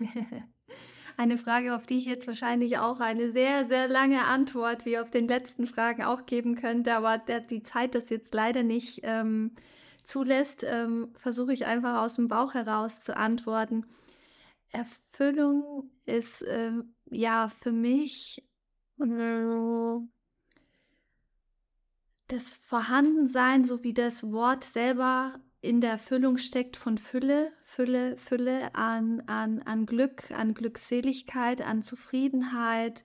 Eine 1.18 1.36
Frage, 1.36 1.74
auf 1.74 1.84
die 1.84 1.98
ich 1.98 2.04
jetzt 2.04 2.28
wahrscheinlich 2.28 2.78
auch 2.78 3.00
eine 3.00 3.32
sehr, 3.32 3.64
sehr 3.64 3.88
lange 3.88 4.24
Antwort 4.26 4.86
wie 4.86 4.98
auf 4.98 5.10
den 5.10 5.26
letzten 5.26 5.66
Fragen 5.66 6.04
auch 6.04 6.26
geben 6.26 6.54
könnte, 6.54 6.94
aber 6.94 7.18
der, 7.18 7.40
die 7.40 7.60
Zeit 7.60 7.96
das 7.96 8.08
jetzt 8.08 8.32
leider 8.32 8.62
nicht 8.62 9.00
ähm, 9.02 9.56
zulässt, 10.04 10.64
ähm, 10.64 11.12
versuche 11.16 11.52
ich 11.52 11.66
einfach 11.66 12.02
aus 12.02 12.14
dem 12.14 12.28
Bauch 12.28 12.54
heraus 12.54 13.00
zu 13.00 13.16
antworten. 13.16 13.84
Erfüllung 14.70 15.90
ist 16.06 16.42
äh, 16.42 16.70
ja 17.10 17.48
für 17.48 17.72
mich 17.72 18.48
äh, 19.00 19.98
das 22.28 22.52
Vorhandensein, 22.52 23.64
so 23.64 23.82
wie 23.82 23.92
das 23.92 24.30
Wort 24.30 24.62
selber 24.62 25.40
in 25.60 25.80
der 25.80 25.90
Erfüllung 25.90 26.38
steckt 26.38 26.76
von 26.76 26.98
Fülle, 26.98 27.52
Fülle, 27.62 28.16
Fülle 28.16 28.74
an, 28.74 29.22
an, 29.26 29.62
an 29.62 29.86
Glück, 29.86 30.30
an 30.30 30.54
Glückseligkeit, 30.54 31.62
an 31.62 31.82
Zufriedenheit, 31.82 33.04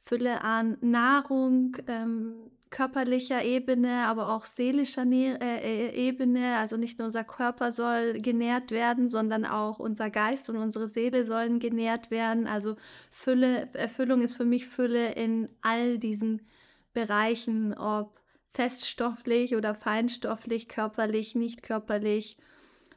Fülle 0.00 0.42
an 0.42 0.76
Nahrung, 0.82 1.76
ähm, 1.86 2.34
körperlicher 2.68 3.44
Ebene, 3.44 4.04
aber 4.06 4.34
auch 4.34 4.44
seelischer 4.44 5.04
ne 5.04 5.38
äh, 5.40 5.94
Ebene. 5.94 6.56
Also 6.56 6.76
nicht 6.76 6.98
nur 6.98 7.06
unser 7.06 7.24
Körper 7.24 7.70
soll 7.72 8.20
genährt 8.20 8.72
werden, 8.72 9.08
sondern 9.08 9.46
auch 9.46 9.78
unser 9.78 10.10
Geist 10.10 10.50
und 10.50 10.56
unsere 10.56 10.88
Seele 10.88 11.24
sollen 11.24 11.60
genährt 11.60 12.10
werden. 12.10 12.46
Also 12.48 12.76
Fülle, 13.10 13.68
Erfüllung 13.74 14.22
ist 14.22 14.34
für 14.34 14.44
mich 14.44 14.66
Fülle 14.66 15.12
in 15.12 15.48
all 15.62 15.98
diesen 15.98 16.42
Bereichen, 16.92 17.74
ob 17.74 18.20
feststofflich 18.54 19.56
oder 19.56 19.74
feinstofflich, 19.74 20.68
körperlich, 20.68 21.34
nicht 21.34 21.62
körperlich, 21.62 22.38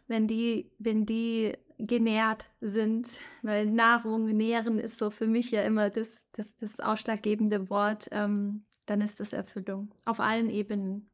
wenn 0.07 0.27
die, 0.27 0.71
wenn 0.77 1.05
die 1.05 1.53
genährt 1.79 2.45
sind, 2.61 3.19
weil 3.41 3.65
Nahrung, 3.65 4.25
nähren 4.25 4.79
ist 4.79 4.97
so 4.97 5.09
für 5.09 5.27
mich 5.27 5.51
ja 5.51 5.63
immer 5.63 5.89
das, 5.89 6.25
das, 6.33 6.55
das 6.57 6.79
ausschlaggebende 6.79 7.69
Wort, 7.69 8.07
ähm, 8.11 8.65
dann 8.85 9.01
ist 9.01 9.19
das 9.19 9.33
Erfüllung 9.33 9.93
auf 10.05 10.19
allen 10.19 10.49
Ebenen. 10.49 11.09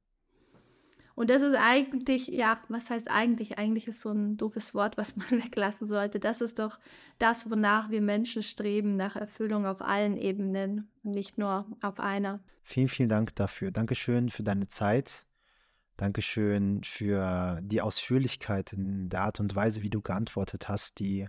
Und 1.16 1.30
das 1.30 1.42
ist 1.42 1.56
eigentlich, 1.56 2.28
ja, 2.28 2.60
was 2.70 2.90
heißt 2.90 3.10
eigentlich? 3.10 3.60
Eigentlich 3.60 3.88
ist 3.88 4.02
so 4.02 4.10
ein 4.10 4.36
doofes 4.38 4.74
Wort, 4.74 4.98
was 4.98 5.16
man 5.18 5.30
weglassen 5.30 5.88
sollte. 5.88 6.20
Das 6.20 6.42
ist 6.42 6.60
doch 6.60 6.80
das, 7.20 7.50
wonach 7.50 7.90
wir 7.90 8.02
Menschen 8.02 8.44
streben, 8.44 8.96
nach 8.96 9.16
Erfüllung 9.16 9.66
auf 9.66 9.82
allen 9.82 10.18
Ebenen, 10.18 10.90
nicht 11.04 11.38
nur 11.38 11.68
auf 11.82 12.00
einer. 12.00 12.40
Vielen, 12.64 12.88
vielen 12.88 13.10
Dank 13.10 13.36
dafür. 13.36 13.72
Dankeschön 13.72 14.30
für 14.30 14.44
deine 14.44 14.68
Zeit. 14.68 15.26
Dankeschön 15.98 16.84
für 16.84 17.60
die 17.62 17.82
Ausführlichkeit 17.82 18.74
in 18.74 19.10
der 19.10 19.22
Art 19.22 19.40
und 19.40 19.56
Weise, 19.56 19.84
wie 19.84 19.92
du 19.92 20.02
geantwortet 20.02 20.68
hast, 20.68 21.00
die 21.00 21.28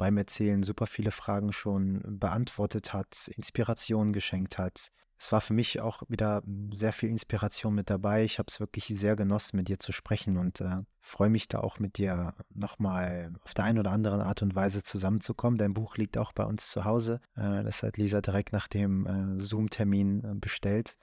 beim 0.00 0.16
Erzählen 0.16 0.62
super 0.64 0.86
viele 0.86 1.12
Fragen 1.12 1.52
schon 1.52 2.02
beantwortet 2.18 2.92
hat, 2.92 3.28
Inspiration 3.36 4.12
geschenkt 4.12 4.58
hat 4.58 4.90
es 5.20 5.30
war 5.32 5.42
für 5.42 5.52
mich 5.52 5.80
auch 5.80 6.02
wieder 6.08 6.42
sehr 6.72 6.94
viel 6.94 7.10
Inspiration 7.10 7.74
mit 7.74 7.90
dabei. 7.90 8.24
Ich 8.24 8.38
habe 8.38 8.46
es 8.48 8.58
wirklich 8.58 8.86
sehr 8.86 9.16
genossen, 9.16 9.58
mit 9.58 9.68
dir 9.68 9.78
zu 9.78 9.92
sprechen 9.92 10.38
und 10.38 10.62
äh, 10.62 10.78
freue 11.02 11.28
mich 11.28 11.46
da 11.46 11.60
auch 11.60 11.78
mit 11.78 11.98
dir 11.98 12.32
nochmal 12.54 13.30
auf 13.42 13.52
der 13.52 13.66
einen 13.66 13.78
oder 13.78 13.92
anderen 13.92 14.22
Art 14.22 14.40
und 14.40 14.54
Weise 14.54 14.82
zusammenzukommen. 14.82 15.58
Dein 15.58 15.74
Buch 15.74 15.98
liegt 15.98 16.16
auch 16.16 16.32
bei 16.32 16.44
uns 16.44 16.70
zu 16.70 16.86
Hause. 16.86 17.20
Äh, 17.36 17.62
das 17.64 17.82
hat 17.82 17.98
Lisa 17.98 18.22
direkt 18.22 18.54
nach 18.54 18.66
dem 18.66 19.06
äh, 19.06 19.38
Zoom-Termin 19.38 20.24
äh, 20.24 20.34
bestellt. 20.36 20.96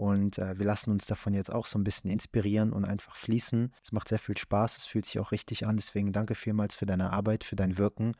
Und 0.00 0.38
äh, 0.38 0.58
wir 0.58 0.64
lassen 0.64 0.90
uns 0.90 1.04
davon 1.04 1.34
jetzt 1.34 1.52
auch 1.52 1.66
so 1.66 1.78
ein 1.78 1.84
bisschen 1.84 2.10
inspirieren 2.10 2.72
und 2.72 2.86
einfach 2.86 3.16
fließen. 3.16 3.70
Es 3.84 3.92
macht 3.92 4.08
sehr 4.08 4.18
viel 4.18 4.38
Spaß, 4.38 4.78
es 4.78 4.86
fühlt 4.86 5.04
sich 5.04 5.18
auch 5.18 5.30
richtig 5.30 5.66
an. 5.66 5.76
Deswegen 5.76 6.14
danke 6.14 6.34
vielmals 6.34 6.74
für 6.74 6.86
deine 6.86 7.12
Arbeit, 7.12 7.44
für 7.44 7.54
dein 7.54 7.76
Wirken. 7.76 8.14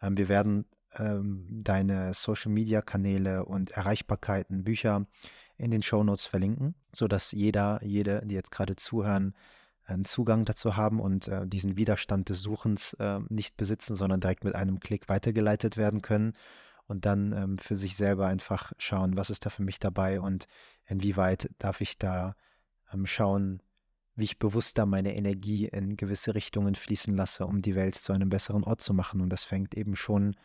Ähm, 0.00 0.16
wir 0.16 0.28
werden 0.28 0.64
ähm, 0.96 1.44
deine 1.50 2.14
Social-Media-Kanäle 2.14 3.46
und 3.46 3.70
Erreichbarkeiten, 3.70 4.62
Bücher 4.62 5.08
in 5.58 5.72
den 5.72 5.82
Shownotes 5.82 6.24
verlinken, 6.24 6.76
sodass 6.92 7.32
jeder, 7.32 7.80
jede, 7.82 8.22
die 8.24 8.36
jetzt 8.36 8.52
gerade 8.52 8.76
zuhören, 8.76 9.34
einen 9.86 10.04
Zugang 10.04 10.44
dazu 10.44 10.76
haben 10.76 11.00
und 11.00 11.26
äh, 11.26 11.48
diesen 11.48 11.76
Widerstand 11.76 12.28
des 12.28 12.42
Suchens 12.42 12.92
äh, 13.00 13.18
nicht 13.28 13.56
besitzen, 13.56 13.96
sondern 13.96 14.20
direkt 14.20 14.44
mit 14.44 14.54
einem 14.54 14.78
Klick 14.78 15.08
weitergeleitet 15.08 15.76
werden 15.76 16.00
können 16.00 16.34
und 16.86 17.04
dann 17.06 17.32
ähm, 17.32 17.58
für 17.58 17.76
sich 17.76 17.96
selber 17.96 18.26
einfach 18.26 18.72
schauen, 18.78 19.16
was 19.16 19.30
ist 19.30 19.46
da 19.46 19.50
für 19.50 19.62
mich 19.62 19.78
dabei 19.78 20.20
und 20.20 20.46
inwieweit 20.86 21.50
darf 21.58 21.80
ich 21.80 21.98
da 21.98 22.34
ähm, 22.92 23.06
schauen, 23.06 23.62
wie 24.16 24.24
ich 24.24 24.38
bewusster 24.38 24.86
meine 24.86 25.14
Energie 25.16 25.66
in 25.66 25.96
gewisse 25.96 26.34
Richtungen 26.34 26.74
fließen 26.74 27.16
lasse, 27.16 27.46
um 27.46 27.62
die 27.62 27.74
Welt 27.74 27.96
zu 27.96 28.12
einem 28.12 28.28
besseren 28.28 28.64
Ort 28.64 28.80
zu 28.80 28.94
machen. 28.94 29.20
Und 29.20 29.30
das 29.30 29.44
fängt 29.44 29.74
eben 29.74 29.96
schon 29.96 30.36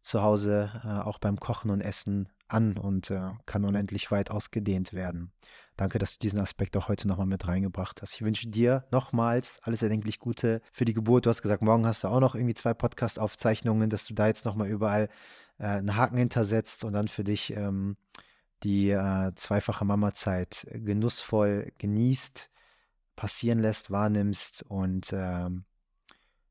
zu 0.00 0.22
Hause 0.22 0.70
äh, 0.84 0.88
auch 0.88 1.18
beim 1.18 1.40
Kochen 1.40 1.70
und 1.70 1.80
Essen 1.80 2.28
an 2.46 2.76
und 2.76 3.10
äh, 3.10 3.30
kann 3.46 3.64
unendlich 3.64 4.10
weit 4.10 4.30
ausgedehnt 4.30 4.92
werden. 4.92 5.32
Danke, 5.76 5.98
dass 5.98 6.14
du 6.14 6.18
diesen 6.20 6.40
Aspekt 6.40 6.76
auch 6.76 6.88
heute 6.88 7.06
nochmal 7.08 7.26
mit 7.26 7.46
reingebracht 7.46 8.02
hast. 8.02 8.14
Ich 8.14 8.22
wünsche 8.22 8.48
dir 8.48 8.84
nochmals 8.90 9.58
alles 9.62 9.82
erdenklich 9.82 10.18
Gute 10.18 10.60
für 10.72 10.84
die 10.84 10.94
Geburt. 10.94 11.26
Du 11.26 11.30
hast 11.30 11.42
gesagt, 11.42 11.62
morgen 11.62 11.86
hast 11.86 12.04
du 12.04 12.08
auch 12.08 12.20
noch 12.20 12.34
irgendwie 12.34 12.54
zwei 12.54 12.74
Podcast-Aufzeichnungen, 12.74 13.90
dass 13.90 14.06
du 14.06 14.14
da 14.14 14.26
jetzt 14.26 14.44
nochmal 14.44 14.68
überall 14.68 15.08
äh, 15.58 15.66
einen 15.66 15.96
Haken 15.96 16.18
hintersetzt 16.18 16.84
und 16.84 16.92
dann 16.92 17.08
für 17.08 17.24
dich 17.24 17.52
ähm, 17.54 17.96
die 18.62 18.90
äh, 18.90 19.32
zweifache 19.36 19.84
Mama-Zeit 19.84 20.66
genussvoll 20.72 21.72
genießt, 21.78 22.50
passieren 23.16 23.60
lässt, 23.60 23.90
wahrnimmst 23.90 24.64
und 24.68 25.12
ähm, 25.12 25.64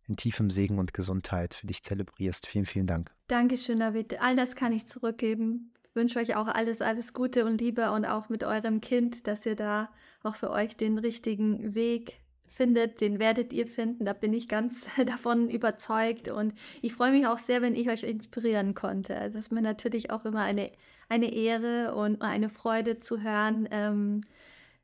in 0.08 0.16
tiefem 0.16 0.49
Segen 0.49 0.80
und 0.80 0.93
Gesundheit 0.93 1.53
für 1.53 1.68
dich 1.68 1.84
zelebrierst. 1.84 2.47
Vielen, 2.47 2.66
vielen 2.66 2.88
Dank. 2.88 3.14
Dankeschön, 3.28 3.80
David. 3.80 4.22
All 4.22 4.36
das 4.36 4.55
kann 4.55 4.72
ich 4.72 4.88
zurückgeben. 4.88 5.74
Ich 5.86 5.95
wünsche 5.95 6.20
euch 6.20 6.36
auch 6.36 6.47
alles, 6.47 6.82
alles 6.82 7.14
Gute 7.14 7.45
und 7.45 7.60
Liebe 7.60 7.91
und 7.91 8.05
auch 8.05 8.30
mit 8.30 8.43
eurem 8.43 8.80
Kind, 8.80 9.28
dass 9.28 9.45
ihr 9.45 9.55
da 9.55 9.89
auch 10.24 10.36
für 10.36 10.51
euch 10.51 10.78
den 10.78 10.97
richtigen 10.97 11.76
Weg 11.76 12.22
findet, 12.58 13.01
den 13.01 13.20
werdet 13.20 13.53
ihr 13.53 13.68
finden. 13.68 14.03
Da 14.03 14.14
bin 14.14 14.34
ich 14.34 14.49
ganz 14.49 14.88
davon 15.05 15.49
überzeugt. 15.49 16.28
Und 16.28 16.53
ich 16.82 16.93
freue 16.93 17.12
mich 17.12 17.28
auch 17.28 17.38
sehr, 17.38 17.62
wenn 17.62 17.76
ich 17.76 17.89
euch 17.89 18.03
inspirieren 18.03 18.74
konnte. 18.74 19.16
Also 19.16 19.38
es 19.38 19.45
ist 19.45 19.51
mir 19.51 19.62
natürlich 19.62 20.10
auch 20.10 20.26
immer 20.26 20.41
eine, 20.41 20.72
eine 21.08 21.32
Ehre 21.32 21.95
und 21.95 22.22
eine 22.22 22.49
Freude 22.49 22.99
zu 22.99 23.22
hören, 23.22 23.70
ähm, 23.72 24.22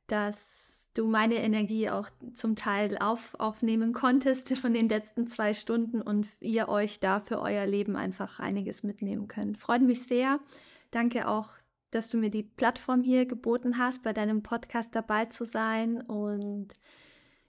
dass 0.07 0.80
du 0.93 1.07
meine 1.07 1.36
Energie 1.36 1.89
auch 1.89 2.07
zum 2.36 2.55
Teil 2.55 2.99
auf, 2.99 3.34
aufnehmen 3.39 3.93
konntest 3.93 4.55
von 4.59 4.74
den 4.74 4.88
letzten 4.88 5.28
zwei 5.28 5.53
Stunden 5.55 6.01
und 6.01 6.28
ihr 6.39 6.69
euch 6.69 6.99
da 6.99 7.19
für 7.19 7.41
euer 7.41 7.65
Leben 7.65 7.95
einfach 7.95 8.39
einiges 8.39 8.84
mitnehmen 8.84 9.28
könnt. 9.28 9.57
Freut 9.57 9.82
mich 9.82 10.03
sehr. 10.03 10.39
Danke 10.91 11.28
auch, 11.28 11.49
dass 11.89 12.09
du 12.09 12.17
mir 12.17 12.30
die 12.30 12.43
Plattform 12.43 13.01
hier 13.01 13.26
geboten 13.26 13.80
hast, 13.80 14.03
bei 14.03 14.13
deinem 14.13 14.43
Podcast 14.43 14.93
dabei 14.93 15.26
zu 15.26 15.43
sein. 15.43 16.01
Und 16.01 16.74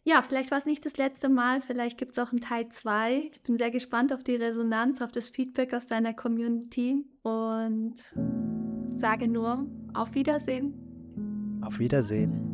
ja, 0.04 0.22
vielleicht 0.22 0.50
war 0.50 0.58
es 0.58 0.66
nicht 0.66 0.84
das 0.84 0.98
letzte 0.98 1.28
Mal, 1.28 1.62
vielleicht 1.62 1.96
gibt 1.96 2.12
es 2.12 2.18
auch 2.18 2.30
einen 2.30 2.40
Teil 2.40 2.68
2. 2.68 3.30
Ich 3.32 3.40
bin 3.42 3.56
sehr 3.56 3.70
gespannt 3.70 4.12
auf 4.12 4.22
die 4.22 4.36
Resonanz, 4.36 5.00
auf 5.00 5.10
das 5.10 5.30
Feedback 5.30 5.72
aus 5.72 5.86
deiner 5.86 6.12
Community 6.12 7.04
und 7.22 7.94
sage 8.96 9.28
nur 9.28 9.66
auf 9.94 10.14
Wiedersehen. 10.14 10.74
Auf 11.62 11.78
Wiedersehen. 11.78 12.53